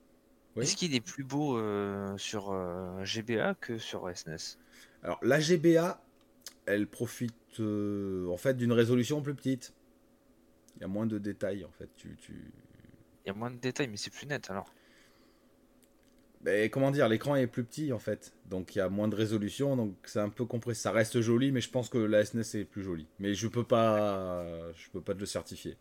Oui. 0.56 0.64
Est-ce 0.64 0.76
qu'il 0.76 0.96
est 0.96 1.02
plus 1.02 1.24
beau 1.24 1.58
euh, 1.58 2.18
sur 2.18 2.52
euh, 2.52 3.04
GBA 3.04 3.56
que 3.56 3.78
sur 3.78 4.10
SNES 4.16 4.58
Alors, 5.04 5.20
la 5.22 5.40
GBA, 5.40 6.02
elle 6.66 6.88
profite 6.88 7.34
euh, 7.60 8.28
en 8.30 8.38
fait 8.38 8.56
d'une 8.56 8.72
résolution 8.72 9.22
plus 9.22 9.36
petite. 9.36 9.74
Il 10.78 10.82
y 10.82 10.86
a 10.86 10.88
moins 10.88 11.06
de 11.06 11.18
détails 11.18 11.66
en 11.66 11.72
fait. 11.72 11.90
Tu, 11.98 12.16
tu... 12.22 12.52
Il 13.26 13.28
y 13.28 13.32
a 13.32 13.34
moins 13.34 13.52
de 13.52 13.58
détails, 13.58 13.88
mais 13.88 13.98
c'est 13.98 14.12
plus 14.12 14.28
net 14.28 14.50
alors. 14.50 14.74
Mais 16.46 16.70
comment 16.70 16.92
dire, 16.92 17.10
l'écran 17.10 17.36
est 17.36 17.48
plus 17.48 17.64
petit 17.64 17.92
en 17.92 17.98
fait. 17.98 18.32
Donc 18.46 18.76
il 18.76 18.78
y 18.78 18.82
a 18.82 18.88
moins 18.88 19.08
de 19.08 19.16
résolution, 19.16 19.76
donc 19.76 19.96
c'est 20.04 20.20
un 20.20 20.30
peu 20.30 20.46
compressé. 20.46 20.82
Ça 20.82 20.92
reste 20.92 21.20
joli, 21.20 21.52
mais 21.52 21.60
je 21.60 21.72
pense 21.72 21.90
que 21.90 21.98
la 21.98 22.24
SNES 22.24 22.60
est 22.60 22.66
plus 22.66 22.84
jolie. 22.84 23.08
Mais 23.18 23.34
je 23.34 23.48
peux 23.48 23.64
pas, 23.64 24.72
je 24.74 24.90
peux 24.92 25.02
pas 25.02 25.16
te 25.16 25.20
le 25.20 25.26
certifier. 25.26 25.76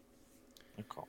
D'accord. 0.79 1.07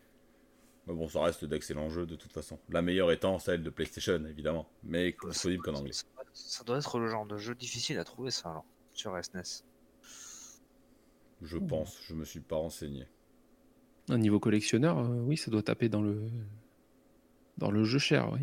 Mais 0.88 0.94
bon, 0.94 1.08
ça 1.08 1.22
reste 1.22 1.46
d'excellents 1.46 1.90
jeux 1.90 2.06
de 2.06 2.16
toute 2.16 2.34
façon. 2.34 2.60
La 2.70 2.82
meilleure 2.82 3.12
étant 3.14 3.40
celle 3.40 3.64
de 3.64 3.70
PlayStation 3.70 4.24
évidemment, 4.26 4.68
mais 4.84 5.16
disponible 5.30 5.64
qu'en 5.64 5.76
anglais. 5.76 5.94
Ça, 5.94 6.06
ça 6.34 6.64
doit 6.66 6.78
être 6.78 7.00
le 7.00 7.08
genre 7.08 7.26
de 7.26 7.38
jeu 7.38 7.56
difficile 7.56 7.98
à 7.98 8.04
trouver 8.04 8.32
ça 8.32 8.50
alors 8.50 8.66
sur 8.94 9.16
E 9.16 9.22
SNES. 9.22 9.64
Je 11.42 11.58
pense, 11.58 11.98
je 12.08 12.14
me 12.14 12.26
suis 12.26 12.42
pas 12.42 12.58
renseigné. 12.58 13.08
Un 14.10 14.18
niveau 14.18 14.40
collectionneur, 14.40 15.00
euh, 15.00 15.22
oui, 15.22 15.38
ça 15.38 15.50
doit 15.50 15.64
taper 15.64 15.88
dans 15.88 16.02
le. 16.02 16.30
Dans 17.58 17.72
le 17.72 17.86
jeu 17.86 18.00
cher, 18.00 18.32
oui. 18.34 18.42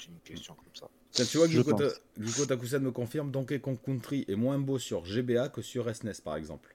C'est 0.00 0.08
une 0.08 0.20
question 0.20 0.54
comme 0.54 0.74
ça. 0.74 1.24
Tu 1.24 1.36
vois. 1.38 1.46
Gyuko 1.48 2.46
Takusen 2.46 2.82
me 2.82 2.90
confirme 2.92 3.30
Donkey 3.30 3.60
Kong 3.60 3.78
Country 3.84 4.24
est 4.28 4.36
moins 4.36 4.58
beau 4.58 4.78
sur 4.78 5.04
GBA 5.04 5.48
que 5.48 5.62
sur 5.62 5.94
SNES 5.94 6.20
par 6.24 6.36
exemple. 6.36 6.74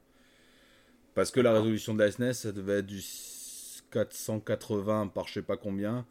Parce 1.13 1.31
que 1.31 1.39
la 1.39 1.53
résolution 1.53 1.93
de 1.93 2.03
la 2.03 2.11
SNES, 2.11 2.33
ça 2.33 2.51
devait 2.51 2.79
être 2.79 2.85
du 2.85 3.01
480 3.91 5.07
par 5.07 5.27
je 5.27 5.33
sais 5.35 5.41
pas 5.41 5.57
combien. 5.57 6.05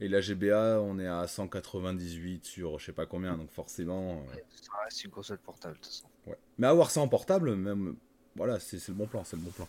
Et 0.00 0.08
la 0.08 0.20
GBA, 0.20 0.80
on 0.80 0.98
est 0.98 1.06
à 1.06 1.26
198 1.26 2.44
sur 2.44 2.78
je 2.78 2.86
sais 2.86 2.92
pas 2.92 3.06
combien. 3.06 3.36
Donc 3.36 3.50
forcément. 3.50 4.24
euh, 4.32 4.38
Ça 4.62 4.72
reste 4.84 5.04
une 5.04 5.10
console 5.10 5.38
portable 5.38 5.74
de 5.74 5.78
toute 5.80 5.86
façon. 5.86 6.06
ouais. 6.26 6.36
Mais 6.58 6.66
avoir 6.66 6.90
ça 6.90 7.00
en 7.00 7.08
portable, 7.08 7.54
même. 7.56 7.96
Voilà, 8.36 8.60
c'est 8.60 8.78
c'est 8.78 8.92
le 8.92 8.98
bon 8.98 9.06
plan, 9.06 9.24
c'est 9.24 9.36
le 9.36 9.42
bon 9.42 9.50
plan. 9.50 9.68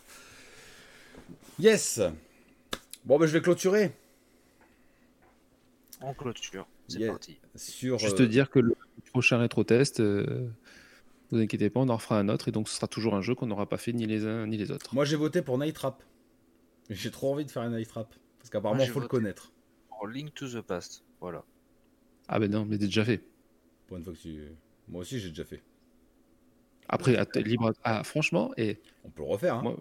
Yes 1.59 1.99
Bon, 3.05 3.17
ben 3.17 3.25
je 3.27 3.33
vais 3.33 3.41
clôturer. 3.41 3.91
En 6.01 6.13
clôture, 6.13 6.67
c'est 6.89 6.99
Yeah. 6.99 7.11
parti. 7.11 7.39
Sur, 7.55 7.97
Juste 7.99 8.21
euh, 8.21 8.27
dire 8.27 8.49
que 8.49 8.59
le 8.59 8.75
prochain 9.11 9.37
rétro 9.37 9.63
test, 9.63 9.99
euh, 9.99 10.49
vous 11.31 11.39
inquiétez 11.39 11.69
pas, 11.69 11.79
on 11.79 11.89
en 11.89 11.95
refera 11.95 12.19
un 12.19 12.27
autre 12.29 12.47
et 12.47 12.51
donc 12.51 12.67
ce 12.69 12.75
sera 12.75 12.87
toujours 12.87 13.15
un 13.15 13.21
jeu 13.21 13.35
qu'on 13.35 13.47
n'aura 13.47 13.67
pas 13.69 13.77
fait 13.77 13.93
ni 13.93 14.05
les 14.05 14.25
uns 14.25 14.47
ni 14.47 14.57
les 14.57 14.71
autres. 14.71 14.93
Moi 14.95 15.05
j'ai 15.05 15.15
voté 15.15 15.41
pour 15.41 15.57
Night 15.57 15.75
Trap. 15.75 16.03
J'ai 16.89 17.11
trop 17.11 17.31
envie 17.33 17.45
de 17.45 17.51
faire 17.51 17.61
un 17.63 17.69
Night 17.77 17.87
Trap. 17.87 18.13
Parce 18.39 18.49
qu'apparemment, 18.49 18.83
il 18.83 18.89
faut 18.89 18.99
le 19.01 19.07
connaître. 19.07 19.51
Pour 19.89 20.07
Link 20.07 20.33
to 20.33 20.47
the 20.47 20.61
Past, 20.61 21.03
voilà. 21.19 21.43
Ah 22.27 22.39
ben 22.39 22.49
non, 22.49 22.65
mais 22.65 22.75
c'est 22.79 22.85
déjà 22.85 23.03
fait. 23.05 23.21
Pour 23.87 23.97
une 23.97 24.03
fois 24.03 24.13
que 24.13 24.17
tu... 24.19 24.47
Moi 24.87 25.01
aussi, 25.01 25.19
j'ai 25.19 25.29
déjà 25.29 25.43
fait. 25.45 25.61
Après, 26.87 27.15
à 27.15 27.25
libre. 27.41 27.69
à- 27.83 27.99
Ah, 27.99 28.03
franchement, 28.03 28.51
et 28.57 28.79
On 29.03 29.09
peut 29.09 29.21
le 29.23 29.27
refaire, 29.29 29.55
hein. 29.55 29.61
moi, 29.61 29.75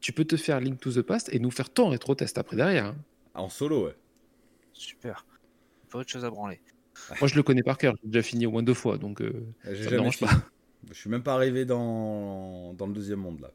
tu 0.00 0.12
peux 0.12 0.24
te 0.24 0.36
faire 0.36 0.60
Link 0.60 0.80
to 0.80 0.92
the 0.92 1.02
Past 1.02 1.28
et 1.34 1.38
nous 1.38 1.50
faire 1.50 1.70
ton 1.70 1.88
rétro 1.90 2.14
test 2.14 2.38
après 2.38 2.56
derrière. 2.56 2.86
hein. 2.86 2.96
En 3.34 3.48
solo, 3.48 3.86
ouais. 3.86 3.96
Super. 4.72 5.26
Pas 5.92 5.98
autre 6.00 6.10
chose 6.10 6.24
à 6.24 6.30
branler. 6.30 6.60
Moi, 7.20 7.28
je 7.28 7.34
le 7.36 7.42
connais 7.42 7.62
par 7.62 7.78
cœur. 7.78 7.94
J'ai 8.02 8.08
déjà 8.08 8.22
fini 8.22 8.46
au 8.46 8.50
moins 8.50 8.62
deux 8.62 8.74
fois, 8.74 8.98
donc 8.98 9.20
euh, 9.20 9.32
ça 9.64 9.70
me 9.70 9.88
dérange 9.88 10.16
fini. 10.16 10.30
pas. 10.30 10.42
Je 10.88 10.94
suis 10.94 11.08
même 11.10 11.22
pas 11.22 11.34
arrivé 11.34 11.64
dans... 11.64 12.74
dans 12.74 12.86
le 12.86 12.92
deuxième 12.92 13.20
monde, 13.20 13.40
là. 13.40 13.50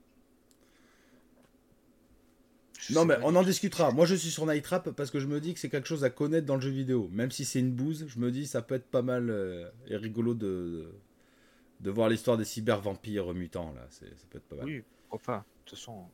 Je 2.79 2.93
Non, 2.93 3.05
mais 3.05 3.15
on 3.23 3.35
en 3.35 3.43
discutera. 3.43 3.91
Moi, 3.91 4.05
je 4.05 4.15
suis 4.15 4.29
sur 4.29 4.45
Night 4.45 4.63
Trap 4.63 4.91
parce 4.91 5.11
que 5.11 5.19
je 5.19 5.27
me 5.27 5.39
dis 5.41 5.53
que 5.53 5.59
c'est 5.59 5.69
quelque 5.69 5.87
chose 5.87 6.03
à 6.03 6.09
connaître 6.09 6.45
dans 6.45 6.55
le 6.55 6.61
jeu 6.61 6.69
vidéo. 6.69 7.09
Même 7.11 7.31
si 7.31 7.43
c'est 7.43 7.59
une 7.59 7.71
bouse, 7.71 8.05
je 8.07 8.19
me 8.19 8.31
dis 8.31 8.45
ça 8.47 8.61
peut 8.61 8.75
être 8.75 8.87
pas 8.87 9.01
mal 9.01 9.29
euh, 9.29 9.69
et 9.87 9.97
rigolo 9.97 10.33
de... 10.35 10.91
de 11.81 11.89
voir 11.91 12.07
l'histoire 12.07 12.37
des 12.37 12.45
cyber-vampires 12.45 13.33
mutants, 13.33 13.73
là. 13.73 13.85
C'est- 13.89 14.05
Ça 14.17 14.25
peut 14.29 14.37
être 14.37 14.47
pas 14.47 14.55
mal. 14.57 14.65
Oui, 14.65 14.83
pourquoi 15.09 15.33
pas. 15.35 15.39
De 15.39 15.69
toute 15.69 15.77
façon, 15.77 16.05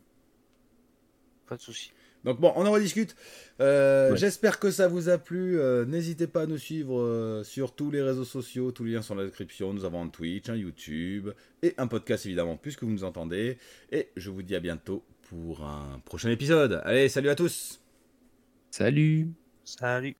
pas 1.47 1.57
de 1.57 1.61
souci. 1.61 1.91
Donc 2.23 2.39
bon, 2.39 2.53
on 2.55 2.65
en 2.65 2.71
rediscute. 2.71 3.15
Euh, 3.59 4.11
Ouais. 4.11 4.17
J'espère 4.17 4.59
que 4.59 4.71
ça 4.71 4.87
vous 4.87 5.09
a 5.09 5.17
plu. 5.17 5.59
Euh, 5.59 5.85
N'hésitez 5.85 6.27
pas 6.27 6.43
à 6.43 6.45
nous 6.45 6.57
suivre 6.57 6.99
euh, 6.99 7.43
sur 7.43 7.73
tous 7.75 7.91
les 7.91 8.01
réseaux 8.01 8.23
sociaux. 8.25 8.71
Tous 8.71 8.83
les 8.83 8.93
liens 8.93 9.01
sont 9.01 9.15
dans 9.15 9.21
la 9.21 9.27
description. 9.27 9.73
Nous 9.73 9.85
avons 9.85 10.01
un 10.03 10.07
Twitch, 10.07 10.49
un 10.49 10.55
YouTube 10.55 11.29
et 11.61 11.73
un 11.77 11.87
podcast 11.87 12.25
évidemment, 12.25 12.57
puisque 12.57 12.83
vous 12.83 12.91
nous 12.91 13.03
entendez. 13.03 13.57
Et 13.91 14.09
je 14.15 14.29
vous 14.29 14.41
dis 14.43 14.55
à 14.55 14.59
bientôt 14.59 15.03
pour 15.29 15.63
un 15.63 15.99
prochain 16.05 16.29
épisode. 16.29 16.81
Allez, 16.85 17.09
salut 17.09 17.29
à 17.29 17.35
tous 17.35 17.79
Salut 18.71 19.27
Salut. 19.65 20.15